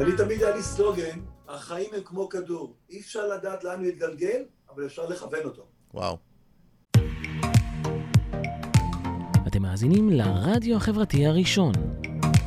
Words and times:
אני 0.00 0.16
תמיד 0.16 0.42
היה 0.42 0.56
לי 0.56 0.62
סלוגן, 0.62 1.18
החיים 1.48 1.90
הם 1.94 2.00
כמו 2.04 2.28
כדור. 2.28 2.76
אי 2.90 3.00
אפשר 3.00 3.26
לדעת 3.26 3.64
לאן 3.64 3.78
הוא 3.78 3.86
יתגלגל, 3.86 4.44
אבל 4.74 4.86
אפשר 4.86 5.06
לכוון 5.06 5.40
אותו. 5.44 5.66
וואו. 5.94 6.16
אתם 9.46 9.62
מאזינים 9.62 10.10
לרדיו 10.10 10.76
החברתי 10.76 11.26
הראשון. 11.26 11.72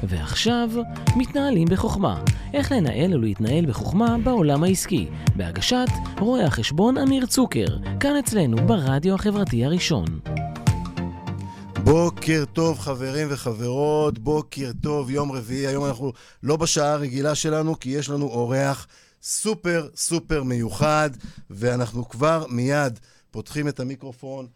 ועכשיו, 0.03 0.69
מתנהלים 1.17 1.67
בחוכמה. 1.71 2.23
איך 2.53 2.71
לנהל 2.71 3.13
ולהתנהל 3.13 3.65
בחוכמה 3.65 4.17
בעולם 4.23 4.63
העסקי. 4.63 5.07
בהגשת 5.35 5.87
רואה 6.19 6.45
החשבון 6.45 6.97
אמיר 6.97 7.25
צוקר, 7.25 7.65
כאן 7.99 8.15
אצלנו 8.15 8.57
ברדיו 8.67 9.15
החברתי 9.15 9.65
הראשון. 9.65 10.05
בוקר 11.89 12.43
טוב 12.53 12.79
חברים 12.79 13.27
וחברות, 13.31 14.19
בוקר 14.19 14.71
טוב, 14.81 15.09
יום 15.09 15.31
רביעי, 15.31 15.67
היום 15.67 15.85
אנחנו 15.85 16.13
לא 16.43 16.57
בשעה 16.57 16.93
הרגילה 16.93 17.35
שלנו 17.35 17.79
כי 17.79 17.89
יש 17.89 18.09
לנו 18.09 18.25
אורח 18.25 18.87
סופר 19.21 19.87
סופר 19.95 20.43
מיוחד 20.43 21.09
ואנחנו 21.49 22.09
כבר 22.09 22.45
מיד 22.49 22.99
פותחים 23.31 23.67
את 23.67 23.79
המיקרופון 23.79 24.47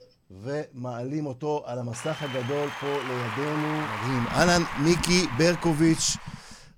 ומעלים 0.43 1.25
אותו 1.25 1.63
על 1.65 1.79
המסך 1.79 2.21
הגדול 2.21 2.69
פה 2.81 2.87
לידינו. 2.87 3.81
מדהים. 3.81 4.27
אהלן, 4.27 4.61
מיקי 4.83 5.25
ברקוביץ', 5.37 6.17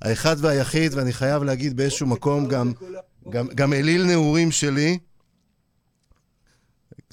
האחד 0.02 0.36
והיחיד, 0.40 0.94
ואני 0.94 1.14
חייב 1.14 1.44
להגיד 1.44 1.78
באיזשהו 1.78 2.08
מקום 2.08 2.48
גם, 2.48 2.74
גם, 3.30 3.48
גם 3.56 3.74
אליל 3.74 4.04
נעורים 4.04 4.52
שלי. 4.52 4.98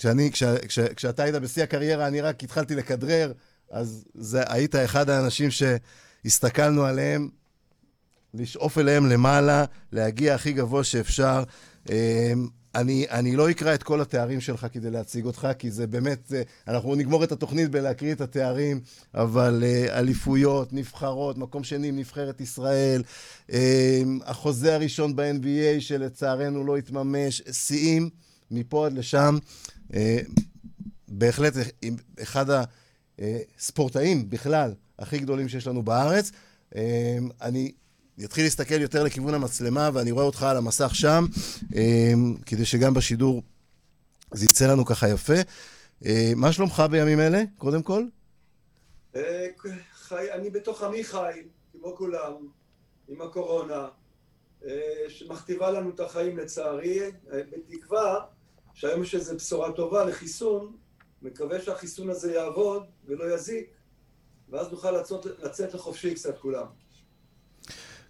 כשאני, 0.03 0.31
כש, 0.33 0.43
כש, 0.43 0.79
כשאתה 0.79 1.23
היית 1.23 1.35
בשיא 1.35 1.63
הקריירה, 1.63 2.07
אני 2.07 2.21
רק 2.21 2.43
התחלתי 2.43 2.75
לכדרר, 2.75 3.33
אז 3.71 4.05
זה, 4.15 4.43
היית 4.47 4.75
אחד 4.75 5.11
האנשים 5.11 5.49
שהסתכלנו 5.51 6.85
עליהם, 6.85 7.29
לשאוף 8.35 8.79
אליהם 8.79 9.07
למעלה, 9.07 9.65
להגיע 9.93 10.35
הכי 10.35 10.53
גבוה 10.53 10.85
שאפשר. 10.85 11.43
אמ, 11.91 11.95
אני, 12.75 13.07
אני 13.11 13.37
לא 13.37 13.51
אקרא 13.51 13.75
את 13.75 13.83
כל 13.83 14.01
התארים 14.01 14.41
שלך 14.41 14.67
כדי 14.73 14.91
להציג 14.91 15.25
אותך, 15.25 15.49
כי 15.59 15.71
זה 15.71 15.87
באמת, 15.87 16.33
אה, 16.33 16.43
אנחנו 16.69 16.95
נגמור 16.95 17.25
את 17.25 17.33
התוכנית 17.33 17.71
בלהקריא 17.71 18.13
את 18.13 18.21
התארים, 18.21 18.81
אבל 19.15 19.63
uh, 19.63 19.91
אליפויות, 19.91 20.73
נבחרות, 20.73 21.39
מקום 21.39 21.65
שני 21.65 21.89
עם 21.89 21.99
נבחרת 21.99 22.41
ישראל, 22.41 23.03
uh, 23.51 23.53
החוזה 24.25 24.75
הראשון 24.75 25.17
ב-NBA 25.17 25.81
שלצערנו 25.81 26.65
לא 26.65 26.77
התממש, 26.77 27.43
שיאים 27.53 28.11
מפה 28.53 28.87
עד 28.87 28.93
לשם. 28.93 29.39
Uh, 29.93 29.97
בהחלט 31.09 31.53
אחד 32.23 32.47
הספורטאים 33.59 34.31
בכלל 34.31 34.75
הכי 34.99 35.19
גדולים 35.19 35.49
שיש 35.49 35.67
לנו 35.67 35.83
בארץ. 35.83 36.31
Uh, 36.71 36.77
אני 37.43 37.73
יתחיל 38.19 38.45
להסתכל 38.45 38.81
יותר 38.81 39.05
לכיוון 39.05 39.35
המצלמה, 39.35 39.91
ואני 39.93 40.11
רואה 40.11 40.25
אותך 40.25 40.43
על 40.43 40.57
המסך 40.57 40.95
שם, 40.95 41.25
אמ, 41.75 42.37
כדי 42.47 42.65
שגם 42.65 42.95
בשידור 42.95 43.43
זה 44.31 44.47
יצא 44.47 44.73
לנו 44.73 44.85
ככה 44.85 45.09
יפה. 45.09 45.33
אה, 46.07 46.33
מה 46.37 46.53
שלומך 46.53 46.83
בימים 46.91 47.21
אלה, 47.21 47.43
קודם 47.59 47.83
כל? 47.83 48.05
אה, 49.17 49.47
אני 50.13 50.51
בתוך 50.51 50.83
עמי 50.83 51.05
חי, 51.05 51.43
כמו 51.73 51.97
כולם, 51.97 52.33
עם 53.09 53.23
הקורונה, 53.23 53.89
אה, 54.65 54.71
שמכתיבה 55.09 55.71
לנו 55.71 55.91
את 55.91 56.01
החיים 56.01 56.39
לצערי, 56.39 57.01
בתקווה 57.31 58.21
שהיום 58.75 59.03
יש 59.03 59.15
איזו 59.15 59.37
בשורה 59.37 59.73
טובה 59.73 60.05
לחיסון, 60.05 60.73
מקווה 61.23 61.61
שהחיסון 61.61 62.11
הזה 62.11 62.33
יעבוד 62.33 62.83
ולא 63.07 63.35
יזיק, 63.35 63.67
ואז 64.49 64.71
נוכל 64.71 64.91
לצאת, 64.91 65.27
לצאת 65.43 65.75
לחופשי 65.75 66.15
קצת 66.15 66.39
כולם. 66.39 66.67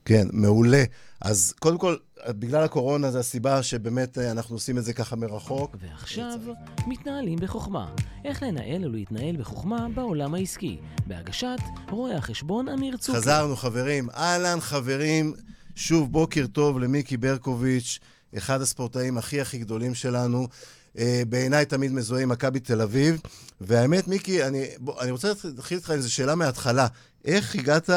כן, 0.05 0.27
מעולה. 0.33 0.85
אז 1.21 1.55
קודם 1.59 1.79
כל, 1.79 1.97
בגלל 2.29 2.63
הקורונה 2.63 3.11
זה 3.11 3.19
הסיבה 3.19 3.63
שבאמת 3.63 4.19
אה, 4.19 4.31
אנחנו 4.31 4.57
עושים 4.57 4.79
את 4.79 4.85
זה 4.85 4.93
ככה 4.93 5.17
מרחוק. 5.17 5.77
ועכשיו, 5.81 6.39
מתנהלים 6.87 7.39
בחוכמה. 7.39 7.95
איך 8.25 8.43
לנהל 8.43 8.87
ולהתנהל 8.87 9.37
בחוכמה 9.37 9.89
בעולם 9.95 10.35
העסקי. 10.35 10.79
בהגשת 11.07 11.59
רואה 11.91 12.17
החשבון 12.17 12.69
אמיר 12.69 12.97
צוקר. 12.97 13.19
חזרנו, 13.19 13.57
חברים. 13.57 14.11
אהלן, 14.11 14.61
חברים. 14.61 15.35
שוב, 15.75 16.13
בוקר 16.13 16.47
טוב 16.47 16.79
למיקי 16.79 17.17
ברקוביץ', 17.17 17.99
אחד 18.39 18.61
הספורטאים 18.61 19.19
הכי 19.19 19.41
הכי 19.41 19.59
גדולים 19.59 19.95
שלנו. 19.95 20.49
Uh, 20.97 21.01
בעיניי 21.29 21.67
תמיד 21.67 21.93
מזוהה 21.93 22.23
עם 22.23 22.29
מכבי 22.29 22.61
תל 22.61 22.81
אביב. 22.81 23.21
והאמת, 23.61 24.09
מיקי, 24.09 24.45
אני, 24.45 24.67
בוא, 24.79 25.01
אני 25.01 25.11
רוצה 25.11 25.29
להתחיל 25.45 25.79
איתך 25.79 25.91
עם 25.91 25.97
איזו 25.97 26.15
שאלה 26.15 26.35
מההתחלה. 26.35 26.87
איך 27.25 27.55
הגעת 27.55 27.91
uh, 27.91 27.93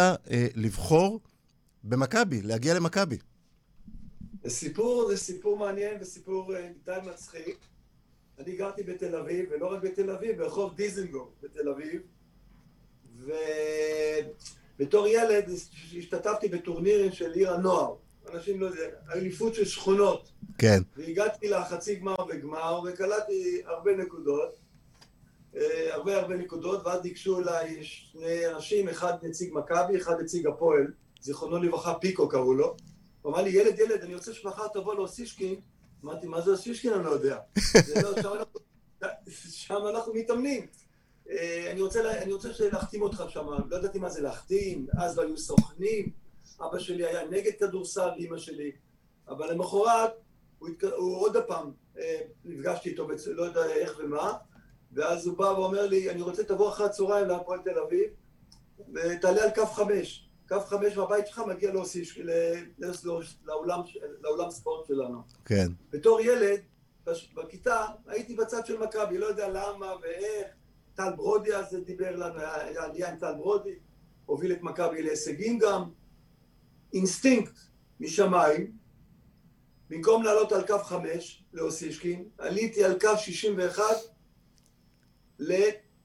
לבחור 0.56 1.19
במכבי, 1.84 2.41
להגיע 2.41 2.74
למכבי. 2.74 3.18
זה 4.44 4.50
סיפור, 4.50 5.07
זה 5.09 5.18
סיפור 5.18 5.57
מעניין 5.57 5.97
וסיפור 6.01 6.53
די 6.85 6.97
מצחיק. 7.06 7.57
אני 8.40 8.56
גרתי 8.56 8.84
בתל 8.84 9.16
אביב, 9.16 9.50
ולא 9.51 9.74
רק 9.74 9.84
בתל 9.84 10.09
אביב, 10.12 10.38
ברחוב 10.38 10.75
דיזנגוף 10.75 11.29
בתל 11.44 11.69
אביב, 11.69 12.01
ובתור 14.79 15.07
ילד 15.07 15.50
השתתפתי 15.97 16.47
בטורנירים 16.47 17.12
של 17.12 17.31
עיר 17.31 17.53
הנוער. 17.53 17.95
אנשים 18.35 18.62
לא 18.62 18.66
יודעים, 18.66 18.90
אליפות 19.13 19.56
של 19.56 19.66
שכונות. 19.66 20.31
כן. 20.57 20.81
והגעתי 20.97 21.50
לחצי 21.50 21.96
גמר 21.96 22.16
וגמר, 22.29 22.79
וקלטתי 22.85 23.62
הרבה 23.66 23.96
נקודות. 23.96 24.66
הרבה 25.91 26.18
הרבה 26.18 26.35
נקודות, 26.35 26.85
ואז 26.85 27.03
ניגשו 27.03 27.40
אליי 27.40 27.84
שני 27.84 28.47
אנשים, 28.47 28.90
אחד 28.90 29.13
נציג 29.24 29.53
מכבי, 29.53 29.97
אחד 29.97 30.22
נציג 30.22 30.47
הפועל. 30.47 30.88
זיכרונו 31.22 31.57
לברכה, 31.57 31.94
פיקו 31.94 32.29
קראו 32.29 32.53
לו. 32.53 32.75
הוא 33.22 33.34
אמר 33.34 33.41
לי, 33.41 33.50
ילד, 33.50 33.79
ילד, 33.79 34.01
אני 34.01 34.16
רוצה 34.16 34.34
שמחר 34.34 34.68
תבוא 34.68 34.95
לאוסישקין. 34.95 35.56
אמרתי, 36.03 36.28
מה 36.28 36.41
זה 36.41 36.51
אוסישקין? 36.51 36.94
אני 36.94 37.03
לא 37.03 37.09
יודע. 37.09 37.38
לא, 38.03 38.22
שם, 38.22 38.29
אנחנו, 38.34 38.59
שם 39.50 39.79
אנחנו 39.90 40.13
מתאמנים. 40.13 40.68
אה, 41.29 41.72
אני 41.72 41.81
רוצה, 41.81 42.22
אני 42.22 42.34
רוצה 42.34 42.50
להחתים 42.72 43.01
אותך 43.01 43.24
שם, 43.29 43.45
לא 43.69 43.78
ידעתי 43.78 44.00
מה 44.00 44.09
זה 44.09 44.22
להחתים, 44.22 44.88
אז 44.97 45.18
לא 45.18 45.24
היו 45.24 45.38
סוכנים, 45.38 46.09
אבא 46.62 46.80
שלי 46.80 47.06
היה 47.06 47.26
נגד 47.30 47.52
כדורסל, 47.60 48.10
אימא 48.18 48.38
שלי, 48.38 48.72
אבל 49.28 49.52
למחרת 49.52 50.12
הוא, 50.60 50.70
הוא 50.96 51.18
עוד 51.18 51.38
הפעם, 51.38 51.72
אה, 51.98 52.22
נפגשתי 52.46 52.90
איתו, 52.90 53.08
לא 53.28 53.44
יודע 53.44 53.66
איך 53.66 54.00
ומה, 54.04 54.34
ואז 54.92 55.28
הוא 55.28 55.38
בא 55.38 55.44
ואומר 55.44 55.88
לי, 55.88 56.10
אני 56.10 56.22
רוצה 56.22 56.44
תבוא 56.44 56.70
אחרי 56.70 56.86
הצהריים 56.86 57.28
להפועל 57.28 57.60
תל 57.60 57.80
אביב, 57.80 58.10
ותעלה 58.94 59.44
על 59.44 59.50
קו 59.56 59.66
חמש. 59.66 60.30
קו 60.48 60.60
חמש 60.60 60.98
מהבית 60.98 61.28
שלך 61.28 61.42
מגיע 61.48 61.74
לאוסיש, 61.74 62.20
לאולם, 63.46 63.80
לאולם 64.22 64.52
ספורט 64.52 64.88
שלנו. 64.88 65.22
כן. 65.46 65.68
בתור 65.90 66.22
ילד, 66.22 66.60
בכיתה, 67.36 67.86
הייתי 68.08 68.36
בצד 68.36 68.66
של 68.66 68.78
מכבי, 68.78 69.18
לא 69.18 69.26
יודע 69.26 69.50
למה 69.50 69.94
ואיך. 70.02 70.48
טל 70.96 71.14
ברודי 71.16 71.56
אז 71.56 71.78
דיבר 71.86 72.16
לנו, 72.16 72.40
היה 72.40 72.84
עלייה 72.84 73.10
עם 73.12 73.18
טל 73.18 73.34
ברודי, 73.34 73.76
הוביל 74.26 74.52
את 74.52 74.62
מכבי 74.62 75.04
להישגים 75.04 75.60
גם. 75.60 75.84
אינסטינקט 76.94 77.53
משמיים, 78.00 78.72
במקום 79.90 80.23
לעלות 80.23 80.51
על 80.51 80.68
קו 80.68 80.79
חמש 80.79 81.44
לאוסישקין, 81.53 82.25
עליתי 82.38 82.84
על 82.84 83.00
קו 83.00 83.18
שישים 83.18 83.53
ואחת 83.57 83.96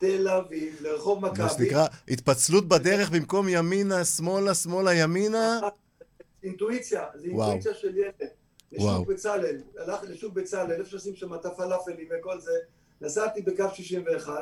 תל 0.01 0.29
אביב, 0.29 0.77
לרחוב 0.81 1.25
מכבי. 1.25 1.43
מה 1.43 1.49
שנקרא, 1.49 1.87
התפצלות 2.09 2.69
בדרך 2.69 3.11
במקום 3.11 3.49
ימינה, 3.49 4.05
שמאלה, 4.05 4.55
שמאלה, 4.55 4.95
ימינה. 4.95 5.61
אינטואיציה, 6.43 7.05
זה 7.15 7.27
אינטואיציה 7.27 7.75
של 7.75 7.97
ילד. 7.99 8.13
לשוק 8.73 9.09
בצלאל, 9.09 9.63
הלך 9.79 10.01
לשוק 10.03 10.35
בצלאל, 10.35 10.73
איפה 10.73 10.91
שעושים 10.91 11.17
שם 11.17 11.35
את 11.35 11.47
הפלאפלים 11.47 12.09
וכל 12.11 12.41
זה, 12.41 12.53
נסעתי 13.01 13.43
בקו 13.43 13.65
61, 13.75 14.33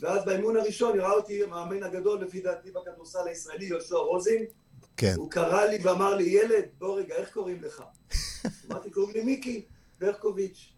ואז 0.00 0.24
באימון 0.24 0.56
הראשון 0.56 1.00
ראה 1.00 1.12
אותי 1.12 1.42
המאמן 1.44 1.82
הגדול, 1.82 2.24
לפי 2.24 2.40
דעתי, 2.40 2.70
בכדורסל 2.70 3.28
הישראלי, 3.28 3.64
יהושע 3.64 3.96
רוזין. 3.96 4.44
כן. 4.96 5.14
הוא 5.16 5.30
קרא 5.30 5.64
לי 5.64 5.78
ואמר 5.82 6.14
לי, 6.14 6.24
ילד, 6.24 6.64
בוא 6.78 6.98
רגע, 6.98 7.14
איך 7.14 7.32
קוראים 7.32 7.62
לך? 7.62 7.82
אמרתי, 8.70 8.90
קוראים 8.90 9.14
לי 9.16 9.24
מיקי 9.24 9.64
ברקוביץ'. 10.00 10.72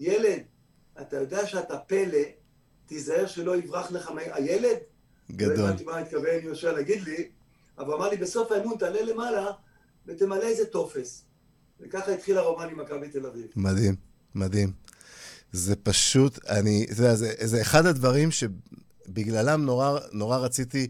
ילד, 0.00 0.42
אתה 1.00 1.16
יודע 1.16 1.46
שאתה 1.46 1.78
פלא, 1.78 2.18
תיזהר 2.86 3.26
שלא 3.26 3.56
יברח 3.56 3.90
לך 3.90 4.10
הילד. 4.32 4.76
גדול. 5.32 5.56
לא 5.56 5.68
הבנתי 5.68 5.84
מה 5.84 5.98
התכוון 5.98 6.42
יהושע 6.42 6.72
להגיד 6.72 7.02
לי, 7.02 7.30
אבל 7.78 7.94
אמר 7.94 8.10
לי, 8.10 8.16
בסוף 8.16 8.52
האימון 8.52 8.78
תעלה 8.78 9.02
למעלה 9.02 9.46
ותמלא 10.06 10.42
איזה 10.42 10.66
טופס. 10.66 11.24
וככה 11.80 12.12
התחיל 12.12 12.38
הרומן 12.38 12.68
עם 12.68 12.80
מכבי 12.80 13.08
תל 13.08 13.26
אביב. 13.26 13.46
מדהים, 13.56 13.94
מדהים. 14.34 14.72
זה 15.52 15.76
פשוט, 15.76 16.44
אני, 16.48 16.86
זה, 16.90 17.14
זה, 17.14 17.32
זה 17.44 17.60
אחד 17.62 17.86
הדברים 17.86 18.28
שבגללם 18.30 19.64
נורא, 19.64 20.00
נורא 20.12 20.38
רציתי 20.38 20.88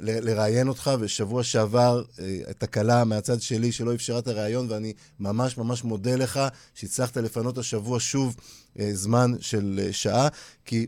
לראיין 0.00 0.68
אותך, 0.68 0.90
ושבוע 1.00 1.42
שעבר 1.42 2.02
אה, 2.18 2.40
תקלה 2.58 3.04
מהצד 3.04 3.40
שלי 3.40 3.72
שלא 3.72 3.94
אפשרה 3.94 4.18
את 4.18 4.28
הראיון, 4.28 4.66
ואני 4.70 4.92
ממש 5.20 5.58
ממש 5.58 5.84
מודה 5.84 6.16
לך 6.16 6.40
שהצלחת 6.74 7.16
לפנות 7.16 7.58
השבוע 7.58 8.00
שוב 8.00 8.36
אה, 8.78 8.90
זמן 8.92 9.32
של 9.40 9.80
אה, 9.82 9.92
שעה, 9.92 10.28
כי 10.64 10.86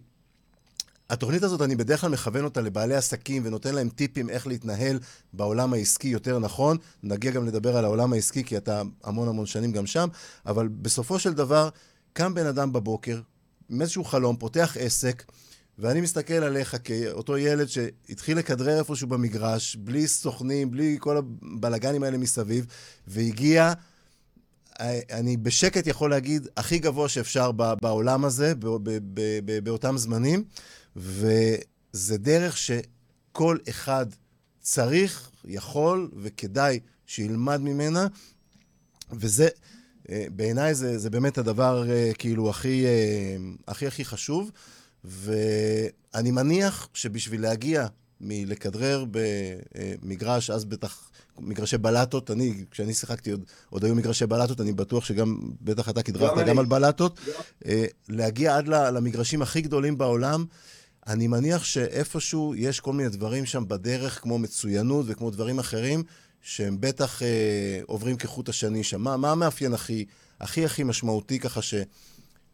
התוכנית 1.11 1.43
הזאת, 1.43 1.63
אני 1.63 1.77
בדרך 1.77 2.01
כלל 2.01 2.11
מכוון 2.11 2.45
אותה 2.45 2.61
לבעלי 2.61 2.95
עסקים 2.95 3.43
ונותן 3.47 3.75
להם 3.75 3.89
טיפים 3.89 4.31
איך 4.31 4.47
להתנהל 4.47 4.99
בעולם 5.33 5.73
העסקי 5.73 6.09
יותר 6.09 6.39
נכון. 6.39 6.77
נגיע 7.03 7.31
גם 7.31 7.47
לדבר 7.47 7.77
על 7.77 7.85
העולם 7.85 8.13
העסקי, 8.13 8.45
כי 8.45 8.57
אתה 8.57 8.83
המון 9.05 9.29
המון 9.29 9.47
שנים 9.47 9.73
גם 9.73 9.87
שם, 9.87 10.09
אבל 10.47 10.69
בסופו 10.69 11.19
של 11.19 11.33
דבר, 11.33 11.69
קם 12.13 12.35
בן 12.35 12.47
אדם 12.47 12.73
בבוקר, 12.73 13.21
עם 13.69 13.83
איזשהו 13.83 14.05
חלום, 14.05 14.37
פותח 14.37 14.77
עסק, 14.81 15.25
ואני 15.81 16.01
מסתכל 16.01 16.35
עליך 16.35 16.77
כאותו 16.85 17.39
ילד 17.39 17.67
שהתחיל 17.69 18.39
לכדרר 18.39 18.79
איפשהו 18.79 19.09
במגרש, 19.09 19.77
בלי 19.77 20.09
סוכנים, 20.09 20.71
בלי 20.71 20.97
כל 21.01 21.17
הבלגנים 21.17 22.03
האלה 22.03 22.19
מסביב, 22.19 22.67
והגיע, 23.07 23.73
אני 25.11 25.37
בשקט 25.37 25.87
יכול 25.87 26.11
להגיד, 26.11 26.49
הכי 26.57 26.79
גבוה 26.79 27.09
שאפשר 27.09 27.53
בעולם 27.53 28.25
הזה, 28.25 28.53
באותם 29.63 29.97
זמנים, 29.99 30.45
וזה 30.97 32.19
דרך 32.19 32.57
שכל 32.57 33.59
אחד 33.69 34.07
צריך, 34.61 35.31
יכול 35.45 36.11
וכדאי 36.17 36.81
שילמד 37.07 37.61
ממנה, 37.61 38.07
וזה, 39.13 39.49
בעיניי 40.11 40.75
זה, 40.75 40.99
זה 40.99 41.11
באמת 41.11 41.39
הדבר 41.39 41.85
כאילו 42.19 42.51
הכי, 42.51 42.85
הכי 43.69 43.87
הכי 43.87 44.05
חשוב. 44.05 44.51
ואני 45.05 46.31
מניח 46.31 46.89
שבשביל 46.95 47.43
להגיע 47.43 47.87
מלכדרר 48.21 49.05
במגרש, 49.11 50.51
אז 50.51 50.65
בטח 50.65 51.11
מגרשי 51.39 51.79
בלטות, 51.79 52.31
אני, 52.31 52.65
כשאני 52.71 52.95
שיחקתי 52.95 53.31
עוד, 53.31 53.45
עוד 53.71 53.85
היו 53.85 53.95
מגרשי 53.95 54.27
בלטות, 54.27 54.61
אני 54.61 54.73
בטוח 54.73 55.05
שגם, 55.05 55.41
בטח 55.61 55.89
אתה 55.89 56.03
כדררת 56.03 56.39
גם, 56.39 56.47
גם 56.47 56.59
על 56.59 56.67
בלטות, 56.67 57.21
גם. 57.27 57.73
להגיע 58.09 58.57
עד 58.57 58.69
למגרשים 58.69 59.43
הכי 59.43 59.61
גדולים 59.61 59.99
בעולם, 59.99 60.45
אני 61.07 61.27
מניח 61.27 61.65
שאיפשהו 61.65 62.55
יש 62.55 62.81
כל 62.81 62.93
מיני 62.93 63.09
דברים 63.09 63.47
שם 63.47 63.65
בדרך, 63.69 64.23
כמו 64.23 64.39
מצוינות 64.39 65.07
וכמו 65.09 65.31
דברים 65.31 65.59
אחרים, 65.59 66.03
שהם 66.43 66.77
בטח 66.81 67.23
אה, 67.23 67.81
עוברים 67.87 68.17
כחוט 68.17 68.49
השני 68.49 68.85
שם. 68.85 69.03
מה, 69.03 69.17
מה 69.17 69.33
המאפיין 69.33 69.75
הכי, 69.75 70.05
הכי 70.41 70.65
הכי 70.65 70.83
משמעותי 70.83 71.39
ככה 71.39 71.63
ש... 71.63 71.75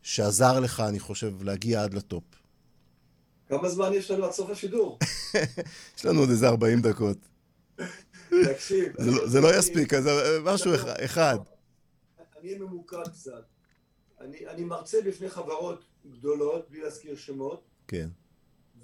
שעזר 0.06 0.60
לך, 0.60 0.80
אני 0.80 0.98
חושב, 0.98 1.42
להגיע 1.42 1.82
עד 1.82 1.94
לטופ. 1.94 2.24
כמה 3.48 3.68
זמן 3.68 3.92
יש 3.92 4.10
לנו 4.10 4.24
עד 4.24 4.32
סוף 4.32 4.50
השידור? 4.50 4.98
יש 5.96 6.04
לנו 6.06 6.20
עוד 6.20 6.30
איזה 6.30 6.48
40 6.48 6.80
דקות. 6.80 7.16
תקשיב. 8.44 8.92
זה, 8.98 9.40
לא, 9.40 9.50
לא 9.50 9.58
יספיק, 9.58 9.94
אז 9.94 10.08
משהו 10.42 10.72
אחד. 11.04 11.38
אני 12.40 12.48
אהיה 12.48 12.58
ממוקד 12.58 13.08
קצת. 13.08 13.44
אני, 14.20 14.64
מרצה 14.64 14.98
בפני 15.06 15.28
חברות 15.28 15.84
גדולות, 16.10 16.70
בלי 16.70 16.80
להזכיר 16.80 17.16
שמות. 17.16 17.64
כן. 17.88 18.08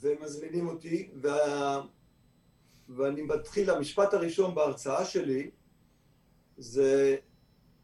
ומזמינים 0.00 0.69
אותי. 0.69 1.10
ואני 2.88 3.22
מתחיל, 3.22 3.70
המשפט 3.70 4.14
הראשון 4.14 4.54
בהרצאה 4.54 5.04
שלי 5.04 5.50
זה 6.58 7.16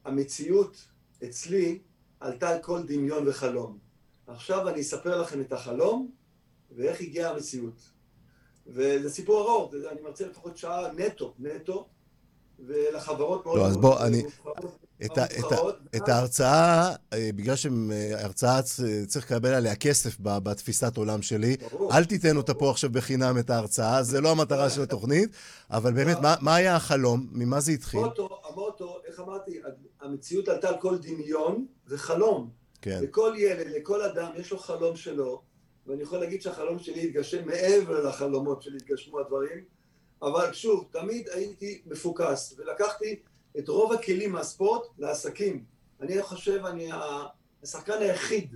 המציאות 0.05 0.89
אצלי 1.25 1.79
עלתה 2.21 2.49
על 2.49 2.63
כל 2.63 2.83
דמיון 2.83 3.29
וחלום. 3.29 3.79
עכשיו 4.27 4.69
אני 4.69 4.81
אספר 4.81 5.21
לכם 5.21 5.41
את 5.41 5.53
החלום 5.53 6.11
ואיך 6.77 7.01
הגיעה 7.01 7.31
המציאות. 7.31 7.91
וזה 8.67 9.11
סיפור 9.11 9.41
ארוך, 9.41 9.75
אני 9.93 10.01
מרצה 10.01 10.27
לפחות 10.27 10.57
שעה 10.57 10.93
נטו, 10.93 11.35
נטו, 11.39 11.87
ולחברות 12.67 13.47
מאוד... 13.47 13.59
לא, 13.59 13.67
אז 13.67 13.77
בוא, 13.77 14.01
אני... 14.07 14.23
את, 15.05 15.19
את, 15.19 15.45
את 15.97 16.09
ההרצאה, 16.09 16.95
אה, 17.13 17.31
בגלל 17.35 17.57
שהרצאה 17.57 18.63
צריך 19.07 19.25
לקבל 19.25 19.55
עליה 19.55 19.77
כסף 19.77 20.17
בתפיסת 20.21 20.97
עולם 20.97 21.23
שלי, 21.23 21.57
ברור, 21.71 21.97
אל 21.97 22.05
תיתן 22.05 22.37
אותה 22.37 22.55
פה 22.55 22.71
עכשיו 22.71 22.91
בחינם 22.91 23.39
את 23.39 23.51
ההרצאה, 23.51 24.03
זה 24.03 24.21
לא 24.21 24.31
המטרה 24.31 24.71
של 24.71 24.83
התוכנית, 24.83 25.31
אבל 25.71 25.93
באמת, 25.93 26.19
מה, 26.21 26.35
מה 26.41 26.55
היה 26.55 26.77
החלום? 26.77 27.27
ממה 27.33 27.61
זה 27.61 27.73
התחיל? 27.73 28.01
המוטו, 28.01 28.41
המוטו, 28.49 28.99
איך 29.07 29.21
אמרתי, 29.21 29.61
המציאות 30.01 30.49
עלתה 30.49 30.69
על 30.69 30.81
כל 30.81 30.99
דמיון 30.99 31.67
וחלום. 31.87 32.51
כן. 32.83 33.01
לכל 33.03 33.35
ילד, 33.37 33.67
לכל 33.67 34.03
אדם, 34.03 34.31
יש 34.37 34.51
לו 34.51 34.59
חלום 34.59 34.97
שלו, 34.97 35.43
ואני 35.87 36.03
יכול 36.03 36.19
להגיד 36.19 36.43
שהחלום 36.43 36.79
שלי 36.79 37.05
התגשם 37.05 37.47
מעבר 37.47 38.09
לחלומות 38.09 38.63
של 38.63 38.75
התגשמו 38.75 39.21
הדברים, 39.21 39.65
אבל 40.23 40.53
שוב, 40.53 40.89
תמיד 40.91 41.29
הייתי 41.29 41.83
מפוקס, 41.87 42.55
ולקחתי 42.59 43.17
את 43.59 43.69
רוב 43.69 43.93
הכלים 43.93 44.33
מהספורט 44.33 44.83
לעסקים. 44.99 45.65
אני 46.01 46.23
חושב, 46.23 46.65
אני 46.67 46.91
השחקן 47.63 47.99
היחיד, 48.01 48.55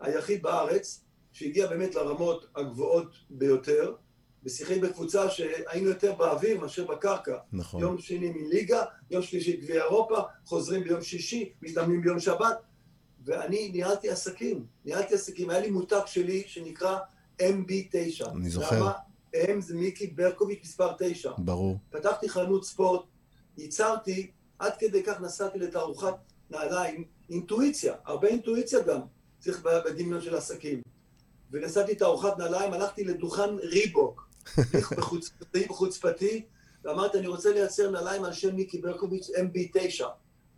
היחיד 0.00 0.42
בארץ, 0.42 1.04
שהגיע 1.32 1.66
באמת 1.66 1.94
לרמות 1.94 2.46
הגבוהות 2.56 3.14
ביותר, 3.30 3.94
ושיחק 4.44 4.76
בקבוצה 4.76 5.30
שהיינו 5.30 5.88
יותר 5.88 6.14
באוויר 6.14 6.60
מאשר 6.60 6.84
בקרקע. 6.86 7.36
נכון. 7.52 7.80
יום 7.80 7.98
שני 7.98 8.30
מליגה, 8.30 8.84
יום 9.10 9.22
שלישי 9.22 9.56
גביע 9.56 9.84
אירופה, 9.84 10.18
חוזרים 10.44 10.84
ביום 10.84 11.02
שישי, 11.02 11.52
מתאמנים 11.62 12.02
ביום 12.02 12.20
שבת, 12.20 12.56
ואני 13.24 13.68
ניהלתי 13.68 14.10
עסקים, 14.10 14.66
ניהלתי 14.84 15.14
עסקים, 15.14 15.50
היה 15.50 15.60
לי 15.60 15.70
מותג 15.70 16.00
שלי 16.06 16.42
שנקרא 16.46 16.98
MB9. 17.42 18.30
אני 18.30 18.50
זוכר. 18.50 18.80
למה? 18.80 18.92
M 19.34 19.60
זה 19.60 19.74
מיקי 19.74 20.06
ברקוביץ' 20.06 20.60
מספר 20.62 20.92
9. 20.98 21.32
ברור. 21.38 21.76
פתחתי 21.90 22.28
חנות 22.28 22.64
ספורט, 22.64 23.02
ייצרתי, 23.58 24.30
עד 24.58 24.72
כדי 24.78 25.02
כך 25.02 25.20
נסעתי 25.20 25.58
לתערוכת 25.58 26.14
נעליים, 26.50 27.04
אינטואיציה, 27.30 27.94
הרבה 28.04 28.28
אינטואיציה 28.28 28.80
גם, 28.80 29.00
צריך 29.38 29.62
בדמיון 29.62 30.20
של 30.20 30.34
עסקים. 30.34 30.82
ונסעתי 31.50 31.94
תערוכת 31.94 32.38
נעליים, 32.38 32.72
הלכתי 32.72 33.04
לדוכן 33.04 33.54
ריבוק, 33.62 34.23
בחוצפתי, 34.96 35.64
בחוצפתי, 35.68 36.44
ואמרתי, 36.84 37.18
אני 37.18 37.26
רוצה 37.26 37.52
לייצר 37.52 37.90
נעליים 37.90 38.24
על 38.24 38.32
שם 38.32 38.56
מיקי 38.56 38.78
ברקוביץ' 38.78 39.30
MB9. 39.30 40.04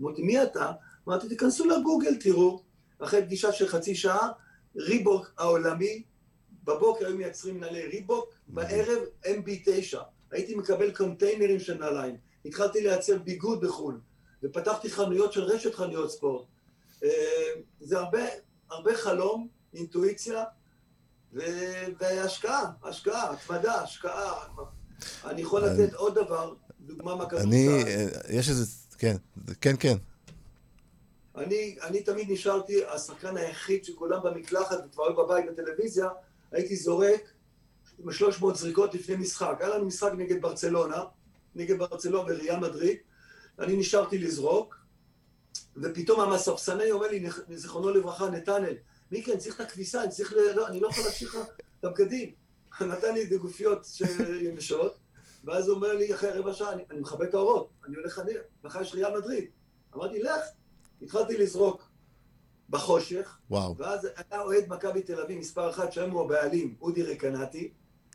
אמרתי, 0.01 0.23
מי 0.23 0.43
אתה? 0.43 0.73
אמרתי, 1.09 1.29
תיכנסו 1.29 1.65
לגוגל, 1.65 2.17
תראו, 2.21 2.63
אחרי 2.99 3.23
פגישה 3.23 3.53
של 3.53 3.69
חצי 3.69 3.95
שעה, 3.95 4.29
ריבוק 4.77 5.33
העולמי, 5.39 6.03
בבוקר 6.65 7.07
היו 7.07 7.17
מייצרים 7.17 7.61
נעלי 7.61 7.87
ריבוק, 7.87 8.35
בערב 8.49 8.99
MB9. 9.25 9.97
הייתי 10.31 10.55
מקבל 10.55 10.95
קונטיינרים 10.95 11.61
של 11.61 11.79
נעליים. 11.79 12.17
התחלתי 12.45 12.81
לייצר 12.81 13.19
ביגוד 13.19 13.61
בחו"ל, 13.61 14.01
ופתחתי 14.43 14.91
חנויות 14.91 15.33
של 15.33 15.43
רשת 15.43 15.75
חנויות 15.75 16.11
ספורט. 16.11 16.47
אה, 17.05 17.11
זה 17.81 17.99
הרבה, 17.99 18.23
הרבה 18.71 18.97
חלום, 18.97 19.49
אינטואיציה, 19.75 20.45
והשקעה, 21.99 22.65
השקעה, 22.83 23.33
התמדה, 23.33 23.75
השקעה. 23.83 24.33
אני 25.25 25.43
יכול 25.43 25.65
לתת 25.65 25.95
עוד 25.95 26.15
דבר, 26.15 26.55
דוגמה 26.81 27.15
מהכדורסל. 27.15 27.47
אני, 27.47 27.69
אה, 27.69 28.07
יש 28.29 28.49
איזה, 28.49 28.67
כן, 28.99 29.17
כן, 29.61 29.75
כן. 29.81 29.97
אני, 31.37 31.77
אני 31.83 32.03
תמיד 32.03 32.31
נשארתי 32.31 32.85
השחקן 32.85 33.37
היחיד 33.37 33.85
שכולם 33.85 34.21
במקלחת 34.25 34.79
וכבר 34.87 35.05
היו 35.05 35.17
בבית 35.17 35.45
בטלוויזיה, 35.51 36.09
הייתי 36.53 36.77
זורק 36.77 37.33
עם 37.99 38.13
300 38.13 38.57
זריקות 38.57 38.95
לפני 38.95 39.17
משחק. 39.17 39.57
היה 39.61 39.69
לנו 39.69 39.85
משחק 39.85 40.13
נגד 40.17 40.43
ברצלונה, 40.43 41.05
נגד 41.55 41.79
ברצלונה 41.79 42.33
וריאל 42.33 42.57
מדריד, 42.57 42.97
אני 43.59 43.77
נשארתי 43.77 44.19
לזרוק, 44.19 44.77
ופתאום 45.77 46.21
המספסני 46.21 46.91
אומר 46.91 47.09
לי, 47.09 47.29
זיכרונו 47.55 47.91
לברכה, 47.91 48.31
נתנאל, 48.31 48.75
מיקי, 49.11 49.33
אני 49.33 49.41
צריך 49.41 49.61
את 49.61 49.61
הכביסה, 49.61 50.03
אני 50.03 50.11
צריך 50.11 50.33
ל... 50.33 50.37
לא, 50.55 50.69
אני 50.69 50.81
לא 50.81 50.89
יכול 50.89 51.05
להמשיך 51.05 51.35
לך 51.35 51.47
את 51.81 51.85
הבגדים. 51.85 52.33
נתן 52.81 53.15
לי 53.15 53.21
איזה 53.21 53.37
גופיות 53.37 53.87
יבשות, 54.41 54.97
ואז 55.45 55.69
הוא 55.69 55.77
אומר 55.77 55.93
לי, 55.93 56.15
אחרי 56.15 56.31
רבע 56.31 56.53
שעה, 56.53 56.73
אני, 56.73 56.83
אני 56.91 57.01
מכבה 57.01 57.25
את 57.25 57.35
האורות, 57.35 57.71
אני 57.87 57.97
הולך 57.97 58.19
אני, 58.19 58.33
מחר 58.65 58.83
יש 58.83 58.95
ריאל 58.95 59.19
מדריד. 59.19 59.45
אמרתי, 59.95 60.23
לך. 60.23 60.41
התחלתי 61.03 61.37
לזרוק 61.37 61.89
בחושך, 62.71 63.39
וואו. 63.51 63.77
ואז 63.77 64.09
היה 64.31 64.43
אוהד 64.43 64.65
מכבי 64.69 65.03
תל 65.03 65.21
אביב, 65.21 65.39
מספר 65.39 65.71
אחת, 65.71 65.93
שהיום 65.93 66.11
הוא 66.11 66.25
הבעלים, 66.25 66.77
אודי 66.81 67.03
רקנטי, 67.03 67.73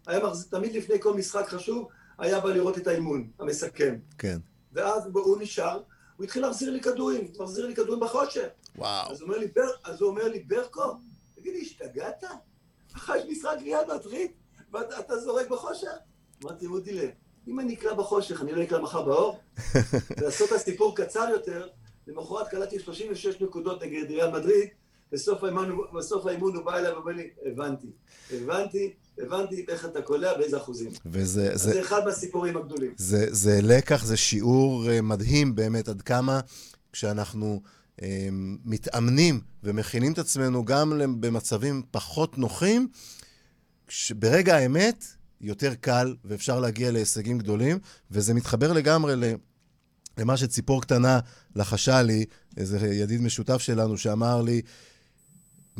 היה 0.08 0.26
מחז... 0.26 0.48
תמיד 0.50 0.74
לפני 0.74 1.00
כל 1.00 1.14
משחק 1.14 1.48
חשוב, 1.48 1.88
היה 2.18 2.40
בא 2.40 2.50
לראות 2.50 2.78
את 2.78 2.88
האימון, 2.88 3.32
המסכם. 3.40 3.96
כן. 4.18 4.38
ואז 4.74 5.04
הוא 5.14 5.42
נשאר, 5.42 5.82
הוא 6.22 6.25
התחיל 6.25 6.42
להחזיר 6.42 6.72
לי 6.72 6.82
כדורים, 6.82 7.32
מחזיר 7.40 7.68
לי 7.68 7.75
כדורים 7.75 8.00
בחושך. 8.00 8.48
וואו. 8.75 9.12
אז 9.12 9.22
הוא 9.22 9.28
אומר 9.28 9.38
לי, 9.40 9.48
בר... 9.48 9.72
אז 9.84 10.01
הוא 10.01 10.10
אומר 10.10 10.28
לי 10.28 10.40
ברקו, 10.40 10.94
תגיד 11.36 11.54
לי, 11.54 11.62
השתגעת? 11.62 12.24
אחרי 12.96 13.20
משחק 13.32 13.58
ליד 13.62 13.88
מדריד, 13.96 14.32
ואתה 14.72 15.18
זורק 15.18 15.50
בחושך? 15.50 15.88
אמרתי, 16.44 16.66
אודי, 16.66 17.12
אם 17.48 17.60
אני 17.60 17.74
אקרא 17.74 17.94
בחושך, 17.94 18.42
אני 18.42 18.51
לא 18.51 18.63
אקרא 18.63 18.82
מחר 18.82 19.01
באור? 19.01 19.40
לעשות 20.22 20.50
את 20.50 20.56
הסיפור 20.56 20.96
קצר 20.96 21.28
יותר, 21.32 21.68
למחרת 22.08 22.48
קלטתי 22.48 22.80
36 22.80 23.42
נקודות 23.42 23.84
נגד 23.84 24.12
ריאל 24.12 24.32
מדריד, 24.32 24.70
בסוף 25.12 25.44
האימון, 25.44 25.77
בסוף 25.98 26.25
האימון 26.25 26.56
הוא 26.56 26.65
בא 26.65 26.77
אליי 26.77 26.91
ואומר 26.91 27.12
לי, 27.12 27.30
הבנתי, 27.46 27.88
הבנתי, 28.32 28.94
הבנתי 29.18 29.65
איך 29.68 29.86
אתה 29.86 30.01
קולע, 30.01 30.38
באיזה 30.38 30.58
אחוזים. 30.58 30.91
וזה... 31.06 31.58
זה, 31.58 31.72
זה 31.74 31.82
אחד 31.82 32.06
מהסיפורים 32.06 32.58
הגדולים. 32.58 32.94
זה, 32.98 33.25
זה 33.30 33.60
לקח, 33.62 34.06
זה 34.06 34.18
שיעור 34.18 34.89
אה, 34.89 35.01
מדהים 35.01 35.56
באמת, 35.56 35.88
עד 35.88 36.01
כמה 36.01 36.39
כשאנחנו 36.91 37.62
אה, 38.01 38.30
מתאמנים 38.65 39.41
ומכינים 39.63 40.13
את 40.13 40.20
עצמנו 40.20 40.65
גם 40.65 41.01
במצבים 41.20 41.82
פחות 41.91 42.38
נוחים, 42.38 42.88
ברגע 44.12 44.56
האמת, 44.56 45.06
יותר 45.41 45.74
קל 45.75 46.15
ואפשר 46.25 46.60
להגיע 46.60 46.91
להישגים 46.91 47.38
גדולים, 47.38 47.80
וזה 48.12 48.34
מתחבר 48.34 48.74
לגמרי. 48.74 49.13
למה 50.18 50.38
שציפור 50.38 50.82
קטנה 50.82 51.20
לחשה 51.56 52.01
לי, 52.01 52.25
איזה 52.58 52.77
ידיד 52.88 53.22
משותף 53.22 53.58
שלנו 53.58 53.98
שאמר 53.98 54.41
לי, 54.41 54.62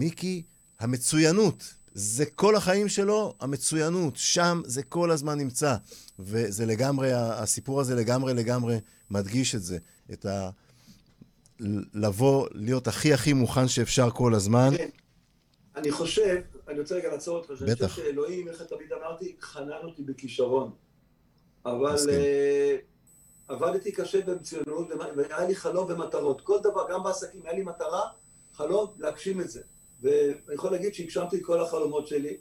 מיקי, 0.02 0.44
המצוינות, 0.80 1.74
זה 1.94 2.26
כל 2.26 2.56
החיים 2.56 2.88
שלו, 2.90 3.34
המצוינות, 3.40 4.14
שם 4.18 4.62
זה 4.66 4.84
כל 4.84 5.12
הזמן 5.12 5.38
נמצא. 5.38 5.76
וזה 6.20 6.66
לגמרי, 6.66 7.14
הסיפור 7.14 7.82
הזה 7.82 7.96
לגמרי 7.96 8.34
לגמרי 8.34 8.78
מדגיש 9.12 9.56
את 9.56 9.64
זה, 9.64 9.78
את 10.14 10.26
ה... 10.26 10.50
לבוא, 11.94 12.48
להיות 12.52 12.88
הכי 12.88 13.14
הכי 13.14 13.34
מוכן 13.34 13.68
שאפשר 13.68 14.10
כל 14.10 14.34
הזמן. 14.34 14.70
כן. 14.78 14.90
אני 15.76 15.92
חושב, 15.92 16.42
אני 16.68 16.80
רוצה 16.80 16.96
רגע 16.96 17.12
לעצור 17.12 17.38
אותך, 17.38 17.52
שאני. 17.60 17.76
חושב 17.76 18.04
שאלוהים, 18.04 18.48
איך 18.48 18.62
תמיד 18.62 18.94
אמרתי, 18.94 19.36
חנן 19.42 19.82
אותי 19.84 20.04
בכישרון. 20.04 20.72
אבל. 21.66 21.96
אה, 22.10 22.78
עבדתי 23.48 23.92
קשה 23.92 24.22
במצוינות, 24.22 24.88
והיה 25.16 25.48
לי 25.48 25.56
חלום 25.56 25.92
ומטרות. 25.92 26.42
כל 26.42 26.60
דבר, 26.64 26.88
גם 26.92 27.04
בעסקים, 27.04 27.42
היה 27.46 27.54
לי 27.54 27.64
מטרה, 27.64 28.02
חלום, 28.54 28.94
להגשים 28.98 29.42
את 29.42 29.50
זה. 29.50 29.62
ואני 30.02 30.54
יכול 30.54 30.72
להגיד 30.72 30.94
שהגשמתי 30.94 31.38
את 31.38 31.46
כל 31.46 31.62
החלומות 31.62 32.08
שלי. 32.08 32.38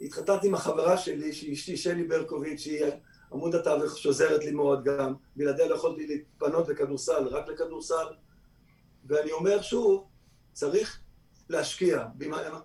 התחתנתי 0.00 0.46
עם 0.46 0.54
החברה 0.54 0.96
שלי, 0.96 1.32
שהיא 1.32 1.52
אשתי 1.52 1.76
שלי 1.76 2.04
ברקוביץ', 2.04 2.60
שהיא 2.60 2.84
עמוד 3.32 3.54
התווך 3.54 3.98
שעוזרת 3.98 4.44
לי 4.44 4.50
מאוד 4.50 4.84
גם. 4.84 5.14
בלעדיה 5.36 5.68
לא 5.68 5.74
יכולתי 5.74 6.06
להתפנות 6.06 6.68
לכדורסל, 6.68 7.28
רק 7.28 7.48
לכדורסל. 7.48 8.06
ואני 9.06 9.32
אומר 9.32 9.62
שוב, 9.62 10.08
צריך 10.52 11.00
להשקיע. 11.48 12.06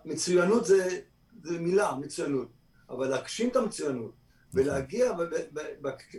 מצוינות 0.05 0.65
זה, 0.65 0.99
זה 1.43 1.59
מילה, 1.59 1.95
מצוינות. 1.95 2.47
אבל 2.89 3.07
להגשים 3.07 3.49
את 3.49 3.55
המצוינות 3.55 4.11
ולהגיע 4.53 5.13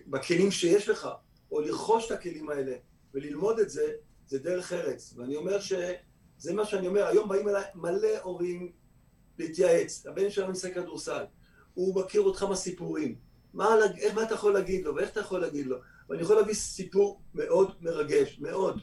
בכלים 0.06 0.50
שיש 0.50 0.88
לך, 0.88 1.08
או 1.50 1.60
לרכוש 1.60 2.06
את 2.06 2.10
הכלים 2.10 2.50
האלה 2.50 2.76
וללמוד 3.14 3.58
את 3.58 3.70
זה, 3.70 3.92
זה 4.26 4.38
דרך 4.38 4.72
ארץ. 4.72 5.14
ואני 5.16 5.36
אומר 5.36 5.60
שזה 6.38 6.54
מה 6.54 6.64
שאני 6.64 6.86
אומר, 6.86 7.06
היום 7.06 7.28
באים 7.28 7.48
אליי 7.48 7.64
מלא 7.74 8.18
הורים 8.22 8.72
להתייעץ. 9.38 10.06
הבן 10.06 10.30
שלנו 10.30 10.52
משחק 10.52 10.74
כדורסל, 10.74 11.24
הוא 11.74 12.00
מכיר 12.02 12.20
אותך 12.20 12.42
מהסיפורים. 12.42 13.14
מה, 13.54 13.68
מה 14.14 14.22
אתה 14.22 14.34
יכול 14.34 14.54
להגיד 14.54 14.84
לו, 14.84 14.94
ואיך 14.94 15.10
אתה 15.10 15.20
יכול 15.20 15.40
להגיד 15.40 15.66
לו? 15.66 15.76
ואני 16.08 16.22
יכול 16.22 16.36
להביא 16.36 16.54
סיפור 16.54 17.20
מאוד 17.34 17.74
מרגש, 17.80 18.38
מאוד. 18.40 18.80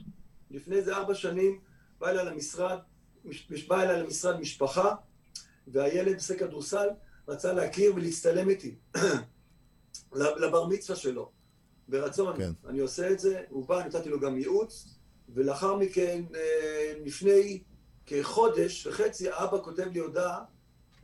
לפני 0.51 0.75
איזה 0.75 0.95
ארבע 0.95 1.15
שנים 1.15 1.59
בא 1.99 2.09
אליי 2.09 2.25
למשרד, 2.25 2.77
מש- 3.25 3.67
בא 3.67 3.81
אליי 3.81 4.03
למשרד 4.03 4.39
משפחה, 4.39 4.95
והילד 5.67 6.15
משחק 6.15 6.39
כדורסל, 6.39 6.87
רצה 7.27 7.53
להכיר 7.53 7.95
ולהצטלם 7.95 8.49
איתי. 8.49 8.75
לבר 10.13 10.67
מצווה 10.67 10.95
שלו. 10.99 11.31
ברצון, 11.87 12.37
כן. 12.37 12.51
אני 12.65 12.79
עושה 12.79 13.11
את 13.11 13.19
זה, 13.19 13.43
הוא 13.49 13.67
בא, 13.67 13.83
נתתי 13.85 14.09
לו 14.09 14.19
גם 14.19 14.37
ייעוץ, 14.37 14.94
ולאחר 15.29 15.75
מכן, 15.75 16.23
אה, 16.35 16.93
לפני 17.05 17.63
כחודש 18.05 18.87
וחצי, 18.87 19.29
אבא 19.29 19.57
כותב 19.63 19.87
לי 19.93 19.99
הודעה, 19.99 20.43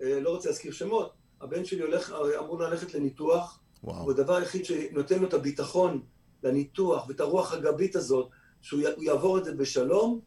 אה, 0.02 0.20
לא 0.20 0.30
רוצה 0.30 0.50
להזכיר 0.50 0.72
שמות, 0.72 1.14
הבן 1.42 1.66
שלי 1.66 1.82
הולך, 1.82 2.14
אמור 2.40 2.60
ללכת 2.60 2.94
לניתוח, 2.94 3.60
וואו. 3.84 4.04
הוא 4.04 4.12
הדבר 4.12 4.36
היחיד 4.36 4.66
שנותן 4.66 5.20
לו 5.20 5.28
את 5.28 5.34
הביטחון 5.34 6.02
לניתוח 6.44 7.08
ואת 7.08 7.20
הרוח 7.20 7.54
הגבית 7.54 7.96
הזאת, 7.96 8.30
שהוא 8.62 8.82
יעבור 8.98 9.38
את 9.38 9.46
זה 9.46 9.56
בשלום, 9.56 10.20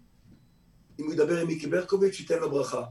אם 0.98 1.04
הוא 1.04 1.12
ידבר 1.12 1.40
עם 1.40 1.46
מיקי 1.46 1.66
ברקוביץ', 1.66 2.20
ייתן 2.20 2.38
לו 2.38 2.50
ברכה. 2.50 2.84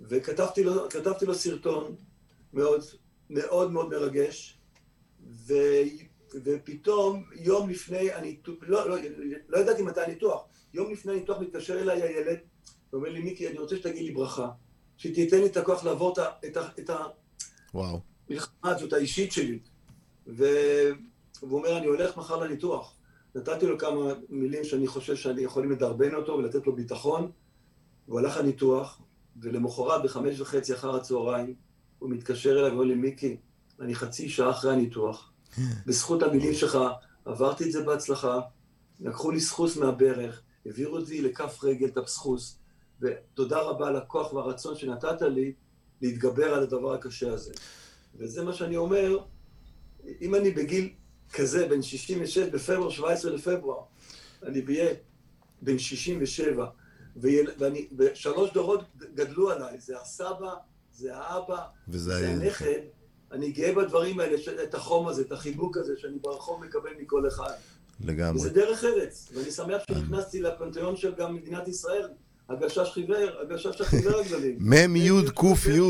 וכתבתי 0.00 0.64
לו, 0.64 0.88
לו 1.22 1.34
סרטון 1.34 1.96
מאוד 2.52 2.84
מאוד 3.30 3.72
מאוד 3.72 3.88
מרגש, 3.88 4.58
ו, 5.46 5.54
ופתאום 6.44 7.24
יום 7.34 7.70
לפני 7.70 8.12
הניתוח, 8.12 8.54
לא, 8.62 8.88
לא, 8.88 8.96
לא 9.48 9.58
ידעתי 9.58 9.82
מתי 9.82 10.00
הניתוח, 10.00 10.44
יום 10.74 10.92
לפני 10.92 11.12
הניתוח 11.12 11.38
מתקשר 11.40 11.80
אליי 11.80 12.02
הילד, 12.02 12.38
ואומר 12.92 13.08
לי, 13.08 13.20
מיקי, 13.20 13.48
אני 13.48 13.58
רוצה 13.58 13.76
שתגיד 13.76 14.02
לי 14.02 14.10
ברכה, 14.10 14.48
שתיתן 14.96 15.38
לי 15.38 15.46
את 15.46 15.56
הכוח 15.56 15.84
לעבור 15.84 16.12
את, 16.12 16.18
ה, 16.18 16.28
את, 16.46 16.56
את. 16.80 16.90
המלחמה 18.30 18.70
הזאת 18.70 18.92
האישית 18.92 19.32
שלי. 19.32 19.58
והוא 20.26 20.78
אומר, 21.42 21.78
אני 21.78 21.86
הולך 21.86 22.16
מחר 22.16 22.36
לניתוח. 22.36 22.96
נתתי 23.34 23.66
לו 23.66 23.78
כמה 23.78 24.12
מילים 24.28 24.64
שאני 24.64 24.86
חושב 24.86 25.16
שאני 25.16 25.42
יכולים 25.42 25.70
לדרבן 25.70 26.14
אותו 26.14 26.32
ולתת 26.32 26.66
לו 26.66 26.76
ביטחון. 26.76 27.30
הוא 28.06 28.18
הלך 28.18 28.36
לניתוח, 28.36 29.00
ולמחרת 29.40 30.02
בחמש 30.02 30.40
וחצי 30.40 30.74
אחר 30.74 30.96
הצהריים, 30.96 31.54
הוא 31.98 32.10
מתקשר 32.10 32.50
אליי 32.50 32.70
ואומר 32.70 32.84
לי, 32.84 32.94
מיקי, 32.94 33.36
אני 33.80 33.94
חצי 33.94 34.28
שעה 34.28 34.50
אחרי 34.50 34.72
הניתוח. 34.72 35.31
בזכות 35.86 36.22
המילים 36.22 36.54
שלך, 36.54 36.78
עברתי 37.24 37.64
את 37.64 37.72
זה 37.72 37.82
בהצלחה, 37.82 38.40
לקחו 39.00 39.30
לי 39.30 39.40
סחוס 39.40 39.76
מהברך, 39.76 40.42
העבירו 40.66 40.96
אותי 40.96 41.22
לכף 41.22 41.64
רגל, 41.64 41.86
את 41.86 41.96
הבסחוס, 41.96 42.58
ותודה 43.00 43.60
רבה 43.60 43.88
על 43.88 43.96
הכוח 43.96 44.32
והרצון 44.32 44.76
שנתת 44.76 45.22
לי 45.22 45.52
להתגבר 46.02 46.54
על 46.54 46.62
הדבר 46.62 46.94
הקשה 46.94 47.32
הזה. 47.32 47.52
וזה 48.14 48.44
מה 48.44 48.52
שאני 48.52 48.76
אומר, 48.76 49.18
אם 50.20 50.34
אני 50.34 50.50
בגיל 50.50 50.92
כזה, 51.32 51.68
בן 51.68 51.82
66, 51.82 52.38
בפברואר, 52.38 52.90
17 52.90 53.32
לפברואר, 53.32 53.82
אני 54.42 54.62
אהיה 54.68 54.94
בן 55.62 55.78
67, 55.78 56.66
ויל, 57.16 57.50
ואני, 57.58 57.88
ושלוש 57.98 58.52
דורות 58.52 58.84
גדלו 59.14 59.50
עליי, 59.50 59.80
זה 59.80 60.00
הסבא, 60.00 60.54
זה 60.92 61.16
האבא, 61.16 61.62
זה. 61.90 62.28
הנכד, 62.28 62.80
אני 63.32 63.50
גאה 63.50 63.74
בדברים 63.74 64.20
האלה, 64.20 64.36
את 64.62 64.74
החום 64.74 65.08
הזה, 65.08 65.22
את 65.22 65.32
החיבוק 65.32 65.76
הזה, 65.76 65.92
שאני 65.96 66.18
ברחוב 66.18 66.64
מקבל 66.64 66.90
מכל 66.98 67.28
אחד. 67.28 67.52
לגמרי. 68.00 68.40
וזה 68.40 68.50
דרך 68.50 68.84
ארץ, 68.84 69.28
ואני 69.34 69.50
שמח 69.50 69.82
שנכנסתי 69.88 70.40
לפנתיאון 70.40 70.96
של 70.96 71.14
גם 71.14 71.34
מדינת 71.34 71.68
ישראל, 71.68 72.08
הגשש 72.48 72.90
חיוור, 72.92 73.40
הגשש 73.40 73.80
החיוור 73.80 74.20
הגדולים. 74.20 74.58
מ' 74.60 74.96
י' 74.96 75.30
ק' 75.34 75.66
י'. 75.66 75.80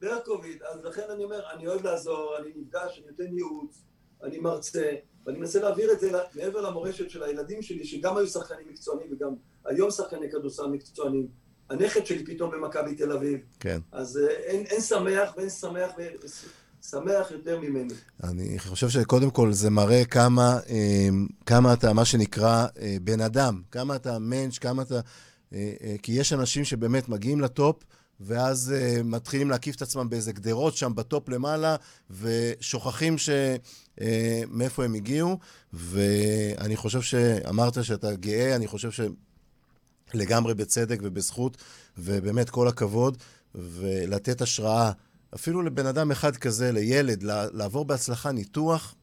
ברקוביץ', 0.00 0.62
אז 0.62 0.84
לכן 0.84 1.02
אני 1.10 1.24
אומר, 1.24 1.40
אני 1.54 1.66
אוהב 1.66 1.84
לעזור, 1.84 2.36
אני 2.38 2.48
נפגש, 2.56 2.98
אני 2.98 3.06
נותן 3.10 3.36
ייעוץ, 3.36 3.82
אני 4.22 4.38
מרצה, 4.38 4.92
ואני 5.26 5.38
מנסה 5.38 5.60
להעביר 5.60 5.92
את 5.92 6.00
זה 6.00 6.10
מעבר 6.34 6.60
למורשת 6.60 7.10
של 7.10 7.22
הילדים 7.22 7.62
שלי, 7.62 7.84
שגם 7.84 8.16
היו 8.16 8.26
שחקנים 8.26 8.68
מקצוענים 8.68 9.12
וגם 9.12 9.34
היום 9.64 9.90
שחקני 9.90 10.30
כדורסל 10.30 10.66
מקצוענים. 10.66 11.28
הנכד 11.70 12.06
שלי 12.06 12.24
פתאום 12.24 12.50
במכבי 12.50 12.94
תל 12.94 13.12
אביב, 13.12 13.38
כן. 13.60 13.80
אז 13.92 14.18
אה, 14.18 14.34
אין, 14.44 14.66
אין 14.66 14.80
שמח 14.80 15.30
ואין 15.36 15.50
שמח 15.50 15.90
ושמח 16.24 17.30
יותר 17.30 17.60
ממני. 17.60 17.94
אני 18.24 18.58
חושב 18.58 18.88
שקודם 18.88 19.30
כל 19.30 19.52
זה 19.52 19.70
מראה 19.70 20.04
כמה, 20.04 20.58
אה, 20.68 21.08
כמה 21.46 21.72
אתה, 21.72 21.92
מה 21.92 22.04
שנקרא, 22.04 22.66
אה, 22.80 22.96
בן 23.02 23.20
אדם, 23.20 23.62
כמה 23.70 23.96
אתה 23.96 24.18
מענץ', 24.18 24.58
כמה 24.58 24.82
אתה... 24.82 25.00
כי 26.02 26.12
יש 26.12 26.32
אנשים 26.32 26.64
שבאמת 26.64 27.08
מגיעים 27.08 27.40
לטופ, 27.40 27.82
ואז 28.20 28.74
מתחילים 29.04 29.50
להקיף 29.50 29.76
את 29.76 29.82
עצמם 29.82 30.10
באיזה 30.10 30.32
גדרות 30.32 30.76
שם 30.76 30.94
בטופ 30.94 31.28
למעלה, 31.28 31.76
ושוכחים 32.10 33.18
ש... 33.18 33.30
מאיפה 34.50 34.84
הם 34.84 34.94
הגיעו, 34.94 35.38
ואני 35.72 36.76
חושב 36.76 37.00
שאמרת 37.00 37.84
שאתה 37.84 38.14
גאה, 38.14 38.56
אני 38.56 38.66
חושב 38.66 38.90
שלגמרי 40.12 40.54
בצדק 40.54 40.98
ובזכות, 41.02 41.56
ובאמת 41.98 42.50
כל 42.50 42.68
הכבוד, 42.68 43.16
ולתת 43.54 44.40
השראה 44.40 44.92
אפילו 45.34 45.62
לבן 45.62 45.86
אדם 45.86 46.10
אחד 46.10 46.36
כזה, 46.36 46.72
לילד, 46.72 47.22
לעבור 47.52 47.84
בהצלחה 47.84 48.32
ניתוח, 48.32 48.94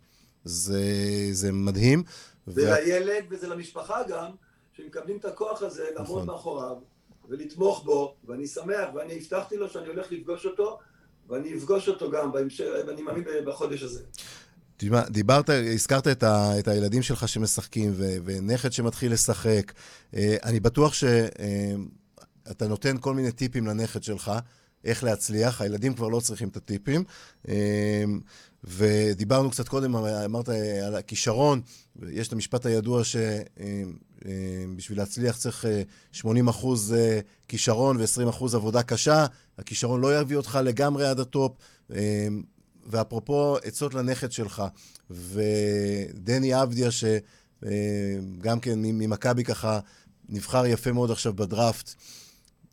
זה, 0.44 0.82
זה 1.32 1.52
מדהים. 1.52 2.04
זה 2.48 2.74
לילד 2.74 3.24
וזה 3.30 3.48
למשפחה 3.48 4.04
גם, 4.08 4.32
שמקבלים 4.78 5.18
את 5.18 5.26
הכוח 5.26 5.62
הזה 5.62 5.84
לעמוד 5.96 6.24
נכון. 6.24 6.26
מאחוריו 6.26 6.76
ולתמוך 7.30 7.84
בו, 7.84 8.16
ואני 8.28 8.48
שמח, 8.48 8.90
ואני 8.96 9.18
הבטחתי 9.18 9.58
לו 9.58 9.70
שאני 9.70 9.88
הולך 9.88 10.12
לפגוש 10.12 10.46
אותו, 10.46 10.80
ואני 11.28 11.58
אפגוש 11.58 11.90
אותו 11.90 12.12
גם 12.12 12.32
בהמשך, 12.32 12.66
ואני 12.88 13.02
מאמין 13.02 13.24
בחודש 13.46 13.84
הזה. 13.84 14.04
תשמע, 14.78 15.02
דיברת, 15.10 15.50
הזכרת 15.50 16.08
את, 16.08 16.24
ה, 16.24 16.60
את 16.60 16.68
הילדים 16.68 17.02
שלך 17.02 17.28
שמשחקים, 17.28 17.92
ו, 17.96 18.18
ונכד 18.26 18.72
שמתחיל 18.72 19.14
לשחק. 19.14 19.74
אה, 20.16 20.36
אני 20.44 20.60
בטוח 20.60 20.94
שאתה 20.94 22.68
נותן 22.68 22.98
כל 23.00 23.14
מיני 23.14 23.32
טיפים 23.32 23.68
לנכד 23.68 24.04
שלך, 24.04 24.32
איך 24.84 25.04
להצליח. 25.04 25.62
הילדים 25.62 25.94
כבר 25.94 26.08
לא 26.08 26.20
צריכים 26.20 26.48
את 26.48 26.58
הטיפים. 26.58 27.04
אה, 27.48 28.04
ודיברנו 28.64 29.52
קצת 29.52 29.68
קודם, 29.68 29.96
אמרת 29.96 30.50
אה, 30.50 30.88
על 30.88 30.96
הכישרון, 30.96 31.62
יש 32.10 32.28
את 32.28 32.34
המשפט 32.34 32.66
הידוע 32.66 33.02
שבשביל 33.04 34.98
להצליח 34.98 35.38
צריך 35.38 35.66
אה, 35.66 35.82
80 36.12 36.48
אחוז 36.48 36.94
אה, 36.94 37.20
כישרון 37.48 37.98
ו-20 37.98 38.30
אחוז 38.30 38.56
עבודה 38.56 38.84
קשה. 38.84 39.26
הכישרון 39.58 40.02
לא 40.02 40.20
יביא 40.20 40.38
אותך 40.38 40.60
לגמרי 40.64 41.08
עד 41.08 41.20
הטופ. 41.20 41.52
אה, 42.86 42.90
ואפרופו 42.92 43.58
עצות 43.64 43.94
לנכד 43.94 44.32
שלך, 44.32 44.64
ודני 45.10 46.54
עבדיה, 46.54 46.90
שגם 46.92 48.60
כן 48.62 48.80
ממכבי 48.84 49.44
ככה 49.44 49.80
נבחר 50.30 50.66
יפה 50.66 50.92
מאוד 50.92 51.12
עכשיו 51.12 51.34
בדראפט, 51.34 51.94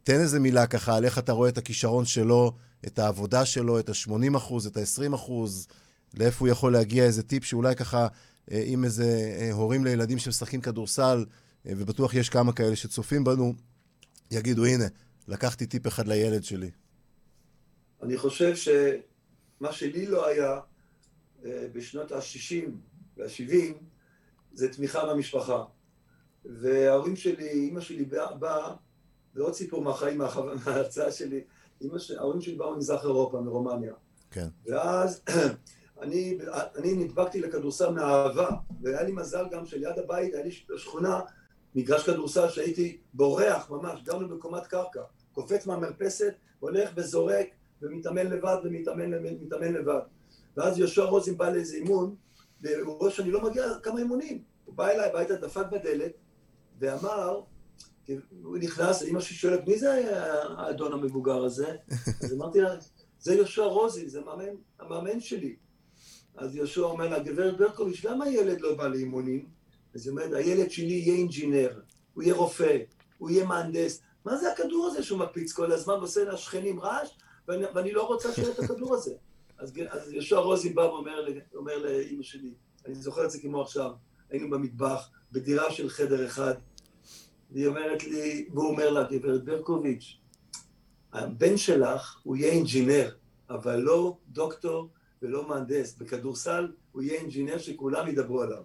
תן 0.03 0.21
איזה 0.21 0.41
מילה 0.41 0.67
ככה 0.67 0.97
על 0.97 1.05
איך 1.05 1.19
אתה 1.19 1.33
רואה 1.33 1.49
את 1.49 1.59
הכישרון 1.59 2.05
שלו 2.05 2.53
את 2.87 2.99
העבודה 2.99 3.45
שלו, 3.45 3.79
את 3.79 3.89
ה-80 3.89 4.37
אחוז, 4.37 4.67
את 4.67 4.77
ה-20 4.77 5.15
אחוז, 5.15 5.67
לאיפה 6.15 6.45
הוא 6.45 6.49
יכול 6.49 6.73
להגיע, 6.73 7.05
איזה 7.05 7.23
טיפ 7.23 7.45
שאולי 7.45 7.77
ככה, 7.77 8.07
אה, 8.51 8.63
אם 8.63 8.85
איזה 8.85 9.37
אה, 9.41 9.53
הורים 9.53 9.85
לילדים 9.85 10.19
שמשחקים 10.19 10.61
כדורסל, 10.61 11.25
אה, 11.67 11.73
ובטוח 11.77 12.15
יש 12.15 12.29
כמה 12.29 12.53
כאלה 12.53 12.77
שצופים 12.77 13.25
בנו, 13.25 13.55
יגידו, 14.31 14.65
הנה, 14.65 14.85
לקחתי 15.29 15.67
טיפ 15.67 15.87
אחד 15.87 16.09
לילד 16.09 16.45
שלי. 16.45 16.71
אני 18.03 18.19
חושב 18.19 18.55
שמה 19.63 19.73
שלי 19.73 20.07
לא 20.07 20.27
היה 20.27 20.61
בשנות 21.45 22.13
ה-60 22.13 22.71
וה-70, 23.17 23.75
זה 24.53 24.73
תמיכה 24.73 25.07
במשפחה. 25.07 25.65
וההורים 26.45 27.17
שלי, 27.17 27.49
אימא 27.49 27.81
שלי 27.81 28.05
באה, 28.39 28.75
זה 29.35 29.43
עוד 29.43 29.55
סיפור 29.55 29.83
מהחיים, 29.83 30.19
מההרצאה 30.65 31.13
שלי, 31.13 31.45
ההורים 32.19 32.41
שלי 32.41 32.55
באו 32.55 32.75
ממזרח 32.75 33.05
אירופה, 33.05 33.41
מרומניה. 33.41 33.95
כן. 34.31 34.47
ואז 34.67 35.23
אני, 36.03 36.39
אני 36.77 36.95
נדבקתי 36.95 37.41
לכדורסל 37.41 37.91
מאהבה, 37.91 38.49
והיה 38.83 39.03
לי 39.03 39.13
מזל 39.13 39.45
גם 39.51 39.67
שליד 39.67 39.99
הבית, 39.99 40.35
היה 40.35 40.45
לי 40.45 40.51
שכונה, 40.77 41.21
מגרש 41.75 42.11
כדורסל 42.11 42.49
שהייתי 42.49 42.99
בורח 43.15 43.71
ממש, 43.71 44.03
גרנו 44.03 44.29
בקומת 44.29 44.67
קרקע, 44.67 45.03
קופץ 45.33 45.67
מהמרפסת, 45.67 46.35
הולך 46.61 46.91
וזורק, 46.97 47.47
ומתאמן 47.83 48.27
לבד 48.27 48.57
ומתאמן 48.65 49.73
לבד. 49.73 50.01
ואז 50.57 50.79
יהושע 50.79 51.05
רוזין 51.05 51.37
בא 51.37 51.51
לאיזה 51.51 51.77
אימון, 51.77 52.15
והוא 52.61 52.99
רואה 52.99 53.11
שאני 53.11 53.31
לא 53.31 53.43
מגיע 53.43 53.65
כמה 53.83 53.99
אימונים. 53.99 54.43
הוא 54.65 54.75
בא 54.75 54.89
אליי 54.89 55.11
הביתה, 55.11 55.37
דפק 55.37 55.65
בדלת, 55.73 56.13
ואמר, 56.79 57.41
הוא 58.43 58.59
נכנס, 58.59 59.03
אמא 59.03 59.21
שלי 59.21 59.37
שואלת, 59.37 59.67
מי 59.67 59.79
זה 59.79 60.09
האדון 60.59 60.93
המבוגר 60.93 61.45
הזה? 61.45 61.77
אז 62.23 62.33
אמרתי 62.33 62.61
לה, 62.61 62.75
זה 63.19 63.35
יהושע 63.35 63.65
רוזין, 63.65 64.09
זה 64.09 64.21
מאמן, 64.21 64.45
המאמן 64.81 65.21
שלי. 65.21 65.57
אז 66.37 66.57
יהושע 66.57 66.83
אומר 66.83 67.09
לה, 67.09 67.19
גברת 67.19 67.59
ברקוביץ', 67.59 68.05
למה 68.05 68.25
הילד 68.25 68.61
לא 68.61 68.75
בא 68.75 68.89
לאימונים? 68.89 69.47
אז 69.95 70.07
היא 70.07 70.11
אומרת, 70.11 70.33
הילד 70.33 70.71
שלי 70.71 70.93
יהיה 70.93 71.15
אינג'ינר, 71.15 71.81
הוא 72.15 72.23
יהיה 72.23 72.35
רופא, 72.35 72.79
הוא 73.19 73.31
יהיה 73.31 73.45
מהנדס. 73.45 74.03
מה 74.25 74.37
זה 74.37 74.53
הכדור 74.53 74.87
הזה 74.87 75.03
שהוא 75.03 75.19
מקפיץ 75.19 75.53
כל 75.53 75.73
הזמן 75.73 75.95
ועושה 75.95 76.25
לשכנים 76.25 76.81
רעש, 76.81 77.11
ואני, 77.49 77.65
ואני 77.75 77.93
לא 77.93 78.07
רוצה 78.07 78.33
שיהיה 78.33 78.51
את 78.51 78.59
הכדור 78.59 78.95
הזה. 78.95 79.15
אז, 79.59 79.73
אז 79.91 80.13
יהושע 80.13 80.39
רוזין 80.39 80.75
בא 80.75 80.81
ואומר 80.81 81.79
לאימא 81.83 82.23
שלי, 82.23 82.55
אני 82.87 82.95
זוכר 82.95 83.25
את 83.25 83.31
זה 83.31 83.39
כמו 83.41 83.63
עכשיו, 83.63 83.91
היינו 84.31 84.51
במטבח, 84.51 85.11
בדירה 85.33 85.73
של 85.73 85.89
חדר 85.89 86.27
אחד, 86.27 86.55
והיא 87.51 87.67
אומרת 87.67 88.05
לי, 88.05 88.49
והוא 88.55 88.69
אומר 88.69 88.91
לה, 88.91 89.03
גברת 89.03 89.45
ברקוביץ', 89.45 90.17
הבן 91.13 91.57
שלך 91.57 92.21
הוא 92.23 92.37
יהיה 92.37 92.53
אינג'ינר, 92.53 93.11
אבל 93.51 93.77
לא 93.77 94.17
דוקטור 94.29 94.89
ולא 95.23 95.49
מהנדס. 95.49 95.95
בכדורסל 95.99 96.73
הוא 96.93 97.03
יהיה 97.03 97.21
אינג'ינר 97.21 97.59
שכולם 97.59 98.09
ידברו 98.09 98.43
עליו. 98.43 98.63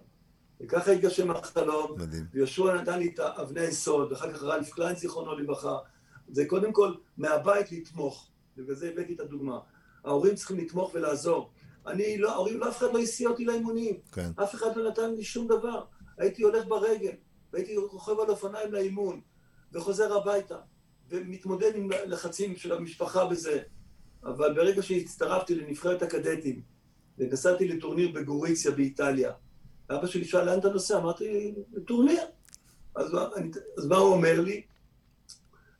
וככה 0.60 0.90
התגשם 0.90 1.30
החלום, 1.30 1.94
מדהים. 1.98 2.26
ויהושע 2.32 2.74
נתן 2.74 2.98
לי 2.98 3.12
את 3.14 3.20
אבני 3.20 3.60
היסוד, 3.60 4.12
ואחר 4.12 4.32
כך 4.32 4.42
רלף 4.42 4.70
קליין 4.70 4.96
זיכרונו 4.96 5.38
לברכה. 5.38 5.78
זה 6.28 6.46
קודם 6.46 6.72
כל 6.72 6.94
מהבית 7.16 7.72
לתמוך, 7.72 8.27
ובגלל 8.58 8.74
זה 8.74 8.88
הבאתי 8.88 9.14
את 9.14 9.20
הדוגמה. 9.20 9.58
ההורים 10.04 10.34
צריכים 10.34 10.58
לתמוך 10.58 10.90
ולעזור. 10.94 11.50
אני 11.86 12.18
לא, 12.18 12.32
ההורים, 12.32 12.58
לא 12.58 12.68
אף 12.68 12.78
אחד 12.78 12.86
לא 12.92 12.98
הסיע 12.98 13.28
אותי 13.28 13.44
לאימונים. 13.44 14.00
כן. 14.12 14.30
אף 14.42 14.54
אחד 14.54 14.76
לא 14.76 14.90
נתן 14.90 15.14
לי 15.14 15.24
שום 15.24 15.48
דבר. 15.48 15.84
הייתי 16.18 16.42
הולך 16.42 16.66
ברגל, 16.66 17.12
והייתי 17.52 17.76
רוכב 17.76 18.20
על 18.20 18.30
אופניים 18.30 18.72
לאימון, 18.72 19.20
וחוזר 19.72 20.16
הביתה, 20.16 20.56
ומתמודד 21.08 21.72
עם 21.74 21.88
לחצים 22.06 22.56
של 22.56 22.72
המשפחה 22.72 23.26
בזה. 23.26 23.62
אבל 24.24 24.54
ברגע 24.54 24.82
שהצטרפתי 24.82 25.54
לנבחרת 25.54 26.02
הקדטים, 26.02 26.62
ונסעתי 27.18 27.68
לטורניר 27.68 28.12
בגוריציה 28.12 28.70
באיטליה, 28.70 29.32
אבא 29.90 30.06
שלי 30.06 30.24
שאל, 30.24 30.44
לאן 30.44 30.58
אתה 30.58 30.68
נוסע? 30.68 30.98
אמרתי, 30.98 31.54
לטורניר. 31.72 32.22
אז, 32.94 33.16
אז 33.78 33.86
מה 33.86 33.96
הוא 33.96 34.14
אומר 34.14 34.40
לי? 34.40 34.62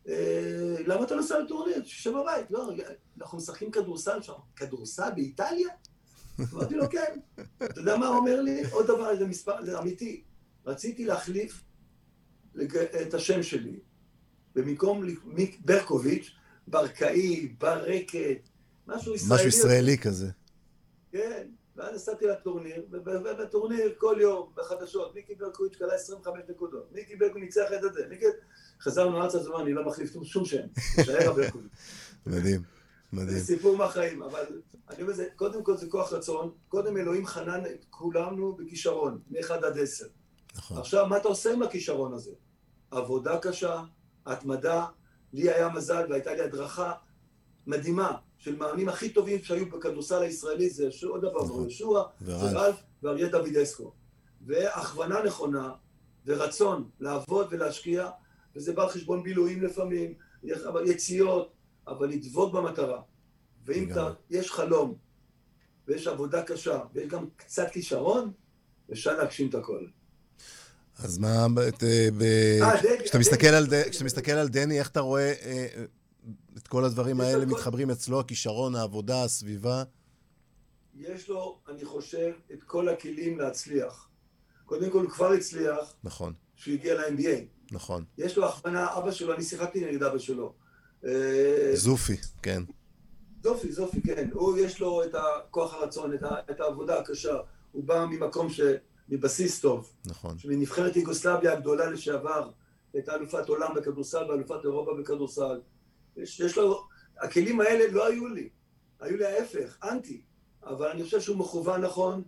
אה, 0.08 0.76
למה 0.86 1.04
אתה 1.04 1.14
נוסע 1.14 1.38
לטורניר? 1.38 1.84
שישב 1.84 2.10
בבית. 2.10 2.50
לא, 2.50 2.70
אנחנו 3.18 3.38
משחקים 3.38 3.70
כדורסל 3.70 4.22
שם. 4.22 4.32
כדורסל 4.56 5.10
באיטליה? 5.14 5.68
אמרתי 6.52 6.74
לו, 6.74 6.90
כן. 6.90 7.18
אתה 7.64 7.80
יודע 7.80 7.96
מה 7.96 8.06
הוא 8.06 8.16
אומר 8.16 8.40
לי? 8.42 8.62
עוד 8.70 8.86
דבר, 8.86 9.16
זה 9.16 9.26
מספר, 9.26 9.64
זה 9.64 9.78
אמיתי. 9.78 10.22
רציתי 10.66 11.04
להחליף 11.04 11.62
את 13.02 13.14
השם 13.14 13.42
שלי. 13.42 13.80
במקום 14.54 15.04
ברקוביץ', 15.60 16.30
ברקאי, 16.68 17.48
ברקת, 17.58 18.48
משהו 18.86 19.14
ישראלי. 19.14 19.34
משהו 19.34 19.48
ישראלי 19.48 19.98
כזה. 19.98 20.30
כן, 21.12 21.48
ואז 21.78 21.94
נסעתי 21.94 22.26
לטורניר, 22.26 22.86
ובטורניר 22.90 23.94
כל 23.98 24.16
יום, 24.20 24.52
בחדשות, 24.54 25.14
מיקי 25.14 25.34
ברקוביץ' 25.34 25.76
קלה 25.76 25.94
25 25.94 26.42
נקודות, 26.48 26.92
מיקי 26.92 27.16
ברקוביץ' 27.16 27.42
ניצח 27.42 27.72
את 27.72 27.94
זה, 27.94 28.06
מיקי... 28.08 28.26
חזרנו 28.80 29.22
ארצה, 29.22 29.38
אז 29.38 29.48
אני 29.60 29.72
לא 29.72 29.84
מחליף 29.84 30.12
שום 30.22 30.44
שם, 30.44 30.66
תשאר 30.96 31.30
הברקוביץ'. 31.30 31.72
מדהים. 32.26 32.62
מדהים. 33.12 33.38
זה 33.38 33.44
סיפור 33.44 33.76
מהחיים, 33.76 34.22
אבל 34.22 34.44
אני 34.90 35.02
אומר, 35.02 35.14
קודם 35.36 35.64
כל 35.64 35.76
זה 35.76 35.86
כוח 35.90 36.12
רצון, 36.12 36.50
קודם 36.68 36.96
אלוהים 36.96 37.26
חנן 37.26 37.66
את 37.66 37.84
כולנו 37.90 38.56
בכישרון, 38.56 39.20
מ-1 39.30 39.52
עד 39.52 39.78
10. 39.78 40.06
נכון. 40.56 40.78
עכשיו, 40.78 41.06
מה 41.06 41.16
אתה 41.16 41.28
עושה 41.28 41.52
עם 41.52 41.62
הכישרון 41.62 42.14
הזה? 42.14 42.32
עבודה 42.90 43.38
קשה, 43.38 43.82
התמדה, 44.26 44.86
לי 45.32 45.50
היה 45.50 45.68
מזל 45.68 46.06
והייתה 46.10 46.34
לי 46.34 46.40
הדרכה 46.42 46.92
מדהימה 47.66 48.16
של 48.48 48.56
מאמנים 48.56 48.88
הכי 48.88 49.08
טובים 49.08 49.42
שהיו 49.42 49.66
בכדורסל 49.66 50.22
הישראלי, 50.22 50.70
זה 50.70 50.88
עוד 51.02 51.20
דבר, 51.20 51.44
נכון. 51.44 51.68
ישוע, 51.68 52.08
זה 52.20 52.34
רלף 52.34 52.76
ואריה 53.02 53.28
דוידסקו. 53.28 53.92
והכוונה 54.46 55.22
נכונה 55.22 55.70
ורצון 56.26 56.88
לעבוד 57.00 57.46
ולהשקיע, 57.50 58.10
וזה 58.56 58.72
בא 58.72 58.82
על 58.82 58.88
חשבון 58.88 59.22
בילויים 59.22 59.62
לפעמים, 59.62 60.14
יציאות, 60.86 61.52
אבל 61.88 62.08
לדבוק 62.08 62.54
במטרה. 62.54 63.00
ואם 63.64 63.92
אתה, 63.92 64.10
יש 64.30 64.50
חלום, 64.50 64.94
ויש 65.88 66.06
עבודה 66.06 66.42
קשה, 66.42 66.80
ויש 66.94 67.08
גם 67.08 67.26
קצת 67.36 67.70
כישרון, 67.72 68.32
אפשר 68.92 69.16
להגשים 69.16 69.48
את 69.48 69.54
הכל. 69.54 69.86
אז 70.98 71.18
מה, 71.18 71.46
כשאתה 73.90 74.04
מסתכל 74.04 74.32
על 74.32 74.48
דני, 74.48 74.78
איך 74.78 74.88
אתה 74.88 75.00
רואה 75.00 75.32
אה, 75.42 75.66
את 76.56 76.68
כל 76.68 76.84
הדברים 76.84 77.20
האלה 77.20 77.46
מתחברים 77.46 77.90
אצלו, 77.90 78.20
הכישרון, 78.20 78.74
העבודה, 78.74 79.24
הסביבה? 79.24 79.82
יש 80.94 81.28
לו, 81.28 81.58
אני 81.68 81.84
חושב, 81.84 82.32
את 82.52 82.62
כל 82.62 82.88
הכלים 82.88 83.38
להצליח. 83.38 84.08
קודם 84.64 84.90
כל, 84.90 84.98
הוא 84.98 85.10
כבר 85.10 85.32
הצליח. 85.32 85.94
נכון. 86.04 86.32
שהוא 86.56 86.74
הגיע 86.74 86.94
ל-NBA. 86.94 87.72
נכון. 87.72 88.04
יש 88.18 88.36
לו 88.36 88.48
הכוונה, 88.48 88.96
אבא 88.98 89.10
שלו, 89.10 89.34
אני 89.34 89.42
שיחקתי 89.42 89.86
נגד 89.86 90.02
אבא 90.02 90.18
שלו. 90.18 90.54
אה, 91.04 91.70
זופי, 91.74 92.16
כן. 92.42 92.62
זופי, 93.42 93.72
זופי, 93.72 94.00
כן. 94.02 94.28
הוא, 94.32 94.58
יש 94.58 94.80
לו 94.80 95.04
את 95.04 95.14
הכוח 95.14 95.74
הרצון, 95.74 96.14
את, 96.14 96.22
ה, 96.22 96.34
את 96.50 96.60
העבודה 96.60 96.98
הקשה. 96.98 97.36
הוא 97.72 97.84
בא 97.84 98.06
ממקום 98.10 98.50
ש... 98.50 98.60
מבסיס 99.08 99.60
טוב. 99.60 99.92
נכון. 100.06 100.38
שמנבחרת 100.38 100.96
יוגוסלביה 100.96 101.52
הגדולה 101.52 101.90
לשעבר, 101.90 102.50
הייתה 102.92 103.14
אלופת 103.14 103.48
עולם 103.48 103.74
בכדורסל 103.76 104.30
ואלופת 104.30 104.64
אירופה 104.64 104.90
בכדורסל. 105.00 105.60
יש, 106.22 106.40
יש 106.40 106.56
לו, 106.56 106.86
הכלים 107.20 107.60
האלה 107.60 107.92
לא 107.92 108.06
היו 108.06 108.28
לי, 108.28 108.48
היו 109.00 109.16
לי 109.16 109.26
ההפך, 109.26 109.78
אנטי. 109.84 110.22
אבל 110.62 110.88
אני 110.88 111.04
חושב 111.04 111.20
שהוא 111.20 111.36
מכוון 111.36 111.80
נכון, 111.80 112.22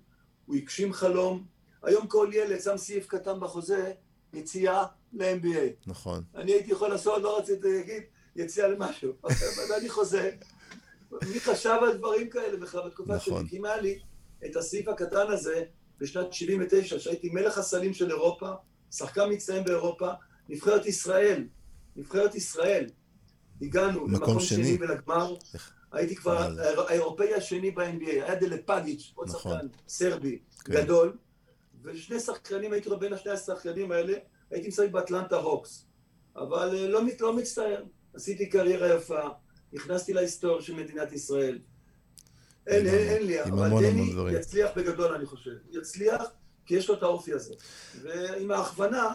הוא 0.46 0.56
הגשים 0.56 0.92
חלום. 0.92 1.46
היום 1.82 2.06
כל 2.06 2.30
ילד 2.32 2.60
שם 2.60 2.76
סעיף 2.76 3.06
קטן 3.06 3.40
בחוזה, 3.40 3.92
יציאה 4.32 4.84
ל-MBA. 5.12 5.86
נכון. 5.86 6.22
אני 6.34 6.52
הייתי 6.52 6.72
יכול 6.72 6.88
לעשות, 6.88 7.22
לא 7.22 7.38
רציתי 7.38 7.68
להגיד, 7.72 8.02
יציאה 8.36 8.68
למשהו. 8.68 9.12
אבל 9.24 9.74
אני 9.78 9.88
חוזה. 9.88 10.30
מי 11.12 11.40
חשב 11.40 11.78
על 11.82 11.96
דברים 11.96 12.30
כאלה 12.30 12.56
בכלל 12.56 12.88
בתקופה 12.88 13.14
נכון. 13.14 13.46
היה 13.64 13.80
לי 13.80 13.98
את 14.46 14.56
הסעיף 14.56 14.88
הקטן 14.88 15.26
הזה, 15.28 15.62
בשנת 15.98 16.32
79, 16.32 16.98
שהייתי 16.98 17.30
מלך 17.30 17.58
הסלים 17.58 17.94
של 17.94 18.10
אירופה, 18.10 18.50
שחקן 18.90 19.32
מצטיין 19.32 19.64
באירופה, 19.64 20.10
נבחרת 20.48 20.86
ישראל, 20.86 21.48
נבחרת 21.96 22.34
ישראל, 22.34 22.86
הגענו 23.62 24.06
למקום 24.06 24.40
שני, 24.40 24.64
שני 24.64 24.76
ולגמר, 24.80 25.36
הייתי 25.92 26.16
כבר 26.16 26.48
האירופאי 26.88 27.34
השני 27.34 27.70
ב-NBA, 27.70 28.10
היה 28.10 28.34
דלפגיץ', 28.34 29.12
עוד 29.14 29.28
נכון. 29.28 29.52
שחקן 29.52 29.66
סרבי 29.88 30.38
כן. 30.64 30.72
גדול, 30.72 31.16
ושני 31.82 32.20
שחקנים, 32.20 32.72
הייתי 32.72 32.90
בין 33.00 33.12
השני 33.12 33.32
השחקנים 33.32 33.92
האלה, 33.92 34.12
הייתי 34.50 34.68
משחק 34.68 34.90
באטלנטה 34.90 35.36
הוקס, 35.36 35.86
אבל 36.36 36.76
אה, 36.76 36.88
לא, 36.88 37.00
לא 37.20 37.36
מצטער, 37.36 37.84
עשיתי 38.14 38.48
קריירה 38.48 38.94
יפה, 38.94 39.20
נכנסתי 39.72 40.12
להיסטוריה 40.12 40.62
של 40.62 40.74
מדינת 40.74 41.12
ישראל, 41.12 41.58
אין, 42.66 42.86
אין, 42.86 43.08
אין 43.08 43.26
לי, 43.26 43.42
אבל 43.42 43.68
דני 43.80 44.12
יצליח 44.32 44.70
בגדול, 44.76 45.14
אני 45.14 45.26
חושב. 45.26 45.50
יצליח 45.70 46.22
כי 46.66 46.74
יש 46.74 46.88
לו 46.88 46.94
את 46.94 47.02
האופי 47.02 47.32
הזה. 47.32 47.54
ועם 48.02 48.50
ההכוונה, 48.50 49.12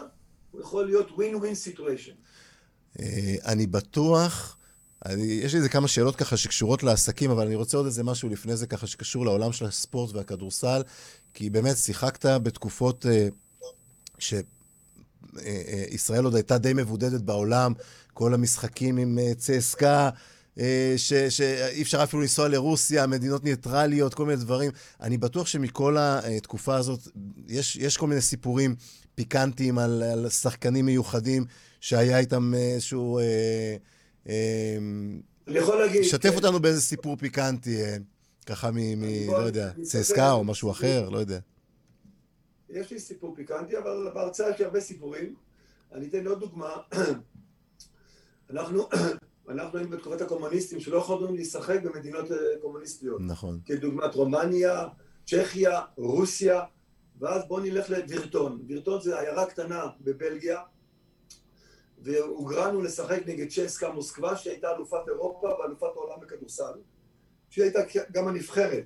הוא 0.50 0.60
יכול 0.60 0.86
להיות 0.86 1.10
ווין 1.10 1.54
סיטואשן. 1.54 2.12
אני 3.44 3.66
בטוח 3.66 4.56
אני, 5.04 5.22
יש 5.22 5.52
לי 5.52 5.58
איזה 5.58 5.68
כמה 5.68 5.88
שאלות 5.88 6.16
ככה 6.16 6.36
שקשורות 6.36 6.82
לעסקים, 6.82 7.30
אבל 7.30 7.46
אני 7.46 7.54
רוצה 7.54 7.76
עוד 7.76 7.86
איזה 7.86 8.04
משהו 8.04 8.28
לפני 8.28 8.56
זה 8.56 8.66
ככה 8.66 8.86
שקשור 8.86 9.24
לעולם 9.24 9.52
של 9.52 9.64
הספורט 9.64 10.14
והכדורסל, 10.14 10.82
כי 11.34 11.50
באמת 11.50 11.76
שיחקת 11.76 12.26
בתקופות 12.26 13.06
אה, 13.06 13.28
שישראל 15.38 16.24
עוד 16.24 16.34
הייתה 16.34 16.58
די 16.58 16.72
מבודדת 16.72 17.20
בעולם, 17.20 17.72
כל 18.14 18.34
המשחקים 18.34 18.96
עם 18.96 19.18
אה, 19.18 19.34
צסקה, 19.34 20.10
אה, 20.58 20.94
שאי 21.28 21.82
אפשר 21.82 22.02
אפילו 22.02 22.22
לנסוע 22.22 22.48
לרוסיה, 22.48 23.06
מדינות 23.06 23.44
ניטרליות, 23.44 24.14
כל 24.14 24.26
מיני 24.26 24.40
דברים. 24.40 24.70
אני 25.00 25.18
בטוח 25.18 25.46
שמכל 25.46 25.96
התקופה 26.00 26.76
הזאת, 26.76 27.08
יש, 27.48 27.76
יש 27.76 27.96
כל 27.96 28.06
מיני 28.06 28.20
סיפורים 28.20 28.74
פיקנטיים 29.14 29.78
על, 29.78 30.02
על 30.02 30.28
שחקנים 30.28 30.86
מיוחדים, 30.86 31.44
שהיה 31.86 32.18
איתם 32.18 32.54
איזשהו... 32.54 33.18
אה, 33.18 33.76
אה, 34.28 34.76
אני 35.48 35.58
יכול 35.58 35.78
להגיד... 35.78 36.02
שתף 36.02 36.30
כן. 36.30 36.36
אותנו 36.36 36.60
באיזה 36.60 36.80
סיפור 36.80 37.16
פיקנטי, 37.16 37.82
אה, 37.82 37.96
ככה 38.46 38.70
מ... 38.70 38.76
מ 38.76 39.30
לא 39.30 39.36
יודע, 39.36 39.70
צסקה 39.82 40.32
או 40.32 40.44
משהו 40.44 40.70
אחר, 40.70 41.08
לא 41.08 41.18
יודע. 41.18 41.38
יש 42.70 42.90
לי 42.90 43.00
סיפור 43.00 43.34
פיקנטי, 43.36 43.78
אבל 43.78 44.10
בהרצאה 44.14 44.50
יש 44.50 44.58
לי 44.58 44.64
הרבה 44.64 44.80
סיפורים. 44.80 45.34
אני 45.92 46.08
אתן 46.08 46.26
עוד 46.26 46.40
דוגמה. 46.40 46.76
אנחנו 48.50 48.88
אנחנו 49.48 49.78
היינו 49.78 49.96
בתקופת 49.96 50.20
הקומוניסטים 50.20 50.80
שלא 50.80 50.98
יכולנו 50.98 51.34
לשחק 51.34 51.80
במדינות 51.82 52.32
אה, 52.32 52.36
קומוניסטיות. 52.62 53.20
נכון. 53.20 53.60
כדוגמת 53.66 54.14
רומניה, 54.14 54.84
צ'כיה, 55.26 55.80
רוסיה, 55.96 56.62
ואז 57.18 57.42
בואו 57.48 57.62
נלך 57.62 57.90
לווירטון. 57.90 58.62
וירטון 58.68 59.00
זה 59.00 59.20
עיירה 59.20 59.46
קטנה 59.46 59.86
בבלגיה, 60.00 60.60
והוגרנו 62.06 62.82
לשחק 62.82 63.22
נגד 63.26 63.48
צ'סקה 63.48 63.92
מוסקבה, 63.92 64.36
שהייתה 64.36 64.76
אלופת 64.76 65.08
אירופה 65.08 65.48
ואלופת 65.48 65.82
העולם 65.82 66.20
בכדורסל, 66.20 66.72
שהיא 67.50 67.64
הייתה 67.64 67.80
גם 68.12 68.28
הנבחרת. 68.28 68.84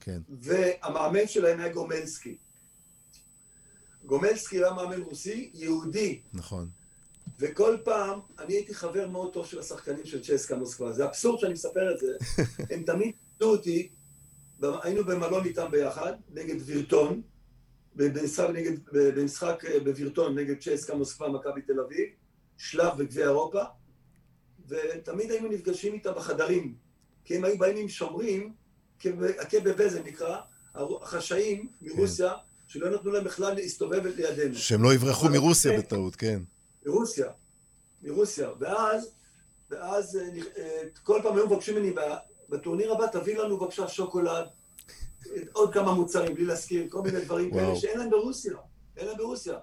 כן. 0.00 0.20
והמאמן 0.28 1.26
שלהם 1.26 1.60
היה 1.60 1.72
גומלסקי. 1.72 2.36
גומלסקי 4.04 4.56
היה 4.56 4.72
מאמן 4.72 5.00
רוסי, 5.00 5.50
יהודי. 5.54 6.20
נכון. 6.32 6.68
וכל 7.38 7.76
פעם, 7.84 8.20
אני 8.38 8.54
הייתי 8.54 8.74
חבר 8.74 9.08
מאוד 9.08 9.32
טוב 9.32 9.46
של 9.46 9.58
השחקנים 9.58 10.06
של 10.06 10.22
צ'סקה 10.22 10.56
מוסקבה. 10.56 10.92
זה 10.92 11.04
אבסורד 11.04 11.38
שאני 11.38 11.52
מספר 11.52 11.94
את 11.94 11.98
זה. 11.98 12.16
הם 12.74 12.82
תמיד 12.82 13.14
ניסו 13.40 13.52
אותי, 13.52 13.88
היינו 14.62 15.04
במלון 15.04 15.44
איתם 15.44 15.70
ביחד, 15.70 16.12
נגד 16.34 16.56
וירטון, 16.64 17.22
במשחק, 17.94 18.46
נגד, 18.52 18.78
במשחק 18.92 19.64
אה, 19.64 19.80
בווירטון 19.80 20.38
נגד 20.38 20.54
צ'סקה 20.60 20.94
מוסקבה, 20.94 21.28
מכבי 21.28 21.62
תל 21.62 21.80
אביב, 21.80 22.08
שלב 22.56 22.98
בגביע 22.98 23.24
אירופה, 23.24 23.62
ותמיד 24.68 25.30
היינו 25.30 25.48
נפגשים 25.48 25.94
איתם 25.94 26.12
בחדרים, 26.16 26.74
כי 27.24 27.36
הם 27.36 27.44
היו 27.44 27.58
באים 27.58 27.76
עם 27.76 27.88
שומרים, 27.88 28.52
הקב"ב 29.40 29.88
זה 29.88 30.02
נקרא, 30.02 30.40
החשאים 30.74 31.68
מרוסיה, 31.80 32.30
כן. 32.30 32.36
שלא 32.66 32.90
נתנו 32.90 33.10
להם 33.10 33.24
בכלל 33.24 33.54
להסתובב 33.54 34.06
לידינו. 34.06 34.54
שהם 34.54 34.82
לא 34.82 34.94
יברחו 34.94 35.28
מרוסיה 35.28 35.78
בטעות, 35.78 36.16
כן. 36.16 36.42
מרוסיה, 36.86 37.26
מרוסיה. 38.02 38.50
ואז, 38.58 39.10
ואז 39.70 40.16
אה, 40.16 40.22
אה, 40.58 40.82
כל 41.02 41.20
פעם 41.22 41.36
היו 41.36 41.46
מבקשים 41.46 41.76
ממני, 41.76 41.94
בטורניר 42.48 42.92
הבא 42.92 43.06
תביא 43.06 43.38
לנו 43.38 43.58
בבקשה 43.58 43.88
שוקולד, 43.88 44.46
עוד 45.52 45.74
כמה 45.74 45.94
מוצרים, 45.94 46.34
בלי 46.34 46.44
להזכיר, 46.44 46.86
כל 46.88 47.02
מיני 47.02 47.20
דברים 47.20 47.50
כאלה 47.50 47.76
שאין 47.76 47.98
להם 47.98 48.10
ברוסיה, 48.10 48.56
אין 48.96 49.06
להם 49.06 49.16
ברוסיה. 49.16 49.58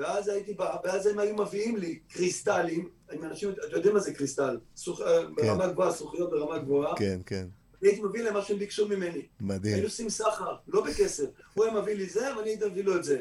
ואז 0.00 0.28
הייתי 0.28 0.54
בא, 0.54 0.76
ואז 0.84 1.06
הם 1.06 1.18
היו 1.18 1.36
מביאים 1.36 1.76
לי 1.76 1.98
קריסטלים, 2.08 2.88
עם 3.12 3.24
אנשים, 3.24 3.50
אתה 3.50 3.76
יודע 3.76 3.92
מה 3.92 4.00
זה 4.00 4.14
קריסטל? 4.14 4.58
סוכ... 4.76 5.00
אה, 5.00 5.22
כן. 5.22 5.34
ברמה 5.34 5.66
גבוהה, 5.66 5.90
זכוכיות 5.90 6.30
ברמה 6.30 6.58
גבוהה. 6.58 6.96
כן, 6.96 7.20
כן. 7.26 7.46
הייתי 7.82 8.02
מביא 8.02 8.22
להם 8.22 8.34
מה 8.34 8.42
שהם 8.42 8.58
ביקשו 8.58 8.88
ממני. 8.88 9.26
מדהים. 9.40 9.74
היינו 9.74 9.86
עושים 9.86 10.10
סחר, 10.10 10.56
לא 10.68 10.84
בכסף. 10.84 11.24
הוא 11.54 11.64
היה 11.64 11.74
מביא 11.74 11.94
לי 11.94 12.06
זה, 12.06 12.36
ואני 12.36 12.50
הייתי 12.50 12.66
מביא 12.66 12.84
לו 12.84 12.96
את 12.96 13.04
זה. 13.04 13.20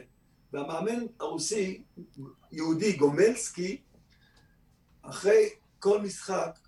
והמאמן 0.54 1.06
הרוסי, 1.20 1.84
יהודי, 2.52 2.94
גומלסקי, 2.94 3.82
אחרי 5.02 5.50
כל 5.80 6.02
משחק, 6.02 6.60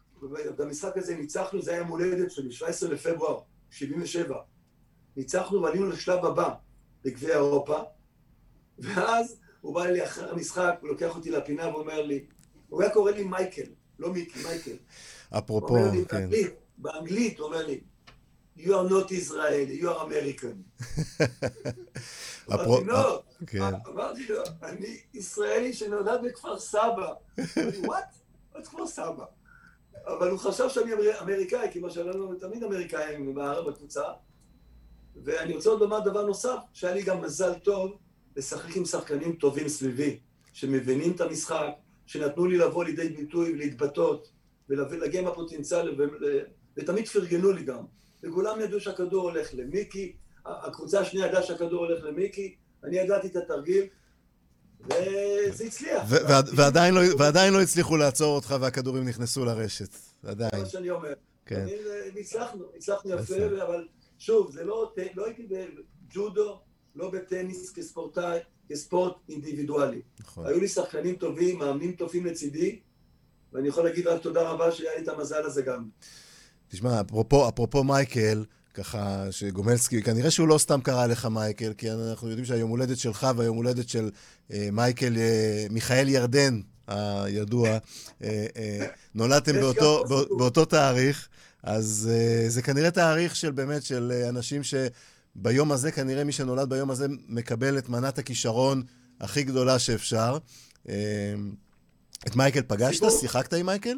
במשחק 0.58 0.97
הזה 0.97 1.15
ניצחנו, 1.15 1.62
זה 1.62 1.71
היה 1.71 1.84
מולדת 1.84 2.32
שלי, 2.32 2.52
17 2.52 2.89
לפברואר, 2.89 3.39
77. 3.69 4.36
ניצחנו 5.17 5.62
ועלינו 5.62 5.89
לשלב 5.89 6.26
הבא 6.26 6.54
בגביע 7.04 7.36
אירופה, 7.36 7.80
ואז 8.80 9.41
הוא 9.62 9.76
בא 9.76 9.84
אלי 9.84 10.06
אחרי 10.06 10.30
המשחק, 10.30 10.76
הוא 10.82 10.89
לוקח 10.89 11.15
אותי 11.15 11.32
לפינה 11.32 11.67
ואומר 11.67 12.02
לי, 12.02 12.26
הוא 12.69 12.82
היה 12.82 12.93
קורא 12.93 13.12
לי 13.12 13.24
מייקל, 13.24 13.71
לא 14.00 14.13
מיקי, 14.13 14.43
מייקל. 14.43 14.76
אפרופו, 15.30 15.76
לי, 15.76 16.06
כן. 16.06 16.17
באנגלית, 16.17 16.54
באנגלית 16.78 17.39
הוא 17.39 17.47
אומר 17.47 17.65
לי, 17.65 17.82
you 18.58 18.69
are 18.69 18.89
not 18.89 19.12
Israeli, 19.12 19.82
you 19.82 19.86
are 19.86 20.02
American. 20.02 20.84
אמרתי 22.54 22.86
לא, 22.86 23.21
כן. 23.47 23.62
אמרתי 23.88 24.28
לו, 24.28 24.43
אני 24.63 24.97
ישראלי 25.13 25.74
שנולד 25.74 26.21
בכפר 26.24 26.60
סבא. 26.60 27.13
וואט? 27.86 28.15
מה 28.56 28.62
כפר 28.62 28.88
סבא? 28.88 29.26
אבל 30.06 30.30
הוא 30.30 30.39
חשב 30.39 30.69
שאני 30.69 30.91
אמריקאי, 31.21 31.67
כי 31.71 31.80
מה 31.80 31.89
שלנו 31.89 32.36
תמיד 32.36 32.63
אמריקאים 32.63 33.36
בקבוצה. 33.67 34.04
ואני 35.24 35.54
רוצה 35.56 35.69
עוד 35.69 35.80
לומר 35.80 36.00
דבר 36.00 36.26
נוסף, 36.26 36.58
שהיה 36.74 36.93
לי 36.93 37.04
גם 37.04 37.21
מזל 37.21 37.54
טוב 37.54 37.97
לשחק 38.36 38.76
עם 38.76 38.86
שחקנים 38.86 39.36
טובים 39.36 39.67
סביבי, 39.67 40.20
שמבינים 40.54 41.12
את 41.12 41.22
המשחק, 41.22 41.67
שנתנו 42.06 42.46
לי 42.46 42.58
לבוא 42.58 42.84
לידי 42.84 43.10
ביטוי 43.10 43.54
ולהתבטאות, 43.54 44.32
ולהגיע 44.70 45.22
עם 45.22 45.28
הפוטנציאל, 45.28 45.96
ותמיד 46.78 47.08
פרגנו 47.08 47.52
לי 47.52 47.63
גם. 47.63 47.84
וכולם 48.24 48.62
ידעו 48.62 48.80
שהכדור 48.80 49.30
הולך 49.30 49.50
למיקי, 49.54 50.15
הקבוצה 50.46 51.00
השנייה 51.00 51.28
ידעה 51.28 51.44
שהכדור 51.44 51.86
הולך 51.86 52.04
למיקי, 52.04 52.56
אני 52.84 52.98
ידעתי 52.98 53.28
את 53.28 53.36
התרגיל, 53.36 53.84
וזה 54.86 55.63
הצליח. 55.65 56.04
ועדיין, 56.56 56.94
לא, 56.94 57.02
ועדיין 57.17 57.54
לא 57.54 57.62
הצליחו 57.62 57.98
לעצור 57.98 58.36
אותך 58.36 58.56
והכדורים 58.62 59.08
נכנסו 59.08 59.46
לרשת, 59.46 59.96
עדיין. 60.24 60.52
זה 60.52 60.58
מה 60.58 60.65
שאני 60.65 60.89
אומר. 60.89 61.13
כן. 61.46 61.65
הצלחנו, 62.20 62.65
הצלחנו 62.78 63.12
יפה, 63.12 63.63
אבל 63.63 63.88
שוב, 64.20 64.52
זה 64.52 64.63
לא, 64.63 64.94
לא 65.15 65.26
הייתי 65.26 65.48
בג'ודו, 65.50 66.62
לא 66.96 67.10
בטניס 67.10 67.72
כספורטאי, 67.72 68.40
כספורט 68.70 69.14
אינדיבידואלי. 69.30 70.02
נכון. 70.20 70.46
היו 70.46 70.60
לי 70.60 70.68
שחקנים 70.68 71.16
טובים, 71.16 71.60
מאמנים 71.60 71.92
טובים 71.92 72.26
לצידי, 72.26 72.80
ואני 73.54 73.68
יכול 73.68 73.84
להגיד 73.84 74.08
רק 74.08 74.22
תודה 74.22 74.50
רבה 74.50 74.72
שהיה 74.72 74.92
לי 74.98 75.04
את 75.04 75.08
המזל 75.08 75.44
הזה 75.46 75.62
גם. 75.62 75.90
תשמע, 76.70 77.02
אפרופו, 77.02 77.50
אפרופו 77.50 77.84
מייקל, 77.84 78.46
ככה 78.74 79.32
שגומלסקי, 79.32 80.04
כנראה 80.04 80.32
שהוא 80.32 80.48
לא 80.48 80.58
סתם 80.58 80.82
קרא 80.82 81.06
לך 81.06 81.26
מייקל, 81.26 81.74
כי 81.74 81.92
אנחנו 81.92 82.30
יודעים 82.30 82.46
שהיום 82.46 82.70
הולדת 82.70 82.98
שלך 82.98 83.28
והיום 83.38 83.58
הולדת 83.58 83.90
של 83.90 84.10
אה, 84.52 84.70
מייקל, 84.72 85.18
אה, 85.18 85.66
מיכאל 85.70 86.10
ירדן 86.10 86.62
הידוע, 86.88 87.70
אה, 87.70 87.78
אה, 88.58 88.88
נולדתם 89.16 89.54
באותו, 89.54 90.04
בא, 90.10 90.16
באותו 90.38 90.66
תאריך, 90.66 91.30
אז 91.64 92.10
אה, 92.12 92.50
זה 92.50 92.62
כנראה 92.62 92.92
תאריך 92.92 93.36
של 93.36 93.52
באמת, 93.52 93.84
של 93.84 94.12
אה, 94.16 94.30
אנשים 94.30 94.62
שביום 95.39 95.72
הזה, 95.72 95.91
כנראה 95.91 96.24
מי 96.24 96.32
שנולד 96.32 96.70
ביום 96.70 96.91
הזה 96.91 97.08
מקבל 97.28 97.78
את 97.78 97.89
מנת 97.89 98.17
הכישרון 98.17 98.84
הכי 99.20 99.44
גדולה 99.44 99.80
שאפשר. 99.80 100.38
אה, 100.89 101.34
את 102.28 102.36
מייקל 102.36 102.62
פגשת? 102.67 102.94
סיפור, 102.94 103.20
שיחקת 103.20 103.54
עם 103.54 103.65
מייקל? 103.65 103.98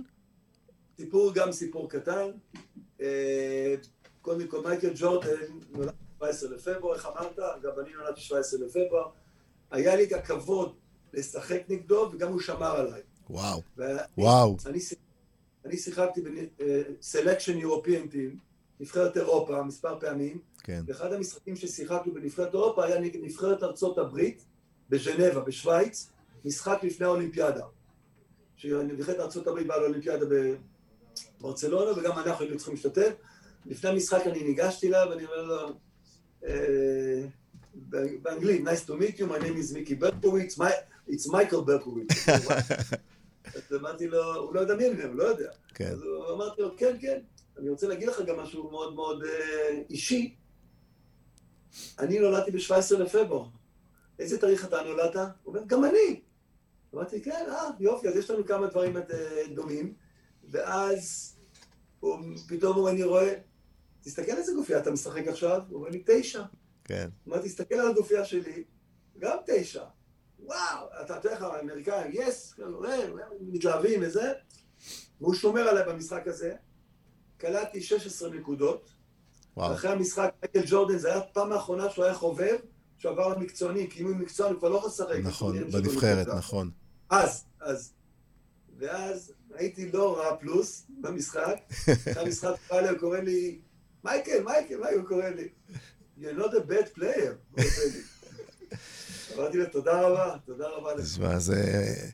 סיפור, 0.98 1.34
גם 1.34 1.52
סיפור 1.52 1.90
קטן. 1.90 2.30
אה, 3.02 3.76
קודם 4.22 4.48
כל 4.48 4.62
מייקל 4.64 4.92
ג'ורדן 4.96 5.30
נולד 5.72 5.94
ב-17 6.20 6.26
לפברואר, 6.50 6.96
איך 6.96 7.06
אמרת? 7.06 7.40
גם 7.64 7.72
אני 7.80 7.94
נולדתי 7.94 8.22
ב-17 8.22 8.66
לפברואר. 8.66 9.10
היה 9.72 9.96
לי 9.96 10.04
את 10.04 10.12
הכבוד 10.12 10.76
לשחק 11.14 11.62
נגדו, 11.70 12.10
וגם 12.14 12.32
הוא 12.32 12.42
שמר 12.42 12.76
עליי. 12.76 13.02
וואו, 13.30 13.62
וואו. 14.18 14.58
אני, 14.66 14.80
אני 15.66 15.78
שיחקתי 15.78 16.22
בסלקשן 16.22 17.58
אירופיים 17.58 18.08
טים, 18.08 18.38
נבחרת 18.84 19.18
אירופה, 19.18 19.64
מספר 19.64 20.00
פעמים. 20.00 20.38
כן. 20.64 20.82
ואחד 20.88 21.14
המשחקים 21.14 21.56
ששיחקנו 21.56 22.14
בנבחרת 22.14 22.54
אירופה 22.54 22.86
היה 22.86 23.00
נגד 23.00 23.20
נבחרת 23.24 23.64
ארצות 23.64 23.98
הברית, 23.98 24.46
בז'נבה, 24.90 25.40
בשוויץ, 25.40 26.10
משחק 26.46 26.80
לפני 26.84 27.06
האולימפיאדה. 27.06 27.66
שנבחרת 28.56 29.20
ארצות 29.20 29.48
הברית 29.48 29.68
באה 29.68 29.78
לאולימפיאדה 29.78 30.26
בברצלונה, 31.40 32.00
וגם 32.00 32.12
אנחנו 32.12 32.46
היינו 32.46 32.58
צריכים 32.58 32.74
להשתתף. 32.74 33.14
לפני 33.66 33.90
המשחק 33.90 34.28
אני 34.28 34.44
ניגשתי 34.44 34.88
אליו, 34.88 35.08
ואני 35.10 35.26
אומר 35.26 35.44
לו, 35.44 35.74
אה, 36.46 37.26
באנגלית, 38.22 38.68
nice 38.68 38.88
to 38.88 38.92
meet 38.92 39.18
you, 39.18 39.24
my 39.24 39.44
name 39.44 39.72
is 39.72 39.74
מיקי 39.74 39.96
ברקוביץ, 39.96 40.60
it's 41.10 41.32
מייקל 41.32 41.62
ברקוביץ. 41.66 42.10
אז 43.56 43.76
אמרתי 43.80 44.08
לו, 44.08 44.36
הוא 44.36 44.56
לא 44.56 44.60
יודע 44.60 44.76
מי 44.76 44.88
אני, 44.88 45.04
הוא 45.04 45.16
לא 45.16 45.24
יודע. 45.24 45.52
כן. 45.74 45.92
אז 45.92 46.04
אמרתי 46.34 46.62
לו, 46.62 46.78
כן, 46.78 46.96
כן, 47.02 47.20
אני 47.58 47.70
רוצה 47.70 47.88
להגיד 47.88 48.08
לך 48.08 48.22
גם 48.28 48.40
משהו 48.40 48.72
מאוד 48.72 48.96
מאוד 48.96 49.24
אה, 49.24 49.82
אישי. 49.90 50.36
אני 52.00 52.20
נולדתי 52.20 52.52
ב-17 52.52 52.98
לפברואר. 52.98 53.48
איזה 54.20 54.42
תאריך 54.42 54.66
אתה 54.66 54.82
נולדת? 54.82 55.16
הוא 55.16 55.32
אומר, 55.46 55.62
גם 55.68 55.86
אני. 55.86 56.22
אמרתי, 56.94 57.22
כן, 57.22 57.46
אה, 57.50 57.70
יופי, 57.80 58.08
אז 58.08 58.16
יש 58.16 58.30
לנו 58.30 58.46
כמה 58.46 58.68
דברים 58.68 58.98
אה, 58.98 59.04
דומים. 59.54 59.94
ואז 60.50 61.34
הוא, 62.00 62.20
פתאום 62.48 62.88
אני 62.88 63.04
רואה, 63.04 63.34
תסתכל 64.02 64.32
איזה 64.32 64.54
גופייה 64.54 64.80
אתה 64.80 64.92
משחק 64.92 65.28
עכשיו, 65.28 65.62
הוא 65.70 65.78
אומר 65.78 65.90
לי, 65.90 66.04
תשע. 66.06 66.44
כן. 66.84 67.10
הוא 67.24 67.34
אומר, 67.34 67.46
תסתכל 67.46 67.76
על 67.76 67.88
הגופייה 67.88 68.26
שלי, 68.26 68.64
גם 69.20 69.38
תשע. 69.46 69.84
וואו, 70.40 70.88
אתה 71.02 71.14
יודע 71.14 71.32
איך 71.32 71.42
האמריקאים, 71.42 72.12
יס, 72.14 72.60
מתלהבים 73.42 74.00
וזה, 74.04 74.34
והוא 75.22 75.34
שומר 75.34 75.62
עליי 75.62 75.84
במשחק 75.86 76.28
הזה. 76.28 76.56
קלטתי 77.44 77.82
16 77.82 78.30
נקודות. 78.30 78.90
וואו. 79.58 79.74
אחרי 79.74 79.92
המשחק, 79.92 80.34
מייקל 80.42 80.70
ג'ורדן, 80.70 80.98
זה 80.98 81.08
היה 81.08 81.18
הפעם 81.18 81.52
האחרונה 81.52 81.90
שהוא 81.90 82.06
היה 82.06 82.14
חובב, 82.14 82.56
שהוא 82.98 83.12
עבר 83.12 83.28
למקצועני, 83.28 83.90
כי 83.90 84.02
אם 84.02 84.08
הוא 84.08 84.16
מקצועני 84.16 84.54
הוא 84.54 84.60
כבר 84.60 84.70
לא 84.70 84.78
יכול 84.78 84.90
לשחק. 84.90 85.20
נכון, 85.24 85.72
בנבחרת, 85.72 86.28
נכון. 86.28 86.72
אז, 87.10 87.44
אז. 87.62 87.94
ואז 88.78 89.34
הייתי 89.56 89.92
לא 89.92 90.18
רע 90.18 90.36
פלוס 90.36 90.86
במשחק. 91.02 91.56
אחרי 92.12 92.22
המשחק 92.26 92.54
בא 92.70 92.80
אליי, 92.80 92.90
הוא 92.90 93.00
קורא 93.00 93.18
לי, 93.18 93.60
מייקל, 94.04 94.44
מייקל, 94.44 94.78
מייקל, 94.78 94.98
הוא 94.98 95.08
קורא 95.08 95.30
לי, 95.30 95.48
You're 96.20 96.40
not 96.40 96.54
a 96.54 96.72
bad 96.72 97.00
player. 97.00 97.62
אמרתי 99.36 99.58
לו, 99.58 99.66
תודה 99.66 100.02
רבה, 100.02 100.36
תודה 100.46 100.68
רבה 100.68 100.96
לך. 100.96 101.06
תשמע, 101.06 101.40
זה... 101.40 101.56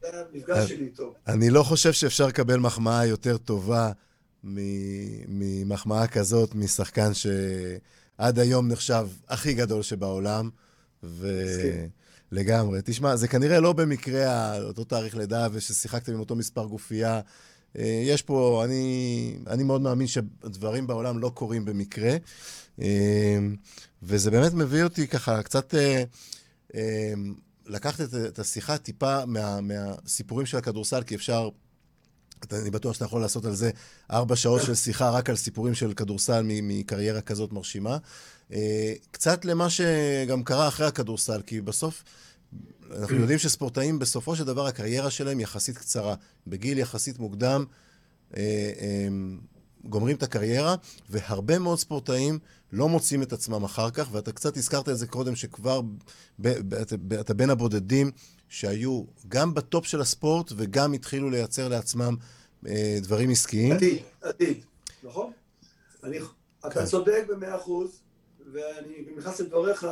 זה 0.01 0.07
המפגש 0.33 0.69
שלי 0.69 0.85
איתו. 0.85 1.13
אני 1.27 1.49
לא 1.49 1.63
חושב 1.63 1.91
שאפשר 1.91 2.27
לקבל 2.27 2.57
מחמאה 2.57 3.05
יותר 3.05 3.37
טובה 3.37 3.91
ממחמאה 4.43 6.07
כזאת, 6.07 6.55
משחקן 6.55 7.11
שעד 7.13 8.39
היום 8.39 8.67
נחשב 8.67 9.07
הכי 9.27 9.53
גדול 9.53 9.81
שבעולם. 9.81 10.49
ולגמרי. 11.03 12.79
תשמע, 12.83 13.15
זה 13.15 13.27
כנראה 13.27 13.59
לא 13.59 13.73
במקרה 13.73 14.57
אותו 14.61 14.83
תאריך 14.83 15.15
לידה 15.17 15.47
וששיחקתם 15.51 16.13
עם 16.13 16.19
אותו 16.19 16.35
מספר 16.35 16.65
גופייה. 16.65 17.21
אה, 17.77 18.01
יש 18.05 18.21
פה, 18.21 18.61
אני, 18.65 19.35
אני 19.47 19.63
מאוד 19.63 19.81
מאמין 19.81 20.07
שדברים 20.07 20.87
בעולם 20.87 21.19
לא 21.19 21.31
קורים 21.33 21.65
במקרה. 21.65 22.15
אה, 22.81 23.37
וזה 24.03 24.31
באמת 24.31 24.53
מביא 24.53 24.83
אותי 24.83 25.07
ככה 25.07 25.43
קצת 25.43 25.75
אה, 25.75 27.13
לקחת 27.65 28.01
את, 28.01 28.13
את 28.13 28.39
השיחה 28.39 28.77
טיפה 28.77 29.25
מה, 29.25 29.61
מהסיפורים 29.61 30.45
של 30.45 30.57
הכדורסל, 30.57 31.03
כי 31.03 31.15
אפשר, 31.15 31.49
אני 32.51 32.69
בטוח 32.69 32.93
שאתה 32.93 33.05
יכול 33.05 33.21
לעשות 33.21 33.45
על 33.45 33.55
זה 33.55 33.71
ארבע 34.11 34.35
שעות 34.35 34.61
של 34.61 34.75
שיחה 34.75 35.09
רק 35.09 35.29
על 35.29 35.35
סיפורים 35.35 35.75
של 35.75 35.93
כדורסל 35.93 36.41
מקריירה 36.45 37.21
כזאת 37.21 37.53
מרשימה. 37.53 37.97
אה, 38.53 38.93
קצת 39.11 39.45
למה 39.45 39.67
שגם 39.69 40.43
קרה 40.43 40.67
אחרי 40.67 40.87
הכדורסל, 40.87 41.41
כי 41.41 41.61
בסוף... 41.61 42.03
אנחנו 42.97 43.15
יודעים 43.21 43.39
שספורטאים, 43.39 43.99
בסופו 43.99 44.35
של 44.35 44.43
דבר, 44.43 44.67
הקריירה 44.67 45.09
שלהם 45.09 45.39
יחסית 45.39 45.77
קצרה. 45.77 46.15
בגיל 46.47 46.77
יחסית 46.77 47.19
מוקדם, 47.19 47.65
אה, 48.37 48.71
גומרים 49.85 50.15
את 50.15 50.23
הקריירה, 50.23 50.75
והרבה 51.09 51.59
מאוד 51.59 51.79
ספורטאים 51.79 52.39
לא 52.71 52.89
מוצאים 52.89 53.21
את 53.21 53.33
עצמם 53.33 53.63
אחר 53.63 53.89
כך, 53.89 54.09
ואתה 54.11 54.31
קצת 54.31 54.57
הזכרת 54.57 54.89
את 54.89 54.97
זה 54.97 55.07
קודם, 55.07 55.35
שכבר 55.35 55.81
ב, 55.81 55.87
ב, 56.39 56.75
ב, 57.07 57.13
אתה 57.13 57.33
בין 57.33 57.49
הבודדים 57.49 58.11
שהיו 58.49 59.03
גם 59.27 59.53
בטופ 59.53 59.85
של 59.85 60.01
הספורט 60.01 60.51
וגם 60.55 60.93
התחילו 60.93 61.29
לייצר 61.29 61.67
לעצמם 61.67 62.15
אה, 62.67 62.97
דברים 63.01 63.29
עסקיים. 63.29 63.71
עתיד, 63.71 64.03
עתיד, 64.21 64.63
נכון? 65.03 65.31
אני, 66.03 66.17
אתה 66.59 66.69
כן. 66.69 66.85
צודק 66.85 67.23
במאה 67.27 67.55
אחוז, 67.55 68.01
ואני 68.53 69.05
נכנס 69.17 69.39
לדבריך, 69.39 69.87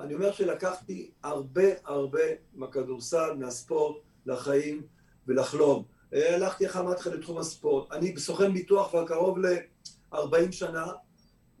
אני 0.00 0.14
אומר 0.14 0.32
שלקחתי 0.32 1.10
הרבה 1.22 1.62
הרבה 1.84 2.22
מהכדורסל, 2.54 3.34
מהספורט, 3.38 3.96
לחיים 4.26 4.82
ולחלום. 5.26 5.84
הלכתי 6.12 6.64
איך 6.64 6.76
אמרתי 6.76 7.00
לך 7.00 7.06
לתחום 7.06 7.38
הספורט. 7.38 7.92
אני 7.92 8.18
סוכן 8.18 8.52
ביטוח 8.52 8.90
כבר 8.90 9.06
קרוב 9.06 9.38
ל-40 9.38 10.52
שנה, 10.52 10.86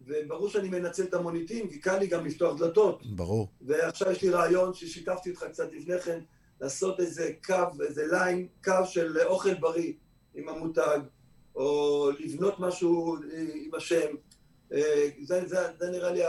וברור 0.06 0.48
שאני 0.48 0.68
מנצל 0.68 1.02
את 1.02 1.14
המוניטין, 1.14 1.68
כי 1.70 1.80
קל 1.80 1.98
לי 1.98 2.06
גם 2.06 2.26
לפתוח 2.26 2.58
דלתות. 2.58 3.06
ברור. 3.06 3.48
ועכשיו 3.62 4.10
יש 4.12 4.22
לי 4.22 4.30
רעיון 4.30 4.74
ששיתפתי 4.74 5.30
אותך 5.30 5.44
קצת 5.44 5.72
לפני 5.72 6.00
כן, 6.00 6.20
לעשות 6.60 7.00
איזה 7.00 7.32
קו, 7.44 7.82
איזה 7.86 8.06
line, 8.10 8.48
קו 8.64 8.86
של 8.86 9.18
אוכל 9.20 9.54
בריא 9.54 9.92
עם 10.34 10.48
המותג, 10.48 10.98
או 11.54 12.10
לבנות 12.18 12.60
משהו 12.60 13.16
עם 13.54 13.74
השם. 13.74 14.14
אה, 14.72 15.08
זה, 15.22 15.42
זה, 15.46 15.58
זה 15.78 15.90
נראה 15.90 16.12
לי 16.12 16.22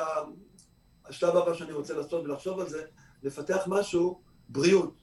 השלב 1.05 1.35
הבא 1.35 1.53
שאני 1.53 1.73
רוצה 1.73 1.93
לעשות 1.93 2.25
ולחשוב 2.25 2.59
על 2.59 2.69
זה, 2.69 2.85
לפתח 3.23 3.63
משהו, 3.67 4.21
בריאות. 4.49 4.93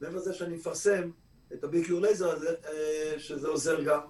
מעבר 0.00 0.16
לזה 0.16 0.34
שאני 0.34 0.54
מפרסם 0.54 1.10
את 1.52 1.64
ה 1.64 1.69
B-Cure 1.69 2.00
Laser 2.00 2.30
הזה, 2.30 2.54
אה, 2.66 3.18
שזה 3.18 3.48
עוזר 3.48 3.82
גם. 3.82 4.00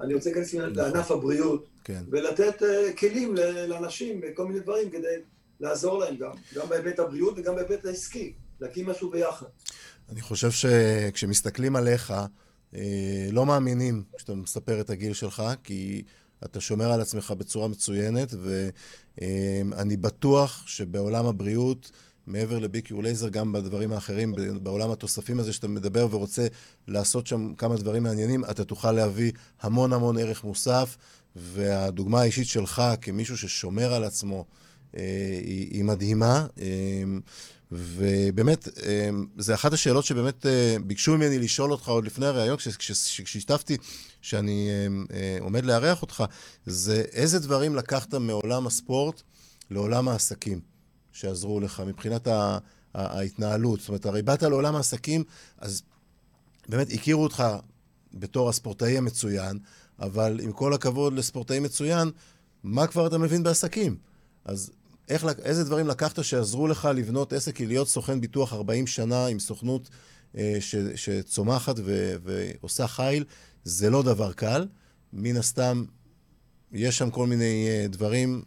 אני 0.00 0.14
רוצה 0.14 0.30
להיכנס 0.30 0.54
נכון. 0.54 0.72
לענף 0.74 1.10
הבריאות, 1.10 1.68
כן. 1.84 2.04
ולתת 2.10 2.62
אה, 2.62 2.92
כלים 2.92 3.34
לאנשים 3.68 4.20
בכל 4.20 4.46
מיני 4.46 4.60
דברים 4.60 4.90
כדי 4.90 5.16
לעזור 5.60 5.98
להם 5.98 6.16
גם, 6.16 6.30
גם 6.54 6.68
בהיבט 6.68 6.98
הבריאות 6.98 7.34
וגם 7.38 7.54
בהיבט 7.54 7.84
העסקי, 7.84 8.32
להקים 8.60 8.86
משהו 8.86 9.10
ביחד. 9.10 9.46
אני 10.08 10.20
חושב 10.20 10.50
שכשמסתכלים 10.50 11.76
עליך, 11.76 12.12
לא 13.32 13.46
מאמינים 13.46 14.02
כשאתה 14.16 14.34
מספר 14.34 14.80
את 14.80 14.90
הגיל 14.90 15.12
שלך, 15.12 15.42
כי... 15.64 16.02
אתה 16.44 16.60
שומר 16.60 16.92
על 16.92 17.00
עצמך 17.00 17.30
בצורה 17.38 17.68
מצוינת, 17.68 18.34
ואני 19.18 19.96
בטוח 19.96 20.62
שבעולם 20.66 21.26
הבריאות, 21.26 21.90
מעבר 22.26 22.58
לביקיור 22.58 23.02
לייזר, 23.02 23.28
גם 23.28 23.52
בדברים 23.52 23.92
האחרים, 23.92 24.34
בעולם 24.62 24.90
התוספים 24.90 25.40
הזה 25.40 25.52
שאתה 25.52 25.68
מדבר 25.68 26.06
ורוצה 26.10 26.46
לעשות 26.88 27.26
שם 27.26 27.54
כמה 27.54 27.76
דברים 27.76 28.02
מעניינים, 28.02 28.44
אתה 28.44 28.64
תוכל 28.64 28.92
להביא 28.92 29.32
המון 29.60 29.92
המון 29.92 30.18
ערך 30.18 30.44
מוסף, 30.44 30.96
והדוגמה 31.36 32.20
האישית 32.20 32.46
שלך 32.46 32.82
כמישהו 33.00 33.38
ששומר 33.38 33.94
על 33.94 34.04
עצמו 34.04 34.44
אה, 34.96 35.02
היא, 35.44 35.68
היא 35.70 35.84
מדהימה. 35.84 36.46
אה, 36.60 36.66
ובאמת, 37.72 38.68
זו 39.38 39.54
אחת 39.54 39.72
השאלות 39.72 40.04
שבאמת 40.04 40.46
אה, 40.46 40.76
ביקשו 40.86 41.16
ממני 41.16 41.38
לשאול 41.38 41.72
אותך 41.72 41.88
עוד 41.88 42.04
לפני 42.04 42.26
הראיון, 42.26 42.56
כששיתפתי 42.78 43.76
שאני 44.22 44.68
אה, 45.12 45.36
עומד 45.40 45.64
לארח 45.64 46.02
אותך, 46.02 46.24
זה 46.66 47.04
איזה 47.12 47.38
דברים 47.38 47.76
לקחת 47.76 48.14
מעולם 48.14 48.66
הספורט 48.66 49.22
לעולם 49.70 50.08
העסקים 50.08 50.60
שעזרו 51.12 51.60
לך 51.60 51.82
מבחינת 51.86 52.28
ההתנהלות. 52.94 53.80
זאת 53.80 53.88
אומרת, 53.88 54.06
הרי 54.06 54.22
באת 54.22 54.42
לעולם 54.42 54.76
העסקים, 54.76 55.24
אז 55.58 55.82
באמת 56.68 56.92
הכירו 56.92 57.22
אותך 57.22 57.44
בתור 58.14 58.48
הספורטאי 58.48 58.98
המצוין, 58.98 59.58
אבל 59.98 60.40
עם 60.42 60.52
כל 60.52 60.74
הכבוד 60.74 61.12
לספורטאי 61.12 61.60
מצוין, 61.60 62.10
מה 62.62 62.86
כבר 62.86 63.06
אתה 63.06 63.18
מבין 63.18 63.42
בעסקים? 63.42 63.96
אז 64.44 64.70
איך, 65.08 65.26
איזה 65.44 65.64
דברים 65.64 65.86
לקחת 65.86 66.24
שעזרו 66.24 66.66
לך 66.66 66.88
לבנות 66.94 67.32
עסק, 67.32 67.54
כי 67.54 67.66
להיות 67.66 67.88
סוכן 67.88 68.20
ביטוח 68.20 68.52
40 68.52 68.86
שנה 68.86 69.26
עם 69.26 69.38
סוכנות 69.38 69.90
אה, 70.36 70.56
ש, 70.60 70.76
שצומחת 70.94 71.74
ו, 71.84 72.14
ועושה 72.22 72.86
חיל, 72.86 73.24
זה 73.64 73.90
לא 73.90 74.02
דבר 74.02 74.32
קל. 74.32 74.66
מן 75.12 75.36
הסתם, 75.36 75.84
יש 76.72 76.98
שם 76.98 77.10
כל 77.10 77.26
מיני 77.26 77.66
אה, 77.68 77.86
דברים 77.88 78.42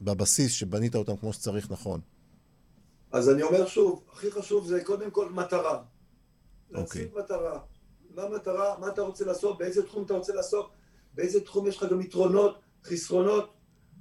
בבסיס 0.00 0.52
שבנית 0.52 0.94
אותם 0.94 1.16
כמו 1.16 1.32
שצריך 1.32 1.70
נכון. 1.70 2.00
אז 3.12 3.30
אני 3.30 3.42
אומר 3.42 3.66
שוב, 3.66 4.02
הכי 4.12 4.30
חשוב 4.30 4.66
זה 4.66 4.84
קודם 4.84 5.10
כל 5.10 5.30
מטרה. 5.30 5.82
להציג 6.70 7.02
okay. 7.02 7.06
אוקיי. 7.06 7.24
מטרה. 7.24 7.58
מה 8.14 8.22
המטרה, 8.22 8.78
מה 8.78 8.88
אתה 8.88 9.02
רוצה 9.02 9.24
לעשות, 9.24 9.58
באיזה 9.58 9.82
תחום 9.82 10.04
אתה 10.04 10.14
רוצה 10.14 10.34
לעשות, 10.34 10.70
באיזה 11.14 11.40
תחום 11.40 11.66
יש 11.66 11.76
לך 11.76 11.90
גם 11.90 12.00
יתרונות, 12.00 12.58
חסרונות, 12.84 13.52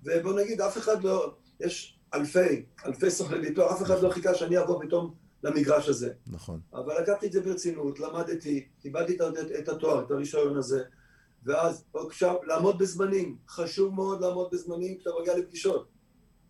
ובוא 0.03 0.33
נגיד, 0.39 0.61
אף 0.61 0.77
אחד 0.77 1.03
לא, 1.03 1.35
יש 1.59 1.99
אלפי, 2.13 2.65
אלפי 2.85 3.11
סוכני 3.11 3.39
ביטוח, 3.39 3.71
אף 3.71 3.81
אחד 3.81 4.01
לא 4.01 4.09
חיכה 4.09 4.35
שאני 4.35 4.59
אבוא 4.59 4.83
פתאום 4.83 5.15
למגרש 5.43 5.89
הזה. 5.89 6.13
נכון. 6.27 6.59
אבל 6.73 7.01
לקחתי 7.01 7.27
את 7.27 7.31
זה 7.31 7.41
ברצינות, 7.41 7.99
למדתי, 7.99 8.67
קיבלתי 8.81 9.17
את 9.59 9.69
התואר, 9.69 10.05
את 10.05 10.11
הרישיון 10.11 10.57
הזה, 10.57 10.83
ואז 11.45 11.83
עכשיו, 11.93 12.35
לעמוד 12.43 12.77
בזמנים, 12.77 13.37
חשוב 13.47 13.93
מאוד 13.93 14.21
לעמוד 14.21 14.49
בזמנים 14.51 14.97
כשאתה 14.97 15.09
מגיע 15.21 15.37
לפגישות, 15.37 15.87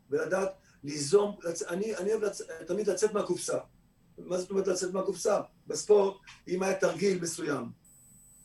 ולדעת 0.10 0.50
ליזום, 0.84 1.38
לצ... 1.44 1.64
אני, 1.64 1.96
אני 1.96 2.12
אוהב 2.12 2.24
לצ... 2.24 2.42
תמיד 2.68 2.90
לצאת 2.90 3.14
מהקופסה. 3.14 3.58
מה 4.18 4.38
זאת 4.38 4.50
אומרת 4.50 4.68
לצאת 4.68 4.94
מהקופסה? 4.94 5.42
בספורט, 5.68 6.18
אם 6.48 6.64
היה 6.64 6.80
תרגיל 6.80 7.22
מסוים, 7.22 7.72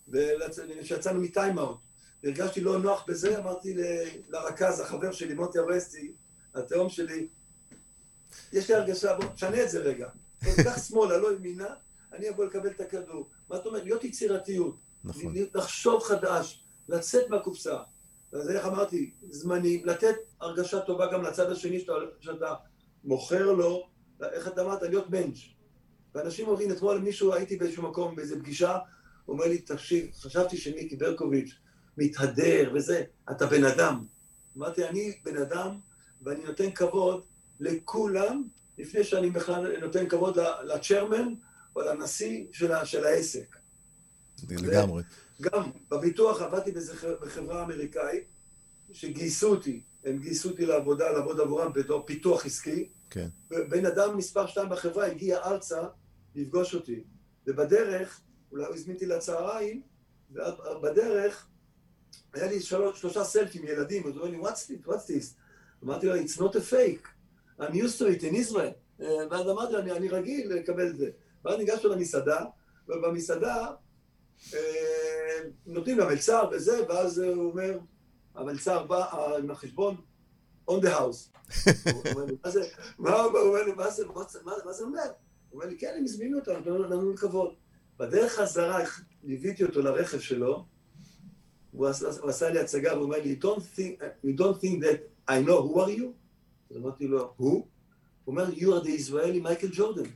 וכשיצאנו 0.08 1.20
מטיימאוט, 1.20 1.78
והרגשתי 2.22 2.60
לא 2.60 2.78
נוח 2.78 3.04
בזה, 3.08 3.38
אמרתי 3.38 3.74
ל... 3.74 3.80
לרכז, 4.28 4.80
החבר 4.80 5.12
שלי, 5.12 5.34
מוטי 5.34 5.58
אברסטי, 5.58 6.12
התהום 6.54 6.88
שלי, 6.88 7.28
יש 8.52 8.70
לי 8.70 8.76
הרגשה, 8.76 9.16
בוא, 9.16 9.24
תשנה 9.34 9.62
את 9.62 9.70
זה 9.70 9.78
רגע. 9.78 10.08
קח 10.64 10.82
שמאלה, 10.88 11.18
לא 11.18 11.34
ימינה, 11.34 11.74
אני 12.12 12.30
אבוא 12.30 12.44
לקבל 12.44 12.70
את 12.70 12.80
הכדור. 12.80 13.30
מה 13.48 13.56
זאת 13.56 13.66
אומרת? 13.66 13.82
להיות 13.82 14.04
יצירתיות. 14.04 14.89
נכון. 15.04 15.34
לחשוב 15.54 16.02
חדש, 16.02 16.64
לצאת 16.88 17.30
מהקופסה. 17.30 17.76
אז 18.32 18.50
איך 18.50 18.66
אמרתי, 18.66 19.10
זמנים, 19.30 19.86
לתת 19.86 20.16
הרגשה 20.40 20.80
טובה 20.80 21.12
גם 21.12 21.22
לצד 21.22 21.50
השני 21.50 21.80
שאתה, 21.80 21.92
שאתה 22.20 22.54
מוכר 23.04 23.52
לו, 23.52 23.88
איך 24.22 24.48
אתה 24.48 24.62
אמרת, 24.62 24.82
להיות 24.82 25.10
בנץ'. 25.10 25.38
ואנשים 26.14 26.48
אומרים, 26.48 26.70
אתמול 26.70 26.98
מישהו, 26.98 27.34
הייתי 27.34 27.56
באיזשהו 27.56 27.82
מקום, 27.82 28.16
באיזו 28.16 28.36
פגישה, 28.38 28.78
אומר 29.28 29.44
לי, 29.44 29.58
תקשיב, 29.58 30.10
חשבתי 30.20 30.56
שמיקי 30.56 30.96
ברקוביץ' 30.96 31.54
מתהדר 31.96 32.72
וזה, 32.74 33.02
אתה 33.30 33.46
בן 33.46 33.64
אדם. 33.64 34.04
אמרתי, 34.56 34.88
אני 34.88 35.12
בן 35.24 35.36
אדם, 35.36 35.78
ואני 36.22 36.44
נותן 36.44 36.70
כבוד 36.70 37.24
לכולם, 37.60 38.44
לפני 38.78 39.04
שאני 39.04 39.30
בכלל 39.30 39.80
נותן 39.80 40.08
כבוד 40.08 40.38
לצ'רמן 40.64 41.34
או 41.76 41.80
לנשיא 41.80 42.46
של, 42.52 42.72
של 42.84 43.04
העסק. 43.04 43.56
לגמרי. 44.48 45.02
גם 45.40 45.70
בביטוח 45.90 46.42
עבדתי 46.42 46.72
בחברה 47.20 47.64
אמריקאית, 47.64 48.24
שגייסו 48.92 49.50
אותי, 49.50 49.82
הם 50.04 50.18
גייסו 50.18 50.50
אותי 50.50 50.66
לעבודה, 50.66 51.10
לעבוד 51.10 51.40
עבורם 51.40 51.72
בתור 51.72 52.06
פיתוח 52.06 52.46
עסקי. 52.46 52.88
כן. 53.10 53.28
בן 53.50 53.86
אדם 53.86 54.16
מספר 54.16 54.46
שתיים 54.46 54.68
בחברה 54.68 55.06
הגיע 55.06 55.38
ארצה 55.38 55.82
לפגוש 56.34 56.74
אותי. 56.74 57.04
ובדרך, 57.46 58.20
אולי 58.52 58.64
הוא 58.64 58.74
הזמין 58.74 58.94
אותי 58.94 59.06
לצהריים, 59.06 59.82
ובדרך 60.30 61.46
היה 62.32 62.46
לי 62.46 62.60
שלוש, 62.60 63.00
שלושה 63.00 63.24
סלפים, 63.24 63.64
ילדים, 63.64 64.06
אז 64.06 64.16
הוא 64.16 64.26
אומר 64.26 64.30
לי, 64.30 64.48
what's 64.48 64.66
this? 64.66 64.88
what's 64.88 65.06
this? 65.08 65.34
אמרתי 65.84 66.06
לו, 66.06 66.14
it's 66.14 66.38
not 66.38 66.56
a 66.56 66.72
fake, 66.72 67.08
I'm 67.60 67.74
used 67.74 67.98
to 67.98 68.04
it 68.04 68.22
in 68.22 68.34
Israel. 68.34 68.74
אה, 69.00 69.06
ואז 69.30 69.48
אמרתי 69.48 69.72
לו, 69.72 69.78
אני, 69.78 69.92
אני 69.92 70.08
רגיל 70.08 70.52
לקבל 70.52 70.90
את 70.90 70.96
זה. 70.96 71.10
ואז 71.44 71.58
ניגשנו 71.58 71.90
למסעדה, 71.90 72.44
ובמסעדה 72.88 73.66
נותנים 75.66 75.98
למלצר 75.98 76.48
וזה, 76.52 76.88
ואז 76.88 77.18
הוא 77.18 77.50
אומר, 77.50 77.78
המלצר 78.34 78.86
בא 78.86 79.04
אה, 79.12 79.38
עם 79.38 79.50
החשבון, 79.50 79.96
on 80.70 80.74
the 80.82 80.88
house. 80.88 81.30
הוא 81.92 82.02
אומר 82.12 82.24
לי, 82.24 82.36
מה 82.44 82.50
זה, 82.50 82.68
מה 82.98 83.20
הוא 83.20 83.38
אומר 83.38 83.62
לי, 83.62 83.72
מה 83.72 83.90
זה, 83.90 84.04
מה 84.64 84.72
זה 84.72 84.84
אומר? 84.84 85.00
הוא 85.50 85.60
אומר 85.60 85.66
לי, 85.66 85.78
כן, 85.78 85.94
הם 85.98 86.04
הזמינו 86.04 86.38
אותנו, 86.38 86.58
נתנו 86.58 86.78
לנו 86.78 87.16
כבוד. 87.16 87.54
בדרך 87.98 88.32
חזרה 88.32 88.84
ליוויתי 89.24 89.64
אותו 89.64 89.82
לרכב 89.82 90.18
שלו, 90.18 90.64
הוא 91.72 91.88
עשה 92.28 92.50
לי 92.50 92.58
הצגה, 92.58 92.92
והוא 92.94 93.04
אומר 93.04 93.16
לי, 93.16 93.38
you 94.24 94.36
don't 94.36 94.60
think 94.60 94.82
that 94.82 95.30
I 95.30 95.32
know 95.46 95.60
who 95.62 95.76
are 95.76 95.98
you? 95.98 96.04
אז 96.70 96.76
אמרתי 96.76 97.06
לו, 97.06 97.34
who? 97.38 97.42
הוא 97.42 97.66
אומר, 98.26 98.48
you 98.48 98.66
are 98.66 98.84
the 98.84 99.10
Israeli 99.10 99.42
מייקל 99.42 99.68
ג'ורדן. 99.72 100.10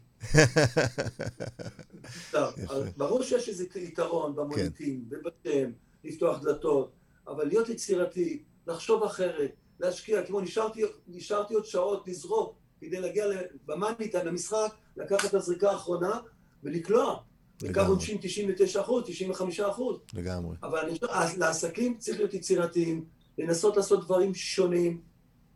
ברור 2.96 3.22
שיש 3.22 3.48
איזה 3.48 3.64
יתרון 3.74 4.36
במוניטין, 4.36 5.04
כן. 5.10 5.16
ובשם, 5.16 5.70
לפתוח 6.04 6.42
דלתות, 6.42 6.92
אבל 7.28 7.46
להיות 7.46 7.68
יצירתי, 7.68 8.42
לחשוב 8.66 9.02
אחרת, 9.02 9.52
להשקיע, 9.80 10.26
כמו 10.26 10.40
נשארתי, 10.40 10.82
נשארתי 11.08 11.54
עוד 11.54 11.64
שעות 11.64 12.08
לזרוק 12.08 12.56
כדי 12.80 13.00
להגיע 13.00 13.24
במאניטה, 13.66 14.24
למשחק, 14.24 14.74
לקחת 14.96 15.28
את 15.28 15.34
הזריקה 15.34 15.70
האחרונה 15.70 16.20
ולקלוע. 16.62 17.20
לקח 17.62 17.86
עונשין 17.88 18.18
99 18.22 18.80
אחוז, 18.80 19.04
95 19.06 19.60
אחוז. 19.60 19.98
לגמרי. 20.14 20.56
אבל 20.62 20.78
אני 20.78 20.98
חושב, 20.98 21.38
לעסקים 21.38 21.98
צריך 21.98 22.18
להיות 22.18 22.34
יצירתיים, 22.34 23.04
לנסות 23.38 23.76
לעשות 23.76 24.04
דברים 24.04 24.34
שונים, 24.34 25.00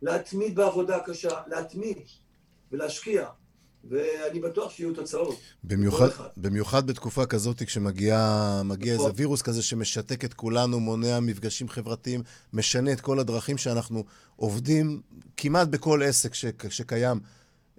להתמיד 0.01 0.55
בעבודה 0.55 0.99
קשה, 0.99 1.41
להתמיד 1.47 1.97
ולהשקיע. 2.71 3.29
ואני 3.83 4.39
בטוח 4.39 4.71
שיהיו 4.71 4.93
תוצאות. 4.93 5.39
במיוחד, 5.63 6.07
במיוחד 6.37 6.87
בתקופה 6.87 7.25
כזאת, 7.25 7.63
כשמגיע 7.63 8.17
נכון. 8.65 8.83
איזה 8.87 9.09
וירוס 9.15 9.41
כזה 9.41 9.61
שמשתק 9.63 10.25
את 10.25 10.33
כולנו, 10.33 10.79
מונע 10.79 11.19
מפגשים 11.19 11.69
חברתיים, 11.69 12.23
משנה 12.53 12.91
את 12.91 13.01
כל 13.01 13.19
הדרכים 13.19 13.57
שאנחנו 13.57 14.03
עובדים 14.35 15.01
כמעט 15.37 15.67
בכל 15.67 16.03
עסק 16.03 16.33
ש, 16.33 16.45
שקיים. 16.69 17.19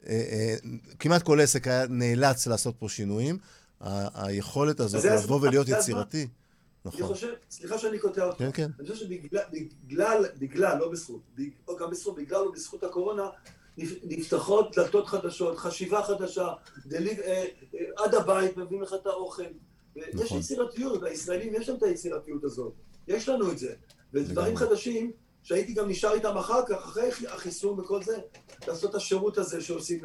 אה, 0.06 0.12
אה, 0.12 0.56
כמעט 0.98 1.22
כל 1.22 1.40
עסק 1.40 1.66
היה 1.68 1.86
נאלץ 1.86 2.46
לעשות 2.46 2.74
פה 2.78 2.88
שינויים. 2.88 3.38
ה- 3.80 4.26
היכולת 4.26 4.80
הזאת 4.80 5.04
לבוא 5.04 5.40
ולהיות 5.42 5.68
יצירתי. 5.68 6.26
נכון. 6.84 7.00
אני 7.00 7.08
חושב, 7.08 7.28
סליחה 7.50 7.78
שאני 7.78 7.98
קוטע 7.98 8.24
אותך. 8.24 8.38
כן, 8.38 8.50
כן. 8.54 8.70
אני 8.80 8.88
חושב 8.88 9.00
שבגלל, 9.04 9.42
בגלל, 9.86 10.24
בגלל, 10.38 10.78
לא 10.78 10.90
בזכות, 10.92 11.20
או 11.68 11.76
גם 11.76 11.90
בזכות, 11.90 12.16
בגלל 12.16 12.38
או 12.38 12.52
בזכות 12.52 12.84
הקורונה, 12.84 13.22
נפתחות 14.04 14.76
דלתות 14.76 15.06
חדשות, 15.06 15.58
חשיבה 15.58 16.02
חדשה, 16.02 16.48
דליב, 16.86 17.20
אה, 17.20 17.44
אה, 17.74 17.80
עד 17.96 18.14
הבית 18.14 18.56
מביאים 18.56 18.82
לך 18.82 18.94
את 18.94 19.06
האוכל. 19.06 19.42
נכון. 19.96 20.20
יש 20.24 20.32
יצירתיות, 20.32 21.02
הישראלים 21.02 21.54
יש 21.54 21.68
להם 21.68 21.78
את 21.78 21.82
היצירתיות 21.82 22.44
הזאת, 22.44 22.72
יש 23.08 23.28
לנו 23.28 23.52
את 23.52 23.58
זה. 23.58 23.74
ודברים 24.12 24.56
חדשים, 24.56 25.12
שהייתי 25.42 25.72
גם 25.72 25.88
נשאר 25.88 26.14
איתם 26.14 26.36
אחר 26.36 26.66
כך, 26.68 26.76
אחרי 26.76 27.10
החיסון 27.28 27.80
וכל 27.80 28.02
זה, 28.02 28.18
לעשות 28.68 28.90
את 28.90 28.94
השירות 28.94 29.38
הזה 29.38 29.60
שעושים 29.60 30.04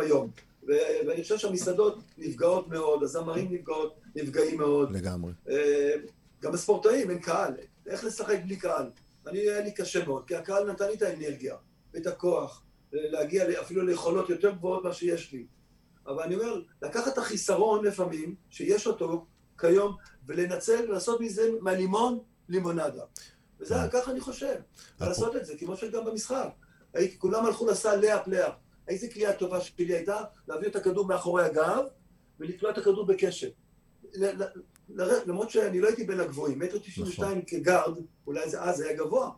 אה, 0.00 0.04
היום. 0.04 0.30
ואני 1.06 1.22
חושב 1.22 1.38
שהמסעדות 1.38 1.98
נפגעות 2.18 2.68
מאוד, 2.68 3.02
הזמרים 3.02 3.52
נפגעות, 3.52 3.94
נפגעים 4.16 4.58
מאוד. 4.58 4.92
לגמרי. 4.92 5.32
אה, 5.48 5.94
גם 6.42 6.54
הספורטאים, 6.54 7.10
אין 7.10 7.18
קהל. 7.18 7.52
איך 7.86 8.04
לשחק 8.04 8.38
בלי 8.44 8.56
קהל? 8.56 8.86
אני, 9.26 9.38
היה 9.38 9.60
לי 9.60 9.72
קשה 9.72 10.04
מאוד, 10.04 10.24
כי 10.26 10.34
הקהל 10.34 10.72
נתן 10.72 10.86
לי 10.86 10.94
את 10.94 11.02
האנרגיה 11.02 11.56
ואת 11.94 12.06
הכוח 12.06 12.62
להגיע 12.94 13.60
אפילו 13.60 13.82
ליכולות 13.82 14.30
יותר 14.30 14.50
גבוהות 14.50 14.84
ממה 14.84 14.92
שיש 14.92 15.32
לי. 15.32 15.46
אבל 16.06 16.22
אני 16.22 16.34
אומר, 16.34 16.60
לקחת 16.82 17.12
את 17.12 17.18
החיסרון 17.18 17.84
לפעמים, 17.84 18.34
שיש 18.50 18.86
אותו 18.86 19.26
כיום, 19.58 19.96
ולנצל, 20.26 20.84
ולעשות 20.88 21.20
מזה 21.20 21.50
מהלימון 21.60 22.18
לימונדה. 22.48 23.04
וזה, 23.60 23.76
אה. 23.76 23.88
ככה 23.88 24.10
אני 24.10 24.20
חושב. 24.20 24.54
לעשות 25.00 25.36
את 25.36 25.46
זה, 25.46 25.54
כמו 25.58 25.76
שגם 25.76 26.04
במשחק. 26.04 26.48
כולם 27.18 27.46
הלכו 27.46 27.66
לסל 27.66 28.00
לאפ-לאפ. 28.00 28.54
איזה 28.88 29.08
קליעה 29.08 29.32
טובה 29.32 29.60
שלי 29.60 29.94
הייתה? 29.94 30.22
להביא 30.48 30.68
את 30.68 30.76
הכדור 30.76 31.06
מאחורי 31.06 31.44
הגב 31.44 31.84
ולקלוע 32.40 32.72
את 32.72 32.78
הכדור 32.78 33.06
בקשב. 33.06 33.48
למרות 34.98 35.50
שאני 35.50 35.80
לא 35.80 35.86
הייתי 35.86 36.04
בין 36.04 36.20
הגבוהים, 36.20 36.58
מטר 36.58 36.78
תשעים 36.78 37.06
ושתיים 37.06 37.30
נכון. 37.30 37.42
כגארד, 37.46 37.98
אולי 38.26 38.50
זה 38.50 38.62
אז 38.62 38.80
היה 38.80 38.96
גבוה, 38.96 39.30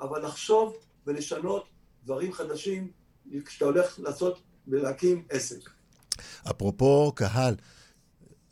אבל 0.00 0.24
לחשוב 0.24 0.76
ולשנות 1.06 1.64
דברים 2.04 2.32
חדשים 2.32 2.90
כשאתה 3.44 3.64
הולך 3.64 3.98
לעשות 3.98 4.42
ולהקים 4.68 5.24
עסק. 5.30 5.70
אפרופו 6.50 7.12
קהל, 7.12 7.54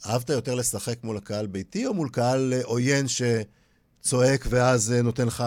אהבת 0.07 0.31
יותר 0.31 0.55
לשחק 0.55 1.05
מול 1.05 1.17
הקהל 1.17 1.47
ביתי 1.47 1.87
או 1.87 1.95
מול 1.95 2.09
קהל 2.09 2.53
עוין 2.65 3.07
שצועק 3.09 4.47
ואז 4.51 4.93
נותן 4.93 5.27
לך 5.27 5.41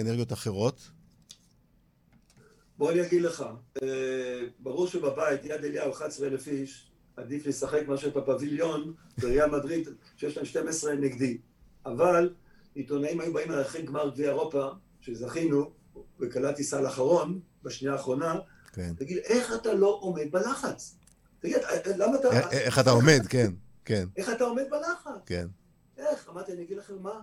אנרגיות 0.00 0.32
אחרות? 0.32 0.90
בוא 2.78 2.90
אני 2.90 3.02
אגיד 3.02 3.22
לך, 3.22 3.44
אה, 3.82 4.40
ברור 4.58 4.86
שבבית, 4.86 5.44
יד 5.44 5.64
אליהו, 5.64 5.92
11,000 5.92 6.48
איש, 6.48 6.90
עדיף 7.16 7.46
לשחק 7.46 7.88
מאשר 7.88 8.10
בפביליון 8.10 8.94
בריאל 9.18 9.50
מדריד, 9.50 9.88
שיש 10.16 10.36
להם 10.36 10.46
12 10.46 10.94
נגדי. 10.94 11.38
אבל 11.86 12.34
עיתונאים 12.74 13.20
היו 13.20 13.32
באים 13.32 13.52
אחרי 13.52 13.82
גמר 13.82 14.10
גביע 14.10 14.28
אירופה, 14.28 14.68
שזכינו, 15.00 15.70
וקלעתי 16.20 16.64
סל 16.64 16.86
אחרון, 16.86 17.40
בשנייה 17.62 17.92
האחרונה, 17.92 18.34
כן. 18.72 18.94
תגיד, 18.94 19.18
איך 19.18 19.52
אתה 19.54 19.74
לא 19.74 19.98
עומד 20.00 20.30
בלחץ? 20.30 20.96
תגיד, 21.40 21.56
אה, 21.56 21.76
אה, 21.86 21.96
למה 21.96 22.16
אתה... 22.16 22.50
איך 22.50 22.78
אתה 22.78 22.90
עומד, 22.90 23.20
כן, 23.28 23.52
כן. 23.84 24.08
איך 24.16 24.30
אתה 24.30 24.44
עומד 24.44 24.64
בלחץ? 24.70 25.20
כן. 25.26 25.46
איך? 25.96 26.28
אמרתי, 26.28 26.52
אני 26.52 26.62
אגיד 26.62 26.78
לכם 26.78 27.02
מה? 27.02 27.22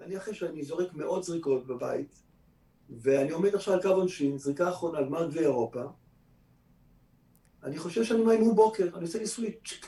אני 0.00 0.16
אחרי 0.16 0.34
שאני 0.34 0.64
זורק 0.64 0.94
מאות 0.94 1.24
זריקות 1.24 1.66
בבית, 1.66 2.22
ואני 2.90 3.30
עומד 3.30 3.54
עכשיו 3.54 3.74
על 3.74 3.82
קו 3.82 3.88
עונשין, 3.88 4.38
זריקה 4.38 4.68
אחרונה, 4.68 5.02
גמר 5.02 5.28
גביע 5.28 5.42
אירופה. 5.42 5.82
אני 7.62 7.78
חושב 7.78 8.04
שאני 8.04 8.22
מאימון 8.22 8.54
בוקר, 8.56 8.88
אני 8.94 9.02
עושה 9.02 9.18
לי 9.18 9.26
סוויץ', 9.26 9.80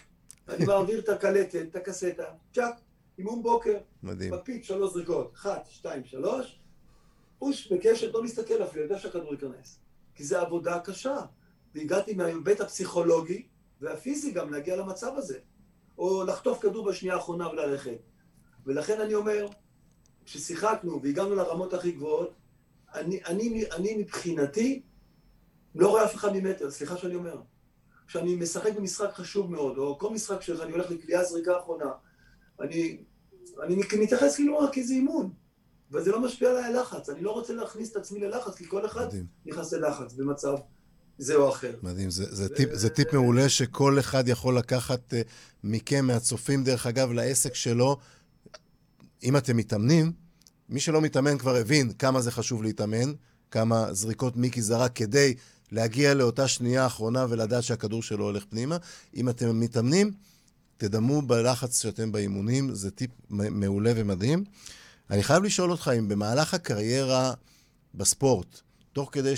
אני 0.49 0.65
מעביר 0.65 0.99
את 0.99 1.09
הקלטת, 1.09 1.67
את 1.71 1.77
הקסטה, 1.77 2.25
צ'אק, 2.55 2.75
אימון 3.19 3.43
בוקר. 3.43 3.79
מדהים. 4.03 4.35
מפיץ 4.35 4.67
שלוש 4.67 4.93
זריקות, 4.93 5.33
אחת, 5.35 5.67
שתיים, 5.69 6.05
שלוש, 6.05 6.62
פוש 7.43 7.73
בקשת, 7.73 8.15
לא 8.15 8.23
מסתכל 8.23 8.63
אפילו, 8.63 8.83
יודע 8.83 8.99
שהכדור 8.99 9.33
ייכנס. 9.33 9.79
כי 10.15 10.25
זו 10.25 10.39
עבודה 10.39 10.81
קשה. 10.81 11.17
והגעתי 11.75 12.15
מההיבט 12.15 12.61
הפסיכולוגי 12.61 13.47
והפיזי 13.81 14.31
גם 14.31 14.53
להגיע 14.53 14.77
למצב 14.77 15.13
הזה. 15.17 15.39
או 15.99 16.25
לחטוף 16.25 16.63
כדור 16.63 16.89
בשנייה 16.89 17.15
האחרונה 17.15 17.49
וללכת. 17.49 17.99
ולכן 18.67 19.01
אני 19.01 19.15
אומר, 19.15 19.47
כששיחקנו 20.25 21.03
והגענו 21.03 21.35
לרמות 21.35 21.75
הכי 21.75 21.93
גבוהות, 21.93 22.35
אני, 22.95 23.25
אני, 23.25 23.65
אני 23.73 23.95
מבחינתי 23.97 24.83
לא 25.75 25.89
רואה 25.89 26.05
אף 26.05 26.15
אחד 26.15 26.37
ממטר, 26.37 26.71
סליחה 26.71 26.97
שאני 26.97 27.15
אומר. 27.15 27.41
כשאני 28.07 28.37
משחק 28.37 28.75
במשחק 28.77 29.13
חשוב 29.13 29.51
מאוד, 29.51 29.79
או 29.79 29.99
כל 29.99 30.11
משחק 30.11 30.43
שאני 30.43 30.73
הולך 30.73 30.91
לקליעה 30.91 31.25
זריקה 31.25 31.59
אחרונה, 31.59 31.93
אני, 32.61 33.05
אני 33.63 33.77
מתייחס 33.77 34.37
כאילו 34.37 34.59
רק 34.59 34.73
כאיזה 34.73 34.95
אימון, 34.95 35.42
וזה 35.93 36.11
לא 36.11 36.21
משפיע 36.21 36.51
עליי 36.51 36.65
הלחץ. 36.65 37.09
אני 37.09 37.21
לא 37.21 37.31
רוצה 37.31 37.53
להכניס 37.53 37.91
את 37.91 37.97
עצמי 37.97 38.21
ללחץ, 38.21 38.57
כי 38.57 38.69
כל 38.69 38.87
אחד 38.87 39.07
מדהים. 39.07 39.27
נכנס 39.47 39.73
ללחץ 39.73 40.13
במצב 40.13 40.55
זה 41.19 41.35
או 41.35 41.51
אחר. 41.51 41.75
מדהים, 41.83 42.11
זה, 42.11 42.35
זה, 42.35 42.47
ו... 42.51 42.55
טיפ, 42.55 42.69
זה 42.73 42.89
טיפ 42.89 43.13
מעולה 43.13 43.49
שכל 43.49 43.99
אחד 43.99 44.29
יכול 44.29 44.59
לקחת 44.59 45.13
uh, 45.13 45.17
מכם, 45.65 46.07
מהצופים, 46.07 46.65
דרך 46.65 46.87
אגב, 46.87 47.13
לעסק 47.13 47.55
שלו. 47.55 47.97
אם 49.23 49.37
אתם 49.37 49.57
מתאמנים, 49.57 50.13
מי 50.69 50.81
שלא 50.81 51.01
מתאמן 51.01 51.39
כבר 51.39 51.57
הבין 51.57 51.93
כמה 51.93 52.21
זה 52.21 52.31
חשוב 52.31 52.63
להתאמן, 52.63 53.13
כמה 53.51 53.93
זריקות 53.93 54.37
מיקי 54.37 54.63
זרק 54.63 54.93
כדי 54.95 55.35
להגיע 55.73 56.15
לאותה 56.15 56.49
שנייה 56.49 56.85
האחרונה 56.85 57.27
ולדעת 57.29 57.63
שהכדור 57.63 58.03
שלו 58.03 58.25
הולך 58.25 58.45
פנימה. 58.49 58.77
אם 59.15 59.29
אתם 59.29 59.61
מתאמנים, 59.61 60.11
תדמו 60.77 61.23
בלחץ 61.23 61.83
שאתם 61.83 62.13
באימונים, 62.13 62.75
זה 62.75 62.91
טיפ 62.91 63.11
מעולה 63.31 63.93
ומדהים. 63.97 64.45
אני 65.11 65.23
חייב 65.23 65.43
לשאול 65.43 65.71
אותך 65.71 65.91
אם 65.99 66.09
במהלך 66.09 66.55
הקריירה 66.55 67.33
בספורט, 67.95 68.61
תוך 68.93 69.09
כדי 69.13 69.35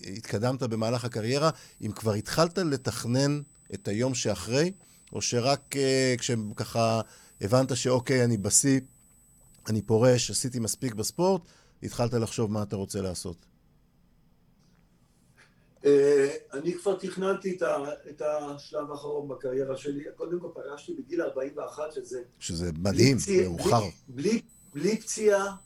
שהתקדמת 0.00 0.62
במהלך 0.62 1.04
הקריירה, 1.04 1.50
אם 1.82 1.92
כבר 1.92 2.12
התחלת 2.12 2.58
לתכנן 2.58 3.40
את 3.74 3.88
היום 3.88 4.14
שאחרי, 4.14 4.72
או 5.12 5.22
שרק 5.22 5.74
כשככה 6.18 7.00
הבנת 7.40 7.76
שאוקיי, 7.76 8.24
אני 8.24 8.36
בשיא, 8.36 8.80
אני 9.68 9.82
פורש, 9.82 10.30
עשיתי 10.30 10.58
מספיק 10.58 10.94
בספורט, 10.94 11.42
התחלת 11.82 12.14
לחשוב 12.14 12.52
מה 12.52 12.62
אתה 12.62 12.76
רוצה 12.76 13.00
לעשות? 13.00 13.51
אה, 15.84 16.34
אני 16.52 16.74
כבר 16.74 16.96
תכננתי 16.96 17.58
את 18.10 18.22
השלב 18.22 18.90
האחרון 18.90 19.28
בקריירה 19.28 19.76
שלי. 19.76 20.04
קודם 20.16 20.40
כל 20.40 20.48
פרשתי 20.54 20.94
בגיל 20.94 21.22
41, 21.22 21.92
שזה... 21.92 22.22
שזה 22.38 22.70
מדהים, 22.78 23.16
מאוחר. 23.44 23.80
בלי, 24.08 24.30
בלי, 24.30 24.42
בלי 24.74 24.96
פציעה, 24.96 25.56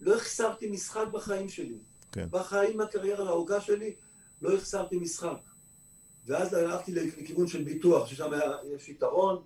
לא 0.00 0.16
החסרתי 0.16 0.70
משחק 0.70 1.04
בחיים 1.12 1.48
שלי. 1.48 1.78
כן. 2.12 2.26
בחיים 2.30 2.80
הקריירה 2.80 3.28
הארוכה 3.28 3.60
שלי, 3.60 3.94
לא 4.42 4.54
החסרתי 4.54 4.96
משחק. 4.96 5.38
ואז 6.26 6.54
הלכתי 6.54 6.92
לכיוון 6.94 7.46
של 7.46 7.64
ביטוח, 7.64 8.06
ששם 8.08 8.30
יש 8.76 8.88
יתרון, 8.88 9.42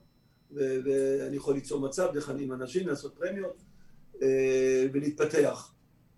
ואני 0.50 1.36
יכול 1.36 1.54
ליצור 1.54 1.80
מצב 1.80 2.08
דרך 2.14 2.30
אני 2.30 2.42
עם 2.42 2.52
אנשים, 2.52 2.88
לעשות 2.88 3.14
פרמיות, 3.14 3.62
אה, 4.22 4.86
ולהתפתח. 4.92 5.72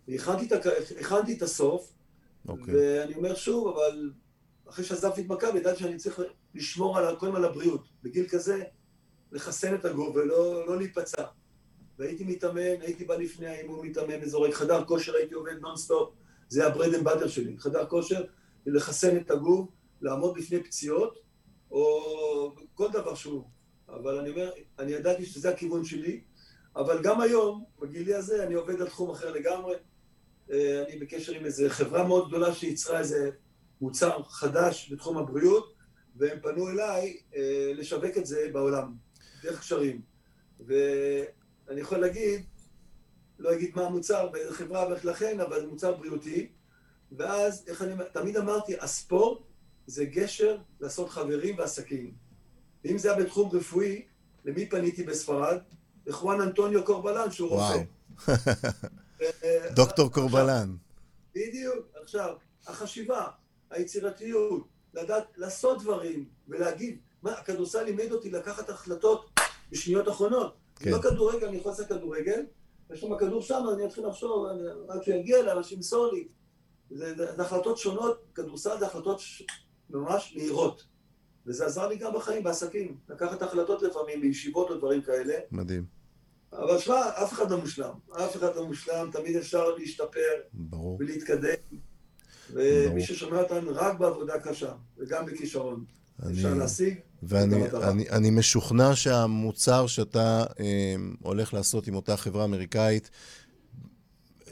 והכנתי 0.08 1.36
את 1.36 1.42
הסוף. 1.42 1.92
אוקיי. 2.48 2.74
ואני 2.74 3.14
אומר 3.14 3.34
שוב, 3.34 3.68
אבל 3.68 4.10
אחרי 4.68 4.84
שעזבתי 4.84 5.20
את 5.20 5.26
מכבי, 5.26 5.58
ידעתי 5.58 5.78
שאני 5.78 5.96
צריך 5.96 6.20
לשמור 6.54 6.98
על, 6.98 7.16
קודם 7.16 7.36
על 7.36 7.44
הבריאות. 7.44 7.88
בגיל 8.02 8.28
כזה, 8.28 8.64
לחסן 9.32 9.74
את 9.74 9.84
הגוף 9.84 10.16
ולא 10.16 10.66
לא 10.66 10.78
להיפצע. 10.78 11.24
והייתי 11.98 12.24
מתאמן, 12.24 12.80
הייתי 12.80 13.04
בא 13.04 13.16
לפני 13.16 13.46
האימון 13.46 13.86
מתאמן 13.86 14.22
אזורי 14.22 14.52
חדר 14.52 14.84
כושר, 14.84 15.14
הייתי 15.14 15.34
עובד 15.34 15.58
נונסטופ, 15.60 16.14
זה 16.48 16.66
ה 16.66 16.71
bread 16.71 16.94
and 16.94 17.04
butter 17.04 17.28
שלי, 17.28 17.58
חדר 17.58 17.86
כושר, 17.86 18.24
לחסן 18.66 19.16
את 19.16 19.30
הגוף, 19.30 19.68
לעמוד 20.00 20.34
בפני 20.38 20.62
פציעות, 20.62 21.18
או 21.70 22.54
כל 22.74 22.88
דבר 22.92 23.14
שהוא. 23.14 23.44
אבל 23.88 24.18
אני 24.18 24.30
אומר, 24.30 24.50
אני 24.78 24.92
ידעתי 24.92 25.26
שזה 25.26 25.50
הכיוון 25.50 25.84
שלי, 25.84 26.20
אבל 26.76 27.02
גם 27.02 27.20
היום, 27.20 27.64
בגילי 27.80 28.14
הזה, 28.14 28.44
אני 28.44 28.54
עובד 28.54 28.80
על 28.80 28.88
תחום 28.88 29.10
אחר 29.10 29.32
לגמרי. 29.32 29.74
אה, 30.52 30.84
אני 30.88 30.98
בקשר 30.98 31.32
עם 31.32 31.44
איזו 31.44 31.64
חברה 31.68 32.06
מאוד 32.06 32.28
גדולה 32.28 32.54
שייצרה 32.54 32.98
איזה 32.98 33.30
מוצר 33.80 34.22
חדש 34.22 34.92
בתחום 34.92 35.18
הבריאות, 35.18 35.74
והם 36.16 36.38
פנו 36.42 36.68
אליי 36.68 37.16
אה, 37.36 37.72
לשווק 37.74 38.16
את 38.18 38.26
זה 38.26 38.48
בעולם, 38.52 38.94
דרך 39.42 39.60
קשרים. 39.60 40.00
ואני 40.66 41.80
יכול 41.80 41.98
להגיד, 41.98 42.44
לא 43.38 43.52
אגיד 43.52 43.70
מה 43.74 43.86
המוצר 43.86 44.28
באיזה 44.28 44.54
חברה 44.54 44.88
ואיך 44.88 45.04
לכן, 45.04 45.40
אבל 45.40 45.60
זה 45.60 45.66
מוצר 45.66 45.94
בריאותי. 45.94 46.48
ואז, 47.12 47.64
איך 47.66 47.82
אני 47.82 47.94
תמיד 48.12 48.36
אמרתי, 48.36 48.74
הספורט 48.80 49.38
זה 49.86 50.04
גשר 50.04 50.58
לעשות 50.80 51.10
חברים 51.10 51.58
ועסקים. 51.58 52.12
ואם 52.84 52.98
זה 52.98 53.12
היה 53.12 53.24
בתחום 53.24 53.50
רפואי, 53.56 54.02
למי 54.44 54.66
פניתי 54.66 55.02
בספרד? 55.02 55.58
לחואן 56.06 56.40
אנטוניו 56.40 56.84
קורבלן, 56.84 57.30
שהוא 57.30 57.48
רופא. 57.48 57.82
דוקטור 59.74 60.12
קורבלן. 60.12 60.76
בדיוק. 61.34 61.86
עכשיו, 62.02 62.34
החשיבה, 62.66 63.26
היצירתיות, 63.70 64.68
לדעת 64.94 65.24
לעשות 65.36 65.82
דברים 65.82 66.28
ולהגיד, 66.48 66.98
מה, 67.22 67.32
הכדורסל 67.32 67.82
לימד 67.82 68.12
אותי 68.12 68.30
לקחת 68.30 68.70
החלטות 68.70 69.40
בשניות 69.70 70.08
אחרונות. 70.08 70.54
כן. 70.76 70.90
לא 70.90 70.98
כדורגל, 70.98 71.46
אני 71.46 71.56
יכול 71.56 71.72
לעשות 71.72 71.86
כדורגל, 71.86 72.46
יש 72.92 73.00
שם 73.00 73.18
כדור 73.18 73.42
שם, 73.42 73.64
אני 73.74 73.86
אתחיל 73.86 74.06
לחשוב, 74.06 74.46
רק 74.88 75.02
שיגיע 75.02 75.42
לאנשים 75.42 75.68
שימסור 75.68 76.12
לי. 76.12 76.28
זה, 76.90 77.14
זה, 77.16 77.36
זה 77.36 77.42
החלטות 77.42 77.78
שונות, 77.78 78.22
כדורסל 78.34 78.78
זה 78.78 78.86
החלטות 78.86 79.20
ש... 79.20 79.42
ממש 79.90 80.34
מהירות. 80.36 80.84
וזה 81.46 81.66
עזר 81.66 81.88
לי 81.88 81.96
גם 81.96 82.14
בחיים, 82.14 82.42
בעסקים. 82.44 82.96
לקחת 83.08 83.42
החלטות 83.42 83.82
לפעמים, 83.82 84.20
בישיבות 84.20 84.70
או 84.70 84.76
דברים 84.76 85.02
כאלה. 85.02 85.34
מדהים. 85.50 85.84
אבל 86.58 86.78
שמע, 86.78 87.08
אף 87.08 87.32
אחד 87.32 87.50
לא 87.50 87.58
מושלם. 87.58 87.92
אף 88.12 88.36
אחד 88.36 88.56
לא 88.56 88.66
מושלם, 88.66 89.10
תמיד 89.12 89.36
אפשר 89.36 89.70
להשתפר. 89.70 90.34
ברור. 90.52 90.96
ולהתקדם. 91.00 91.54
ומי 92.52 93.06
ששומע 93.06 93.40
אותנו 93.40 93.70
רק 93.74 93.98
בעבודה 93.98 94.40
קשה, 94.40 94.72
וגם 94.98 95.26
בכישרון. 95.26 95.84
אני, 96.22 96.32
אפשר 96.32 96.54
להשיג. 96.54 96.94
ואני 97.22 97.64
אני, 97.82 98.10
אני 98.10 98.30
משוכנע 98.30 98.96
שהמוצר 98.96 99.86
שאתה 99.86 100.44
אה, 100.60 100.94
הולך 101.22 101.54
לעשות 101.54 101.86
עם 101.86 101.94
אותה 101.94 102.16
חברה 102.16 102.44
אמריקאית, 102.44 103.10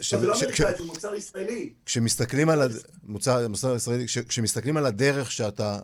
ש... 0.00 0.14
זה 0.14 0.26
לא 0.26 0.34
אמריקאית, 0.34 0.78
זה 0.78 0.84
מוצר 0.84 1.14
ישראלי. 1.14 1.72
כשמסתכלים 1.86 2.48
על, 2.48 2.62
הד... 2.62 2.72
מוצר, 3.05 3.48
מוצר 3.48 3.76
ישראלי, 3.76 4.07
כש... 4.07 4.18
כשמסתכלים 4.18 4.76
על 4.76 4.86
הדרך 4.86 5.32
שאתה 5.32 5.78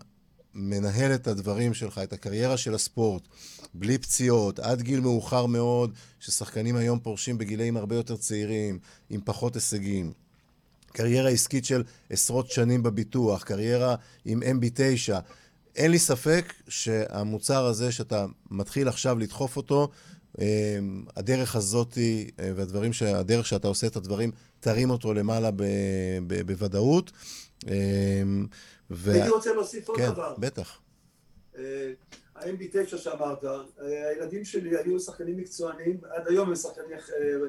מנהל 0.55 1.15
את 1.15 1.27
הדברים 1.27 1.75
שלך, 1.75 1.99
את 1.99 2.13
הקריירה 2.13 2.57
של 2.57 2.75
הספורט, 2.75 3.23
בלי 3.75 3.99
פציעות, 3.99 4.59
עד 4.59 4.83
גיל 4.83 5.01
מאוחר 5.01 5.47
מאוד, 5.47 5.95
ששחקנים 6.21 6.77
היום 6.77 6.99
פורשים 6.99 7.39
בגילאים 7.39 7.77
הרבה 7.77 7.97
יותר 7.97 8.17
צעירים, 8.17 8.79
עם 9.11 9.21
פחות 9.25 9.55
הישגים. 9.55 10.13
קריירה 10.93 11.31
עסקית 11.31 11.65
של 11.65 11.83
עשרות 12.11 12.51
שנים 12.51 12.83
בביטוח, 12.83 13.43
קריירה 13.43 13.95
עם 14.25 14.43
MB9. 14.43 15.13
אין 15.77 15.91
לי 15.91 15.99
ספק 15.99 16.53
שהמוצר 16.69 17.67
הזה 17.67 17.93
שאתה 17.93 18.27
מתחיל 18.51 18.89
עכשיו 18.89 19.19
לדחוף 19.19 19.57
אותו, 19.57 19.89
אה, 20.41 20.79
הדרך 21.17 21.57
הזאת 21.57 21.99
אה, 21.99 22.53
והדברים, 22.57 22.93
הדרך 23.07 23.47
שאתה 23.47 23.69
עושה 23.69 23.87
את 23.87 23.97
הדברים, 23.97 24.31
תרים 24.61 24.91
אותו 24.91 25.15
למעלה 25.15 25.51
ב, 25.51 25.63
ב, 26.27 26.43
בוודאות. 26.47 27.13
אה, 28.91 28.97
ו... 28.97 29.11
הייתי 29.11 29.29
רוצה 29.29 29.55
להוסיף 29.55 29.89
עוד 29.89 29.99
כן, 29.99 30.11
דבר. 30.11 30.35
כן, 30.35 30.41
בטח. 30.41 30.81
ה-MB9 32.37 32.97
שאמרת, 32.97 33.45
הילדים 33.79 34.45
שלי 34.45 34.77
היו 34.77 35.01
שחקנים 35.01 35.37
מקצוענים, 35.37 36.01
עד 36.11 36.29
היום 36.29 36.49
הם 36.49 36.55
שחקנים, 36.55 36.97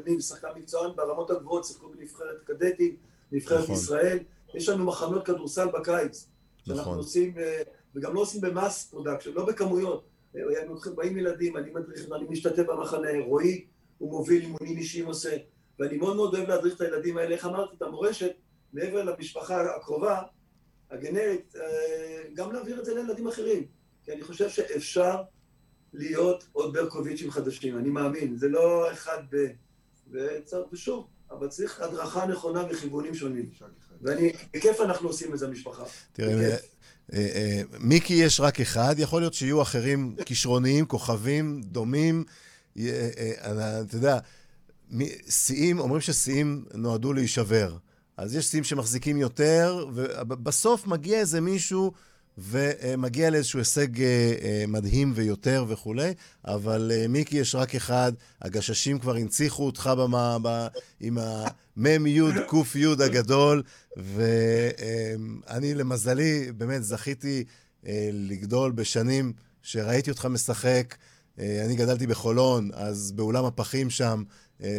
אני 0.06 0.22
שחקן 0.22 0.48
מקצוען 0.56 0.96
ברמות 0.96 1.32
הגבוהות, 1.32 1.66
שיחקו 1.66 1.90
בנבחרת 1.90 2.44
קדטים, 2.44 2.96
נבחרת 3.32 3.64
נכון. 3.64 3.76
ישראל. 3.76 4.20
יש 4.54 4.70
לנו 4.70 4.86
מחנות 4.86 5.26
כדורסל 5.26 5.68
בקיץ. 5.68 6.28
שאנחנו 6.66 6.82
נכון. 6.82 6.98
עושים, 6.98 7.34
וגם 7.96 8.14
לא 8.14 8.20
עושים 8.20 8.42
ב 8.42 8.51
mass 8.51 8.86
production, 8.90 9.32
לא 9.34 9.46
בכמויות. 9.46 10.04
באים 10.96 11.18
ילדים, 11.18 11.58
אני 11.58 11.70
מדריך, 11.72 12.06
אני 12.16 12.26
משתתף 12.30 12.64
במחנה, 12.64 13.10
רועי, 13.26 13.66
הוא 13.98 14.12
מוביל 14.12 14.42
אימונים 14.42 14.78
אישיים 14.78 15.06
עושה, 15.06 15.38
ואני 15.80 15.98
מאוד 15.98 16.16
מאוד 16.16 16.36
אוהב 16.36 16.50
להדריך 16.50 16.76
את 16.76 16.82
הילדים 16.82 17.18
האלה, 17.18 17.36
איך 17.36 17.46
אמרתי, 17.46 17.76
את 17.78 17.82
המורשת, 17.82 18.32
מעבר 18.74 19.04
למשפחה 19.04 19.76
הקרובה, 19.76 20.22
הגרעינית, 20.92 21.56
אה, 21.56 22.22
גם 22.34 22.52
להעביר 22.52 22.80
את 22.80 22.86
זה 22.86 22.96
לילדים 22.96 23.28
אחרים. 23.28 23.64
כי 24.04 24.12
אני 24.12 24.24
חושב 24.24 24.50
שאפשר 24.50 25.22
להיות 25.94 26.48
עוד 26.52 26.74
ברקוביצ'ים 26.74 27.32
חדשים, 27.32 27.78
אני 27.78 27.90
מאמין, 27.90 28.36
זה 28.36 28.48
לא 28.48 28.92
אחד 28.92 29.18
ב... 29.32 29.48
ושוב, 30.72 31.08
אבל 31.32 31.48
צריך 31.48 31.82
הדרכה 31.82 32.26
נכונה 32.26 32.64
וכיוונים 32.72 33.16
שונים. 33.16 33.50
ואני, 34.02 34.32
בכיף 34.54 34.82
אנחנו 34.82 35.08
עושים 35.08 35.34
את 35.34 35.40
זה, 35.40 35.48
המשפחה. 35.48 35.84
תראה, 36.14 36.50
אה, 36.50 36.58
אה, 37.14 37.62
מיקי 37.80 38.14
יש 38.14 38.40
רק 38.40 38.60
אחד, 38.60 38.96
יכול 38.98 39.22
להיות 39.22 39.34
שיהיו 39.34 39.62
אחרים 39.62 40.16
כישרוניים, 40.26 40.86
כוכבים, 40.86 41.62
דומים. 41.62 42.24
אתה 42.74 43.86
יודע, 43.94 44.20
שיאים, 45.30 45.80
אומרים 45.80 46.02
ששיאים 46.02 46.66
נועדו 46.74 47.14
להישבר. 47.14 47.78
אז 48.20 48.36
יש 48.36 48.46
שיאים 48.46 48.64
שמחזיקים 48.64 49.18
יותר, 49.18 49.86
ובסוף 49.94 50.88
מגיע 50.88 51.20
איזה 51.20 51.42
מישהו 51.42 51.92
ומגיע 52.38 53.30
לאיזשהו 53.30 53.60
הישג 53.60 53.88
מדהים 54.68 55.12
ויותר 55.16 55.66
וכולי, 55.68 56.14
אבל 56.46 56.92
מיקי 57.10 57.38
יש 57.38 57.56
רק 57.56 57.76
אחד, 57.76 58.14
הגששים 58.42 59.00
כבר 59.00 59.16
הנציחו 59.16 59.66
אותך 59.66 59.92
במה, 59.98 60.38
ב, 60.42 60.68
עם 61.00 61.18
המ"ם 61.18 62.08
י' 62.08 62.22
ק' 62.48 62.76
י' 62.76 63.04
הגדול, 63.04 63.64
ואני 63.98 65.74
למזלי, 65.74 66.52
באמת 66.52 66.84
זכיתי 66.84 67.44
אה, 67.88 68.10
לגדול 68.14 68.72
בשנים 68.72 69.34
שראיתי 69.62 70.12
אותך 70.12 70.26
משחק. 70.26 70.96
אה, 71.40 71.66
אני 71.66 71.76
גדלתי 71.76 72.08
בחולון, 72.08 72.70
אז 72.74 73.12
באולם 73.12 73.46
הפחים 73.46 73.90
שם, 73.90 74.24
אה, 74.24 74.24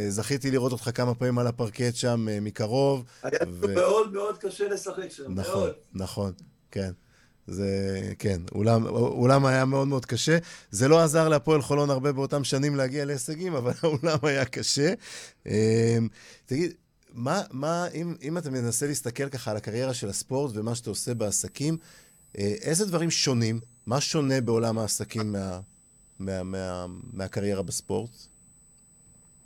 זכיתי 0.08 0.50
לראות 0.50 0.72
אותך 0.72 0.90
כמה 0.94 1.14
פעמים 1.14 1.38
על 1.38 1.46
הפרקט 1.46 1.94
שם 1.94 2.26
מקרוב. 2.42 3.04
היה 3.22 3.38
ו... 3.48 3.74
מאוד 3.74 4.12
מאוד 4.12 4.38
קשה 4.38 4.68
לשחק 4.68 5.10
שם, 5.10 5.34
נכון, 5.34 5.54
מאוד. 5.54 5.72
נכון, 5.94 6.32
כן. 6.70 6.90
זה, 7.46 8.00
כן, 8.18 8.40
אולם, 8.54 8.86
אולם 8.86 9.46
היה 9.46 9.64
מאוד 9.64 9.88
מאוד 9.88 10.06
קשה. 10.06 10.38
זה 10.70 10.88
לא 10.88 11.00
עזר 11.00 11.28
להפועל 11.28 11.62
חולון 11.62 11.90
הרבה 11.90 12.12
באותם 12.12 12.44
שנים 12.44 12.76
להגיע 12.76 13.04
להישגים, 13.04 13.54
אבל 13.54 13.72
האולם 13.82 14.18
היה 14.22 14.44
קשה. 14.44 14.94
תגיד, 16.46 16.72
מה, 17.12 17.42
מה 17.50 17.86
אם, 17.94 18.14
אם 18.22 18.38
אתה 18.38 18.50
מנסה 18.50 18.86
להסתכל 18.86 19.28
ככה 19.28 19.50
על 19.50 19.56
הקריירה 19.56 19.94
של 19.94 20.08
הספורט 20.08 20.52
ומה 20.54 20.74
שאתה 20.74 20.90
עושה 20.90 21.14
בעסקים, 21.14 21.76
אה, 22.38 22.54
איזה 22.60 22.86
דברים 22.86 23.10
שונים? 23.10 23.60
מה 23.86 24.00
שונה 24.00 24.40
בעולם 24.40 24.78
העסקים 24.78 25.32
מה, 25.32 25.60
מה, 26.18 26.42
מה, 26.42 26.86
מהקריירה 27.12 27.62
בספורט? 27.62 28.10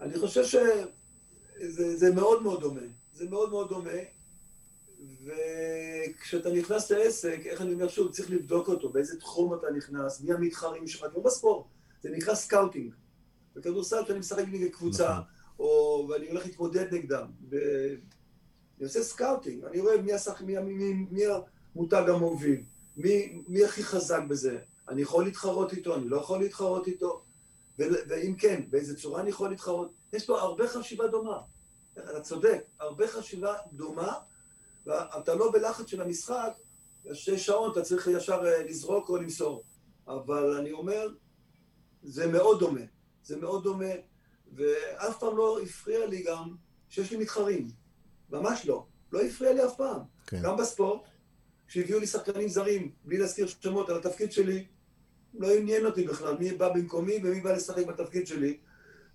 אני 0.04 0.18
חושב 0.18 0.44
שזה 0.44 2.14
מאוד 2.14 2.42
מאוד 2.42 2.60
דומה. 2.60 2.80
זה 3.12 3.30
מאוד 3.30 3.50
מאוד 3.50 3.68
דומה, 3.68 3.90
וכשאתה 5.24 6.52
נכנס 6.52 6.90
לעסק, 6.90 7.40
איך 7.46 7.60
אני 7.60 7.74
אומר 7.74 7.88
שוב, 7.88 8.12
צריך 8.12 8.30
לבדוק 8.30 8.68
אותו, 8.68 8.88
באיזה 8.88 9.20
תחום 9.20 9.54
אתה 9.54 9.66
נכנס, 9.76 10.20
מי 10.20 10.32
המתחרים 10.32 10.86
שלך, 10.86 11.06
כמו 11.12 11.22
בספורט, 11.22 11.66
זה 12.02 12.10
נקרא 12.10 12.34
scouting. 12.34 12.92
בכדורסל 13.56 14.04
כשאני 14.04 14.18
משחק 14.18 14.44
נגד 14.52 14.70
קבוצה, 14.70 15.10
נכון. 15.10 15.24
או 15.58 16.06
ואני 16.10 16.28
הולך 16.28 16.46
להתמודד 16.46 16.94
נגדם, 16.94 17.26
ב... 17.48 17.56
אני 18.78 18.84
עושה 18.84 19.02
scouting, 19.02 19.64
אני 19.64 19.80
רואה 19.80 20.02
מי, 20.02 20.12
השח... 20.12 20.42
מי, 20.42 20.58
מי, 20.58 20.92
מי 21.10 21.22
המותג 21.74 22.04
המוביל, 22.08 22.62
מי, 22.96 23.42
מי 23.48 23.64
הכי 23.64 23.82
חזק 23.82 24.22
בזה, 24.28 24.58
אני 24.88 25.02
יכול 25.02 25.24
להתחרות 25.24 25.72
איתו, 25.72 25.96
אני 25.96 26.08
לא 26.08 26.16
יכול 26.16 26.40
להתחרות 26.40 26.86
איתו, 26.86 27.06
ו... 27.06 27.23
ואם 27.78 28.34
כן, 28.38 28.62
באיזה 28.70 28.96
צורה 28.96 29.20
אני 29.20 29.30
יכול 29.30 29.50
להתחרות, 29.50 29.92
יש 30.12 30.26
פה 30.26 30.40
הרבה 30.40 30.68
חשיבה 30.68 31.06
דומה. 31.06 31.40
אתה 31.92 32.20
צודק, 32.20 32.64
הרבה 32.80 33.08
חשיבה 33.08 33.54
דומה, 33.72 34.12
ואתה 34.86 35.34
לא 35.34 35.52
בלחץ 35.52 35.86
של 35.86 36.02
המשחק, 36.02 36.52
שש 37.12 37.46
שעות 37.46 37.72
אתה 37.72 37.82
צריך 37.82 38.06
ישר 38.12 38.46
אה, 38.46 38.62
לזרוק 38.62 39.08
או 39.08 39.16
למסור. 39.16 39.64
אבל 40.08 40.56
אני 40.56 40.72
אומר, 40.72 41.08
זה 42.02 42.26
מאוד 42.26 42.60
דומה. 42.60 42.80
זה 43.22 43.36
מאוד 43.36 43.64
דומה, 43.64 43.92
ואף 44.52 45.18
פעם 45.18 45.36
לא 45.36 45.60
הפריע 45.62 46.06
לי 46.06 46.22
גם 46.22 46.54
שיש 46.88 47.10
לי 47.10 47.16
מתחרים. 47.16 47.68
ממש 48.30 48.66
לא. 48.66 48.86
לא 49.12 49.20
הפריע 49.22 49.52
לי 49.52 49.64
אף 49.64 49.76
פעם. 49.76 50.00
כן. 50.26 50.42
גם 50.42 50.56
בספורט, 50.56 51.02
כשהביאו 51.66 51.98
לי 51.98 52.06
שחקנים 52.06 52.48
זרים, 52.48 52.92
בלי 53.04 53.18
להזכיר 53.18 53.46
שמות 53.46 53.88
על 53.88 53.96
התפקיד 53.96 54.32
שלי, 54.32 54.66
לא 55.38 55.54
עניין 55.54 55.86
אותי 55.86 56.06
בכלל 56.06 56.36
מי 56.38 56.52
בא 56.52 56.68
במקומי 56.68 57.18
ומי 57.24 57.40
בא 57.40 57.52
לשחק 57.52 57.86
בתפקיד 57.86 58.26
שלי. 58.26 58.56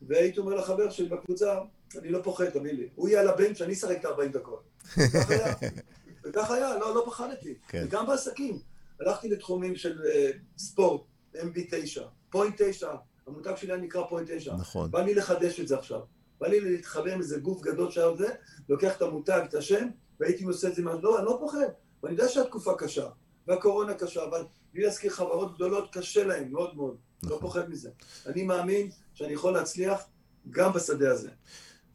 והייתי 0.01 0.39
אומר 0.39 0.55
לחבר 0.55 0.89
שלי 0.89 1.09
בקבוצה, 1.09 1.59
אני 1.97 2.09
לא 2.09 2.19
פוחד, 2.23 2.49
תביא 2.49 2.71
לי. 2.71 2.89
הוא 2.95 3.09
יהיה 3.09 3.21
על 3.21 3.27
הבנץ', 3.27 3.57
שאני 3.57 3.73
אשחק 3.73 3.97
את 3.99 4.05
ה-40 4.05 4.27
דקות. 4.31 4.63
וכך 4.97 5.29
היה, 5.29 5.53
וכך 6.25 6.51
היה, 6.51 6.77
לא, 6.77 6.95
לא 6.95 7.03
פחדתי. 7.05 7.53
כן. 7.67 7.83
וגם 7.87 8.07
בעסקים. 8.07 8.59
הלכתי 8.99 9.29
לתחומים 9.29 9.75
של 9.75 10.01
אה, 10.01 10.37
ספורט, 10.57 11.01
MB9, 11.35 12.01
Point 12.29 12.55
9, 12.57 12.91
המותג 13.27 13.55
שלי 13.55 13.71
היה 13.71 13.81
נקרא 13.81 14.03
Point 14.09 14.29
9. 14.31 14.55
נכון. 14.55 14.91
בא 14.91 15.01
לי 15.01 15.15
לחדש 15.15 15.59
את 15.59 15.67
זה 15.67 15.77
עכשיו. 15.77 15.99
בא 16.39 16.47
לי 16.47 16.59
להתחבר 16.59 17.13
עם 17.13 17.19
איזה 17.19 17.39
גוף 17.39 17.61
גדול 17.61 17.91
שהיה 17.91 18.15
זה, 18.17 18.27
לוקח 18.69 18.97
את 18.97 19.01
המותג, 19.01 19.41
את 19.49 19.53
השם, 19.53 19.87
והייתי 20.19 20.43
עושה 20.43 20.67
את 20.67 20.75
זה, 20.75 20.81
לא, 20.81 21.17
אני 21.17 21.25
לא 21.25 21.37
פוחד. 21.39 21.67
ואני 22.03 22.13
יודע 22.13 22.27
שהתקופה 22.27 22.73
קשה, 22.77 23.09
והקורונה 23.49 23.93
קשה, 23.93 24.23
אבל 24.23 24.43
בלי 24.73 24.83
להזכיר 24.83 25.11
חברות 25.11 25.55
גדולות, 25.55 25.89
קשה 25.91 26.23
להן 26.23 26.51
מאוד 26.51 26.75
מאוד. 26.75 26.95
לא 27.23 27.27
נכון. 27.27 27.31
לא 27.31 27.41
פוחד 27.41 27.69
מזה. 27.69 27.89
אני 28.25 28.43
מאמין 28.43 28.89
שאני 29.13 29.33
יכול 29.33 29.53
להצליח 29.53 30.01
גם 30.49 30.73
בשדה 30.73 31.11
הזה. 31.11 31.29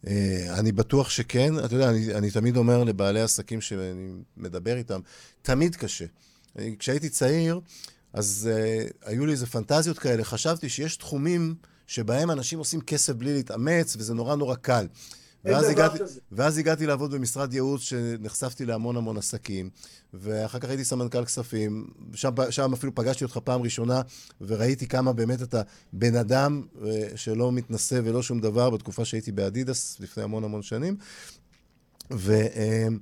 אה, 0.07 0.59
אני 0.59 0.73
בטוח 0.73 1.11
שכן. 1.11 1.59
אתה 1.65 1.75
יודע, 1.75 1.91
אני, 1.91 2.15
אני 2.15 2.31
תמיד 2.31 2.57
אומר 2.57 2.85
לבעלי 2.85 3.21
עסקים 3.21 3.61
שאני 3.61 4.13
מדבר 4.37 4.77
איתם, 4.77 5.01
תמיד 5.43 5.77
קשה. 5.77 6.05
כשהייתי 6.79 7.09
צעיר, 7.09 7.61
אז 8.13 8.51
uh, 8.51 8.93
היו 9.03 9.27
לי 9.27 9.33
איזה 9.33 9.47
פנטזיות 9.47 9.99
כאלה. 9.99 10.25
חשבתי 10.25 10.69
שיש 10.69 10.97
תחומים 10.97 11.55
שבהם 11.87 12.31
אנשים 12.31 12.59
עושים 12.59 12.81
כסף 12.81 13.13
בלי 13.13 13.33
להתאמץ, 13.33 13.97
וזה 13.97 14.15
נורא 14.15 14.37
נורא 14.37 14.55
קל. 14.55 14.87
ואז 15.45 15.68
הגעתי, 15.68 15.99
ואז 16.32 16.59
הגעתי 16.59 16.86
לעבוד 16.86 17.14
במשרד 17.14 17.55
ייעוץ 17.55 17.80
שנחשפתי 17.82 18.66
להמון 18.66 18.97
המון 18.97 19.16
עסקים, 19.16 19.70
ואחר 20.14 20.59
כך 20.59 20.68
הייתי 20.68 20.84
סמנכ"ל 20.84 21.24
כספים, 21.24 21.86
שם, 22.14 22.30
שם 22.51 22.72
אפילו 22.72 22.95
פגשתי 22.95 23.24
אותך 23.24 23.38
פעם 23.45 23.62
ראשונה, 23.62 24.03
וראיתי 24.40 24.86
כמה 24.86 25.12
באמת 25.12 25.42
אתה 25.42 25.62
בן 25.92 26.16
אדם 26.16 26.62
אה, 26.84 27.09
שלא 27.16 27.53
מתנשא 27.53 28.01
ולא 28.05 28.22
שום 28.22 28.40
דבר, 28.40 28.70
בתקופה 28.70 29.05
שהייתי 29.05 29.32
באדידס 29.32 30.01
לפני 30.01 30.22
המון 30.22 30.45
המון 30.45 30.62
שנים. 30.62 30.97
ועם 32.11 32.99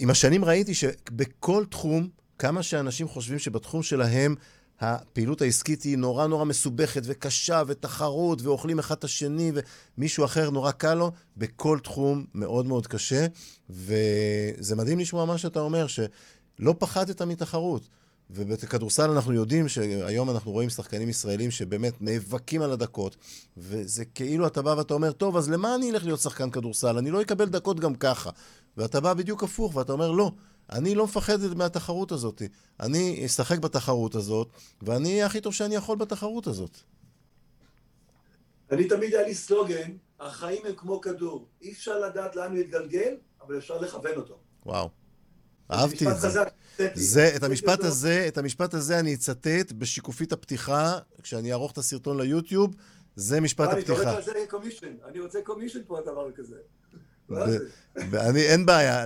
אה, 0.00 0.10
השנים 0.10 0.44
ראיתי 0.44 0.74
שבכל 0.74 1.64
תחום, 1.70 2.08
כמה 2.38 2.62
שאנשים 2.62 3.08
חושבים 3.08 3.38
שבתחום 3.38 3.82
שלהם 3.82 4.34
הפעילות 4.80 5.42
העסקית 5.42 5.82
היא 5.82 5.98
נורא 5.98 6.26
נורא 6.26 6.44
מסובכת 6.44 7.02
וקשה 7.04 7.62
ותחרות 7.66 8.42
ואוכלים 8.42 8.78
אחד 8.78 8.96
את 8.96 9.04
השני 9.04 9.52
ומישהו 9.98 10.24
אחר 10.24 10.50
נורא 10.50 10.70
קל 10.70 10.94
לו, 10.94 11.12
בכל 11.36 11.78
תחום 11.82 12.24
מאוד 12.34 12.66
מאוד 12.66 12.86
קשה. 12.86 13.26
וזה 13.70 14.76
מדהים 14.76 14.98
לשמוע 14.98 15.24
מה 15.24 15.38
שאתה 15.38 15.60
אומר, 15.60 15.86
שלא 15.86 16.74
פחדת 16.78 17.22
מתחרות. 17.22 17.88
ובכדורסל 18.30 19.10
אנחנו 19.10 19.32
יודעים 19.32 19.68
שהיום 19.68 20.30
אנחנו 20.30 20.52
רואים 20.52 20.70
שחקנים 20.70 21.08
ישראלים 21.08 21.50
שבאמת 21.50 22.02
נאבקים 22.02 22.62
על 22.62 22.72
הדקות, 22.72 23.16
וזה 23.56 24.04
כאילו 24.04 24.46
אתה 24.46 24.62
בא 24.62 24.74
ואתה 24.78 24.94
אומר, 24.94 25.12
טוב, 25.12 25.36
אז 25.36 25.50
למה 25.50 25.74
אני 25.74 25.90
אלך 25.90 26.04
להיות 26.04 26.20
שחקן 26.20 26.50
כדורסל? 26.50 26.98
אני 26.98 27.10
לא 27.10 27.22
אקבל 27.22 27.48
דקות 27.48 27.80
גם 27.80 27.94
ככה. 27.94 28.30
ואתה 28.76 29.00
בא 29.00 29.14
בדיוק 29.14 29.42
הפוך, 29.42 29.76
ואתה 29.76 29.92
אומר, 29.92 30.10
לא, 30.10 30.32
אני 30.70 30.94
לא 30.94 31.04
מפחד 31.04 31.38
מהתחרות 31.56 32.12
הזאת. 32.12 32.42
אני 32.80 33.26
אשחק 33.26 33.58
בתחרות 33.58 34.14
הזאת, 34.14 34.48
ואני 34.82 35.12
אהיה 35.12 35.26
הכי 35.26 35.40
טוב 35.40 35.54
שאני 35.54 35.74
יכול 35.74 35.98
בתחרות 35.98 36.46
הזאת. 36.46 36.78
אני 38.70 38.88
תמיד 38.88 39.14
היה 39.14 39.26
לי 39.26 39.34
סלוגן, 39.34 39.92
החיים 40.20 40.66
הם 40.66 40.74
כמו 40.76 41.00
כדור. 41.00 41.48
אי 41.62 41.72
אפשר 41.72 41.98
לדעת 41.98 42.36
לאן 42.36 42.50
הוא 42.50 42.58
יתגלגל, 42.58 43.16
אבל 43.40 43.58
אפשר 43.58 43.78
לכוון 43.78 44.16
אותו. 44.16 44.38
וואו. 44.66 44.90
אהבתי 45.70 46.06
את 46.10 46.20
זה. 46.20 46.40
זה, 46.94 47.32
את 47.36 47.42
המשפט 47.42 47.84
הזה, 47.84 48.24
את 48.28 48.38
המשפט 48.38 48.74
הזה 48.74 48.98
אני 48.98 49.14
אצטט 49.14 49.72
בשיקופית 49.72 50.32
הפתיחה, 50.32 50.98
כשאני 51.22 51.52
אערוך 51.52 51.72
את 51.72 51.78
הסרטון 51.78 52.20
ליוטיוב, 52.20 52.74
זה 53.16 53.40
משפט 53.40 53.68
הפתיחה. 53.72 54.18
אני 55.04 55.20
רוצה 55.20 55.38
קומישן 55.44 55.80
פה, 55.86 55.98
הדבר 55.98 56.32
כזה. 56.32 56.56
ואני, 58.10 58.42
אין 58.42 58.66
בעיה, 58.66 59.04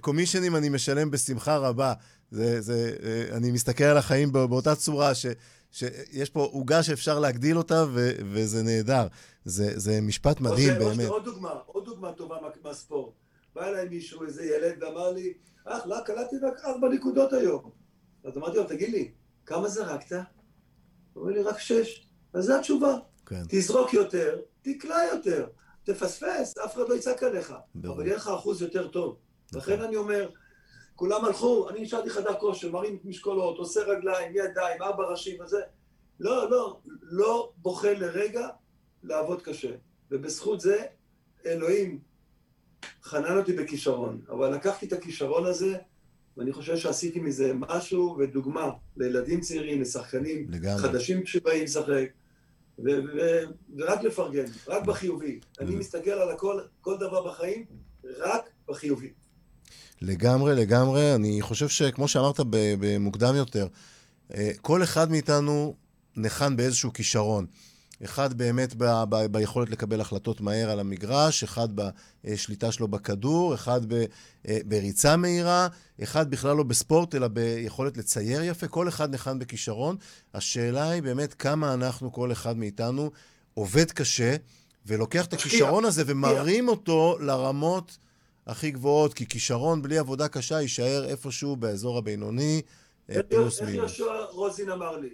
קומישנים 0.00 0.56
אני 0.56 0.68
משלם 0.68 1.10
בשמחה 1.10 1.56
רבה. 1.56 1.92
זה, 2.30 2.60
זה, 2.60 2.96
אה, 3.02 3.36
אני 3.36 3.50
מסתכל 3.50 3.84
על 3.84 3.96
החיים 3.96 4.32
באותה 4.32 4.74
צורה, 4.74 5.14
ש, 5.14 5.26
שיש 5.72 6.30
פה 6.30 6.44
עוגה 6.52 6.82
שאפשר 6.82 7.18
להגדיל 7.18 7.58
אותה, 7.58 7.84
ו, 7.92 8.10
וזה 8.32 8.62
נהדר. 8.62 9.06
זה, 9.44 9.72
זה 9.74 10.00
משפט 10.00 10.40
מדהים, 10.40 10.74
או 10.80 10.88
באמת. 10.88 11.08
עוד 11.08 11.24
דוגמה, 11.24 11.50
עוד 11.66 11.84
דוגמה 11.84 12.12
טובה 12.12 12.36
מהספורט. 12.64 13.12
בא 13.54 13.68
אליי 13.68 13.88
מישהו, 13.88 14.24
איזה 14.24 14.44
ילד, 14.44 14.82
ואמר 14.82 15.12
לי, 15.12 15.32
אח, 15.64 15.86
לא, 15.86 15.96
קלטתי 16.04 16.36
רק 16.42 16.54
ארבע 16.64 16.88
נקודות 16.88 17.32
היום. 17.32 17.70
אז 18.24 18.36
אמרתי 18.36 18.56
לו, 18.56 18.64
תגיד 18.64 18.90
לי, 18.90 19.10
כמה 19.46 19.68
זרקת? 19.68 20.12
הוא 21.12 21.22
אומר 21.22 21.32
לי, 21.32 21.42
רק 21.42 21.58
שש. 21.58 22.08
אז 22.34 22.44
זו 22.44 22.56
התשובה. 22.58 22.96
כן. 23.26 23.42
תזרוק 23.48 23.94
יותר, 23.94 24.40
תקלע 24.62 24.98
יותר. 25.12 25.46
תפספס, 25.84 26.58
אף 26.64 26.74
אחד 26.74 26.88
לא 26.88 26.94
יצעק 26.94 27.22
עליך, 27.22 27.54
ברור. 27.74 27.96
אבל 27.96 28.06
יהיה 28.06 28.16
לך 28.16 28.28
אחוז 28.28 28.62
יותר 28.62 28.88
טוב. 28.88 29.16
נכון. 29.52 29.60
לכן 29.60 29.82
אני 29.82 29.96
אומר, 29.96 30.30
כולם 30.96 31.24
הלכו, 31.24 31.68
אני 31.68 31.80
נשארתי 31.80 32.10
חדר 32.10 32.34
כושר, 32.34 32.70
מרים 32.70 32.98
משקולות, 33.04 33.58
עושה 33.58 33.80
רגליים, 33.80 34.32
ידיים, 34.36 34.82
ארבע 34.82 35.04
ראשים 35.04 35.40
וזה. 35.40 35.60
לא, 36.20 36.50
לא, 36.50 36.80
לא 37.02 37.52
בוחר 37.56 37.98
לרגע 37.98 38.48
לעבוד 39.02 39.42
קשה. 39.42 39.70
ובזכות 40.10 40.60
זה, 40.60 40.84
אלוהים 41.46 41.98
חנן 43.02 43.38
אותי 43.38 43.52
בכישרון. 43.52 44.20
אבל 44.28 44.54
לקחתי 44.54 44.86
את 44.86 44.92
הכישרון 44.92 45.46
הזה, 45.46 45.76
ואני 46.36 46.52
חושב 46.52 46.76
שעשיתי 46.76 47.20
מזה 47.20 47.52
משהו 47.54 48.16
ודוגמה 48.18 48.70
לילדים 48.96 49.40
צעירים, 49.40 49.80
לשחקנים 49.80 50.46
לגמרי. 50.50 50.82
חדשים 50.82 51.26
שבאים 51.26 51.64
לשחק. 51.64 52.08
ורק 52.78 54.02
לפרגן, 54.02 54.44
רק 54.68 54.84
בחיובי. 54.84 55.40
אני 55.60 55.74
מסתכל 55.74 56.10
על 56.10 56.30
הכל, 56.30 56.60
כל 56.80 56.96
דבר 56.96 57.28
בחיים, 57.28 57.64
רק 58.18 58.42
בחיובי. 58.68 59.12
לגמרי, 60.02 60.54
לגמרי. 60.54 61.14
אני 61.14 61.42
חושב 61.42 61.68
שכמו 61.68 62.08
שאמרת 62.08 62.40
במוקדם 62.80 63.34
יותר, 63.36 63.66
אה, 64.34 64.50
כל 64.62 64.82
אחד 64.82 65.10
מאיתנו 65.10 65.74
ניחן 66.16 66.56
באיזשהו 66.56 66.92
כישרון. 66.92 67.46
אחד 68.04 68.34
באמת 68.34 68.74
ב, 68.78 68.84
ב, 69.08 69.26
ביכולת 69.26 69.70
לקבל 69.70 70.00
החלטות 70.00 70.40
מהר 70.40 70.70
על 70.70 70.80
המגרש, 70.80 71.42
אחד 71.42 71.68
בשליטה 72.24 72.72
שלו 72.72 72.88
בכדור, 72.88 73.54
אחד 73.54 73.94
ב, 73.94 74.04
אה, 74.48 74.58
בריצה 74.64 75.16
מהירה, 75.16 75.68
אחד 76.02 76.30
בכלל 76.30 76.56
לא 76.56 76.62
בספורט, 76.62 77.14
אלא 77.14 77.28
ביכולת 77.28 77.96
לצייר 77.96 78.42
יפה, 78.42 78.68
כל 78.68 78.88
אחד 78.88 79.10
ניחן 79.10 79.38
בכישרון. 79.38 79.96
השאלה 80.34 80.90
היא 80.90 81.02
באמת 81.02 81.34
כמה 81.34 81.74
אנחנו, 81.74 82.12
כל 82.12 82.32
אחד 82.32 82.56
מאיתנו, 82.56 83.10
עובד 83.54 83.90
קשה, 83.90 84.36
ולוקח 84.86 85.26
את 85.26 85.32
הכישרון 85.32 85.84
הזה 85.84 86.02
ומרים 86.06 86.68
אותו 86.68 87.16
לרמות 87.20 87.98
הכי 88.46 88.70
גבוהות, 88.70 89.14
כי 89.14 89.26
כישרון 89.26 89.82
בלי 89.82 89.98
עבודה 89.98 90.28
קשה 90.28 90.60
יישאר 90.60 91.04
איפשהו 91.04 91.56
באזור 91.56 91.98
הבינוני, 91.98 92.62
אה, 93.10 93.22
פלוס 93.22 93.62
מינוס. 93.62 93.90
איך 93.90 93.98
יהושע 93.98 94.24
רוזין 94.30 94.70
אמר 94.70 94.96
לי? 94.96 95.08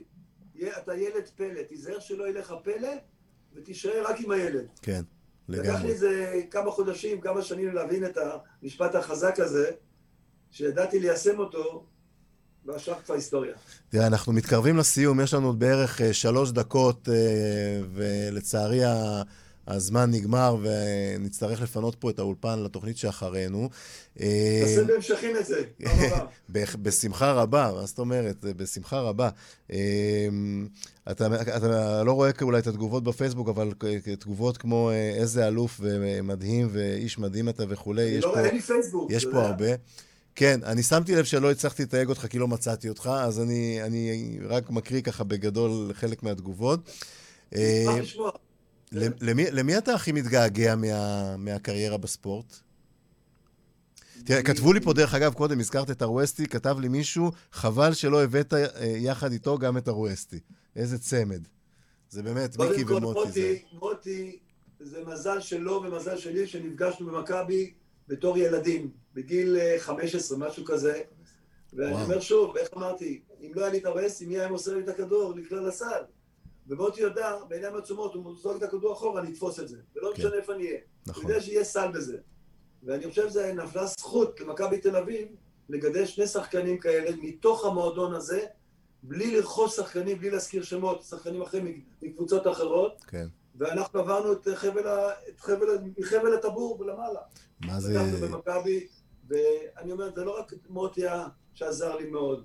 אתה 0.69 0.95
ילד 0.95 1.29
פלא, 1.37 1.63
תיזהר 1.69 2.01
שלא 2.01 2.25
יהיה 2.25 2.39
לך 2.41 2.55
פלא, 2.63 2.89
ותישאר 3.55 4.05
רק 4.07 4.21
עם 4.21 4.31
הילד. 4.31 4.67
כן, 4.83 5.03
לגמרי. 5.49 5.69
לקח 5.69 5.83
לי 5.83 5.91
איזה 5.91 6.41
כמה 6.51 6.71
חודשים, 6.71 7.21
כמה 7.21 7.43
שנים 7.43 7.75
להבין 7.75 8.05
את 8.05 8.19
המשפט 8.63 8.95
החזק 8.95 9.41
הזה, 9.41 9.71
שידעתי 10.51 11.01
ליישם 11.01 11.39
אותו, 11.39 11.87
והשאר 12.65 13.01
כבר 13.05 13.15
היסטוריה. 13.15 13.55
תראה, 13.89 14.07
אנחנו 14.07 14.33
מתקרבים 14.33 14.77
לסיום, 14.77 15.21
יש 15.21 15.35
לנו 15.35 15.47
עוד 15.47 15.59
בערך 15.59 16.01
uh, 16.01 16.05
שלוש 16.13 16.51
דקות, 16.51 17.09
uh, 17.09 17.11
ולצערי 17.95 18.81
הזמן 19.67 20.11
נגמר 20.11 20.57
ונצטרך 20.63 21.63
לפנות 21.63 21.95
פה 21.95 22.11
את 22.11 22.19
האולפן 22.19 22.63
לתוכנית 22.63 22.97
שאחרינו. 22.97 23.69
תעשה 24.15 24.85
בהמשכים 24.87 25.37
את 25.37 25.47
זה, 25.47 25.63
בשמחה 26.83 27.33
רבה, 27.33 27.73
מה 27.75 27.87
זאת 27.87 27.99
אומרת? 27.99 28.45
בשמחה 28.45 29.01
רבה. 29.01 29.29
אתה, 31.11 31.27
אתה 31.57 32.03
לא 32.05 32.13
רואה 32.13 32.31
אולי 32.43 32.59
את 32.59 32.67
התגובות 32.67 33.05
בפייסבוק, 33.05 33.49
אבל 33.49 33.73
תגובות 34.19 34.57
כמו 34.57 34.91
איזה 35.15 35.49
אלוף 35.49 35.81
ומדהים 35.83 36.69
ואיש 36.73 37.19
מדהים 37.19 37.49
אתה 37.49 37.65
וכולי. 37.69 38.13
אני 38.13 38.21
לא 38.21 38.29
רואה 38.29 38.53
לי 38.53 38.61
פייסבוק. 38.61 39.11
יש 39.11 39.25
פה 39.25 39.43
הרבה. 39.43 39.67
כן, 40.35 40.61
אני 40.65 40.83
שמתי 40.83 41.15
לב 41.15 41.25
שלא 41.25 41.51
הצלחתי 41.51 41.83
לתייג 41.83 42.09
אותך 42.09 42.27
כי 42.27 42.39
לא 42.39 42.49
מצאתי 42.49 42.89
אותך, 42.89 43.11
אז 43.23 43.41
אני, 43.41 43.83
אני 43.83 44.39
רק 44.49 44.71
מקריא 44.71 45.01
ככה 45.01 45.25
בגדול 45.25 45.91
חלק 45.93 46.23
מהתגובות. 46.23 46.81
למי, 48.93 49.51
למי 49.51 49.79
אתה 49.79 49.95
הכי 49.95 50.13
מתגעגע 50.13 50.77
מה, 50.77 51.37
מהקריירה 51.37 51.97
בספורט? 51.97 52.57
תראה, 54.25 54.43
כתבו 54.43 54.73
לי 54.73 54.81
פה, 54.81 54.93
דרך 54.93 55.15
אגב, 55.15 55.35
קודם 55.35 55.61
הזכרת 55.61 55.91
את 55.91 56.03
הרואסטי, 56.03 56.47
כתב 56.47 56.77
לי 56.81 56.89
מישהו, 56.89 57.31
חבל 57.53 57.95
שלא 57.95 58.23
הבאת 58.23 58.55
יחד 58.97 59.33
איתו 59.33 59.59
גם 59.59 59.77
את 59.77 59.89
הרואסטי. 59.89 60.41
איזה 60.77 60.99
צמד. 60.99 61.41
זה 62.11 62.23
באמת, 62.23 62.57
מיקי 62.59 62.85
ומוטי. 62.85 63.19
מוטי, 63.29 63.63
מוטי, 63.73 64.39
זה 64.81 65.05
מזל 65.07 65.41
שלו 65.41 65.83
ומזל 65.87 66.17
שלי 66.17 66.47
שנפגשנו 66.47 67.07
במכבי 67.07 67.73
בתור 68.09 68.39
ילדים, 68.39 68.91
בגיל 69.15 69.57
15, 69.79 70.39
משהו 70.39 70.65
כזה. 70.65 71.01
ואני 71.73 72.03
אומר 72.03 72.21
שוב, 72.21 72.57
איך 72.57 72.69
אמרתי, 72.77 73.21
אם 73.41 73.53
לא 73.55 73.63
היה 73.63 73.73
לי 73.73 73.79
את 73.79 73.85
הרואסטי, 73.85 74.27
מי 74.27 74.39
היה 74.39 74.49
מוסר 74.49 74.75
לי 74.75 74.83
את 74.83 74.89
הכדור 74.89 75.35
לכלל 75.37 75.69
הסל? 75.69 76.03
ומוטי 76.71 77.01
יודע, 77.01 77.37
בעיניים 77.49 77.77
עצומות, 77.77 78.15
הוא 78.15 78.37
זורק 78.37 78.57
את 78.57 78.63
הכדור 78.63 78.93
אחורה, 78.93 79.21
אני 79.21 79.33
אתפוס 79.33 79.61
את 79.61 79.69
זה. 79.69 79.77
ולא 79.97 80.13
כן. 80.15 80.23
משנה 80.23 80.37
איפה 80.37 80.55
אני 80.55 80.67
אהיה. 80.67 80.79
נכון. 81.07 81.25
אני 81.25 81.33
יודע 81.33 81.45
שיהיה 81.45 81.65
סל 81.65 81.91
בזה. 81.95 82.17
ואני 82.83 83.09
חושב 83.09 83.29
שזה 83.29 83.53
נפלה 83.53 83.87
זכות 83.87 84.41
למכבי 84.41 84.79
תל 84.79 84.97
אביב 84.97 85.29
לגדל 85.69 86.07
שני 86.07 86.27
שחקנים 86.27 86.79
כאלה 86.79 87.17
מתוך 87.23 87.65
המועדון 87.65 88.15
הזה, 88.15 88.47
בלי 89.03 89.37
לרכוש 89.37 89.77
שחקנים, 89.77 90.19
בלי 90.19 90.31
להזכיר 90.31 90.63
שמות, 90.63 91.03
שחקנים 91.03 91.43
אחרים 91.43 91.85
מקבוצות 92.03 92.47
אחרות. 92.47 93.05
כן. 93.09 93.27
ואנחנו 93.57 94.01
עברנו 94.01 94.33
את 94.33 94.49
חבל, 94.55 94.87
את 95.29 95.41
חבל, 95.41 95.79
מחבל 95.99 96.35
הטבור 96.35 96.81
ולמעלה. 96.81 97.21
מה 97.67 97.81
זה... 97.81 98.01
אנחנו 98.01 98.29
במכבי, 98.29 98.87
ואני 99.29 99.93
אומר, 99.93 100.15
זה 100.15 100.25
לא 100.25 100.39
רק 100.39 100.53
מוטיה 100.69 101.29
שעזר 101.55 101.97
לי 101.97 102.11
מאוד. 102.11 102.45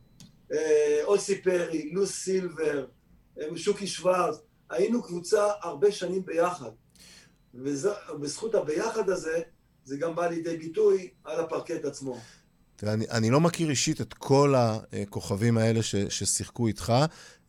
אה, 0.51 1.01
אוסי 1.03 1.41
פרי, 1.41 1.91
לוס 1.93 2.11
סילבר, 2.11 2.86
שוקי 3.56 3.88
שוורץ, 3.88 4.36
היינו 4.70 5.04
קבוצה 5.04 5.52
הרבה 5.62 5.92
שנים 5.92 6.26
ביחד. 6.26 6.70
ובזכות 7.54 8.56
הביחד 8.56 9.10
הזה, 9.10 9.42
זה 9.84 9.98
גם 9.98 10.16
בא 10.16 10.28
לידי 10.28 10.58
ביטוי 10.58 11.10
על 11.24 11.40
הפרקט 11.40 11.86
עצמו. 11.86 12.18
תראה, 12.76 12.94
אני, 12.94 13.06
אני 13.10 13.30
לא 13.30 13.40
מכיר 13.40 13.70
אישית 13.70 14.02
את 14.02 14.14
כל 14.14 14.54
הכוכבים 14.58 15.58
האלה 15.58 15.84
ש, 15.84 15.96
ששיחקו 15.96 16.68
איתך, 16.68 16.94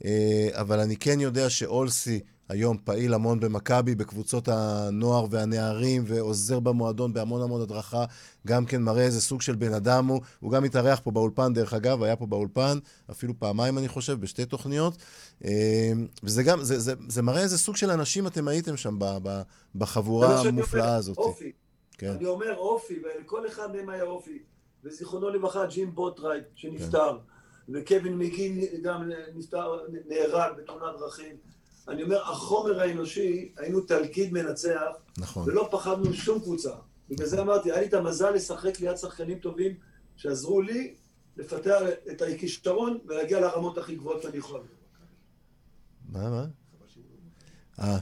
אה, 0.05 0.49
אבל 0.53 0.80
אני 0.80 0.97
כן 0.97 1.20
יודע 1.20 1.51
שאולסי 1.51 2.20
היום 2.49 2.76
פעיל 2.84 3.14
המון 3.14 3.40
במכבי, 3.40 3.94
בקבוצות 3.94 4.49
הנוער 4.49 5.26
והנערים, 5.30 6.05
ועוזר 6.07 6.61
במועדון 6.61 7.12
בהמון 7.12 7.42
המון 7.42 7.62
הדרכה, 7.62 8.05
גם 8.47 8.66
כן 8.66 8.82
מראה 8.82 9.03
איזה 9.03 9.20
סוג 9.20 9.42
של 9.42 9.55
בן 9.55 9.72
אדם 9.72 10.07
הוא. 10.07 10.20
הוא 10.40 10.53
גם 10.53 10.64
התארח 10.64 11.01
פה 11.05 11.11
באולפן, 11.11 11.53
דרך 11.53 11.74
אגב, 11.74 12.03
היה 12.03 12.16
פה 12.16 12.26
באולפן, 12.26 12.78
אפילו 13.11 13.34
פעמיים, 13.38 13.78
אני 13.78 13.88
חושב, 13.88 14.20
בשתי 14.20 14.44
תוכניות. 14.44 14.97
אה, 15.44 15.92
וזה 16.22 16.42
גם, 16.42 16.62
זה, 16.62 16.78
זה, 16.78 16.94
זה 17.09 17.22
מראה 17.22 17.42
איזה 17.42 17.59
סוג 17.59 17.76
של 17.76 17.90
אנשים 17.90 18.26
אתם 18.26 18.49
הייתם 18.49 18.76
שם 18.76 18.99
בחבורה 19.74 20.40
המופלאה 20.40 20.94
הזאת. 20.94 21.16
אופי. 21.18 21.53
כן. 21.99 22.11
אני 22.11 22.26
אומר 22.26 22.57
אופי, 22.57 23.03
ולכל 23.03 23.47
אחד 23.47 23.76
מהם 23.76 23.88
היה 23.88 24.03
אופי. 24.03 24.38
וזיכרונו 24.84 25.28
לברכה, 25.30 25.66
ג'ים 25.66 25.94
בוטרייט, 25.94 26.44
שנפטר, 26.55 27.18
כן. 27.66 27.72
וקווין 27.74 28.18
מגין 28.18 28.61
גם 28.82 29.11
נפטר, 29.34 29.78
נהרג 30.09 30.57
בתאונת 30.57 30.99
דרכים. 30.99 31.36
אני 31.89 32.03
אומר, 32.03 32.22
החומר 32.22 32.80
האנושי, 32.80 33.53
היינו 33.57 33.80
תלכיד 33.80 34.32
מנצח, 34.32 34.80
נכון. 35.18 35.49
ולא 35.49 35.68
פחדנו 35.70 36.12
שום 36.12 36.41
קבוצה. 36.41 36.70
בגלל 37.11 37.26
זה 37.26 37.41
אמרתי, 37.43 37.72
היה 37.72 37.80
לי 37.80 37.87
את 37.87 37.95
המזל 37.95 38.30
לשחק 38.30 38.80
ליד 38.80 38.97
שחקנים 38.97 39.39
טובים, 39.39 39.74
שעזרו 40.16 40.62
לי 40.62 40.95
לפתח 41.37 41.78
את 42.11 42.22
הכישרון 42.22 42.99
ולהגיע 43.07 43.41
לרמות 43.41 43.78
הכי 43.78 43.95
גבוהות 43.95 44.22
שאני 44.22 44.39
יכול. 44.39 44.61
מה, 46.09 46.30
מה? 46.30 46.47
אה, 47.82 47.99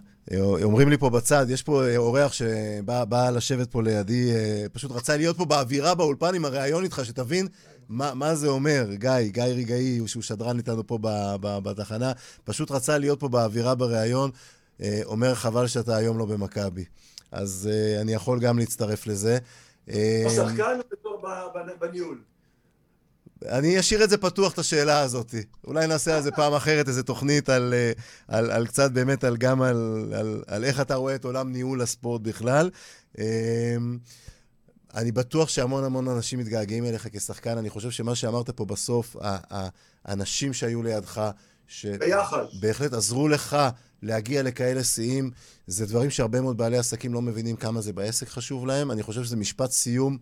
אומרים 0.62 0.89
לי 0.89 0.99
פה 0.99 1.11
בצד, 1.11 1.47
יש 1.49 1.62
פה 1.62 1.85
אה, 1.85 1.97
אורח 1.97 2.32
שבא 2.32 3.30
לשבת 3.30 3.70
פה 3.70 3.82
לידי, 3.82 4.30
אה, 4.32 4.66
פשוט 4.72 4.93
רצה 4.93 5.16
להיות 5.16 5.37
פה 5.37 5.45
באווירה 5.45 5.95
באולפן 5.95 6.35
עם 6.35 6.45
הריאיון 6.45 6.85
איתך, 6.85 7.01
שתבין 7.05 7.49
מה, 7.89 8.14
מה 8.14 8.35
זה 8.35 8.49
אומר. 8.49 8.87
גיא, 8.95 9.11
גיא 9.20 9.43
רגעי, 9.43 10.01
שהוא 10.07 10.22
שדרן 10.22 10.59
איתנו 10.59 10.87
פה 10.87 10.99
בתחנה, 11.43 12.12
פשוט 12.45 12.70
רצה 12.70 12.99
להיות 12.99 13.20
פה 13.20 13.28
באווירה 13.28 13.74
בריאיון, 13.74 14.30
אומר 15.05 15.35
חבל 15.35 15.66
שאתה 15.66 15.97
היום 15.97 16.18
לא 16.18 16.24
במכבי. 16.24 16.85
אז 17.32 17.68
אני 18.01 18.12
יכול 18.12 18.41
גם 18.41 18.59
להצטרף 18.59 19.07
לזה. 19.07 19.39
בשחקן 20.26 20.80
או 21.05 21.22
בניהול? 21.80 22.18
אני 23.49 23.80
אשאיר 23.80 24.05
את 24.05 24.11
זה 24.11 24.18
פתוח, 24.18 24.53
את 24.53 24.59
השאלה 24.59 25.01
הזאת. 25.01 25.35
אולי 25.66 25.87
נעשה 25.87 26.16
על 26.16 26.22
זה 26.22 26.30
פעם 26.30 26.55
אחרת, 26.55 26.89
איזה 26.89 27.03
תוכנית 27.03 27.49
על, 27.49 27.74
אה, 27.74 27.93
על, 28.28 28.51
על 28.51 28.66
קצת 28.66 28.91
באמת, 28.91 29.24
על 29.24 29.37
גם 29.37 29.62
על, 29.62 30.12
על, 30.16 30.43
על 30.47 30.64
איך 30.64 30.80
אתה 30.80 30.95
רואה 30.95 31.14
את 31.14 31.24
עולם 31.24 31.53
ניהול 31.53 31.82
הספורט 31.82 32.20
בכלל. 32.20 32.70
אמ, 33.18 33.99
אני 34.95 35.12
בטוח 35.12 35.49
שהמון 35.49 35.84
המון 35.84 36.09
אנשים 36.09 36.38
מתגעגעים 36.38 36.84
אליך 36.84 37.09
כשחקן. 37.12 37.59
אני 37.59 37.70
חושב 37.70 37.90
שמה 37.90 38.14
שאמרת 38.14 38.51
פה 38.51 38.64
בסוף, 38.64 39.16
האנשים 40.05 40.53
שהיו 40.53 40.82
לידך, 40.82 41.30
שבהחלט 41.68 42.92
עזרו 42.92 43.28
לך 43.28 43.57
להגיע 44.03 44.42
לכאלה 44.42 44.84
שיאים, 44.84 45.30
זה 45.66 45.86
דברים 45.86 46.11
שהרבה 46.11 46.40
מאוד 46.40 46.57
בעלי 46.57 46.78
עסקים 46.78 47.14
לא 47.14 47.22
מבינים 47.22 47.57
כמה 47.57 47.80
זה 47.80 47.92
בעסק 47.92 48.28
חשוב 48.28 48.66
להם. 48.66 48.90
אני 48.90 49.03
חושב 49.03 49.24
שזה 49.24 49.36
משפט 49.36 49.70
סיום 49.70 50.18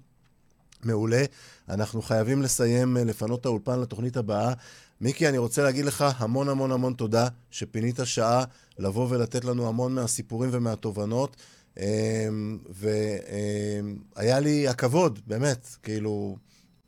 מעולה. 0.85 1.25
אנחנו 1.69 2.03
חייבים 2.03 2.43
לסיים, 2.43 2.97
אה, 2.97 3.05
לפנות 3.05 3.41
את 3.41 3.47
האולפן 3.47 3.81
לתוכנית 3.81 4.17
הבאה. 4.17 4.53
מיקי, 5.01 5.29
אני 5.29 5.39
רוצה 5.39 5.63
להגיד 5.63 5.85
לך 5.85 6.05
המון 6.17 6.49
המון 6.49 6.73
המון 6.73 6.93
תודה 6.93 7.29
שפינית 7.51 7.99
שעה 8.05 8.45
לבוא 8.79 9.07
ולתת 9.11 9.45
לנו 9.45 9.69
המון 9.69 9.95
מהסיפורים 9.95 10.51
ומהתובנות. 10.53 11.37
אמ, 11.79 12.59
והיה 12.69 14.41
לי 14.41 14.69
הכבוד, 14.69 15.19
באמת, 15.27 15.67
כאילו, 15.83 16.37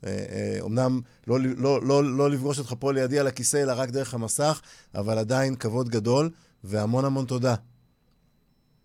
אה, 0.04 0.10
אה, 0.10 0.58
לא, 1.26 1.38
לא, 1.56 1.82
לא, 1.82 2.04
לא 2.04 2.30
לפגוש 2.30 2.58
אותך 2.58 2.74
פה 2.78 2.92
לידי 2.92 3.18
על 3.18 3.26
הכיסא, 3.26 3.56
אלא 3.56 3.72
רק 3.76 3.90
דרך 3.90 4.14
המסך, 4.14 4.60
אבל 4.94 5.18
עדיין 5.18 5.56
כבוד 5.56 5.88
גדול, 5.88 6.30
והמון 6.64 7.04
המון 7.04 7.26
תודה. 7.26 7.54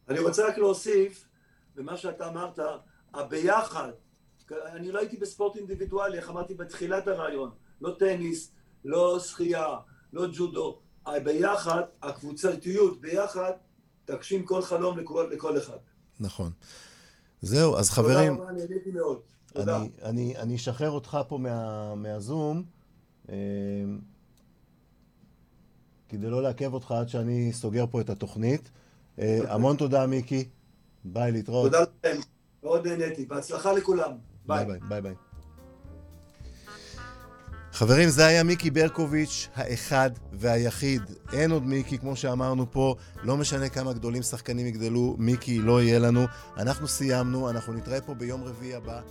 אני 0.09 0.19
רוצה 0.19 0.47
רק 0.47 0.57
להוסיף, 0.57 1.25
במה 1.75 1.97
שאתה 1.97 2.27
אמרת, 2.27 2.59
הביחד 3.13 3.91
אני 4.51 4.91
לא 4.91 4.99
הייתי 4.99 5.17
בספורט 5.17 5.55
אינדיבידואלי, 5.55 6.17
איך 6.17 6.29
אמרתי 6.29 6.53
בתחילת 6.53 7.07
הרעיון, 7.07 7.51
לא 7.81 7.95
טניס, 7.99 8.51
לא 8.85 9.19
שחייה, 9.19 9.77
לא 10.13 10.27
ג'ודו, 10.33 10.79
ביחד, 11.23 11.81
הקבוצתיות 12.01 13.01
ביחד, 13.01 13.51
תגשים 14.05 14.45
כל 14.45 14.61
חלום 14.61 14.99
לכל, 14.99 15.29
לכל 15.31 15.57
אחד. 15.57 15.77
נכון. 16.19 16.51
זהו, 17.41 17.77
אז 17.77 17.89
חברים... 17.89 18.35
תודה 18.35 18.43
רבה, 18.43 18.51
אני 18.51 18.67
נהניתי 18.67 18.91
מאוד. 18.91 19.19
תודה. 19.53 19.83
אני, 20.03 20.55
אשחרר 20.55 20.91
אותך 20.91 21.17
פה 21.27 21.37
מה, 21.37 21.95
מהזום, 21.95 22.63
אה, 23.29 23.35
כדי 26.09 26.29
לא 26.29 26.43
לעכב 26.43 26.73
אותך 26.73 26.91
עד 26.91 27.09
שאני 27.09 27.53
סוגר 27.53 27.85
פה 27.91 28.01
את 28.01 28.09
התוכנית. 28.09 28.69
אה, 29.19 29.39
המון 29.47 29.77
תודה, 29.77 30.07
מיקי. 30.07 30.49
ביי, 31.05 31.31
להתראות. 31.31 31.71
תודה 31.71 31.83
לכם, 31.83 32.19
מאוד 32.63 32.87
נהניתי. 32.87 33.25
בהצלחה 33.25 33.73
לכולם. 33.73 34.11
ביי 34.45 34.65
ביי. 34.65 34.79
ביי 34.89 35.01
ביי. 35.01 35.15
חברים, 37.79 38.09
זה 38.09 38.25
היה 38.25 38.43
מיקי 38.43 38.69
ברקוביץ', 38.71 39.47
האחד 39.55 40.09
והיחיד. 40.33 41.01
אין 41.33 41.51
עוד 41.51 41.65
מיקי, 41.65 41.97
כמו 41.97 42.15
שאמרנו 42.15 42.71
פה, 42.71 42.95
לא 43.23 43.37
משנה 43.37 43.69
כמה 43.69 43.93
גדולים 43.93 44.21
שחקנים 44.21 44.67
יגדלו, 44.67 45.15
מיקי 45.19 45.59
לא 45.59 45.81
יהיה 45.81 45.99
לנו. 45.99 46.25
אנחנו 46.57 46.87
סיימנו, 46.87 47.49
אנחנו 47.49 47.73
נתראה 47.73 48.01
פה 48.01 48.13
ביום 48.13 48.43
רביעי 48.43 48.75
הבא. 48.75 49.01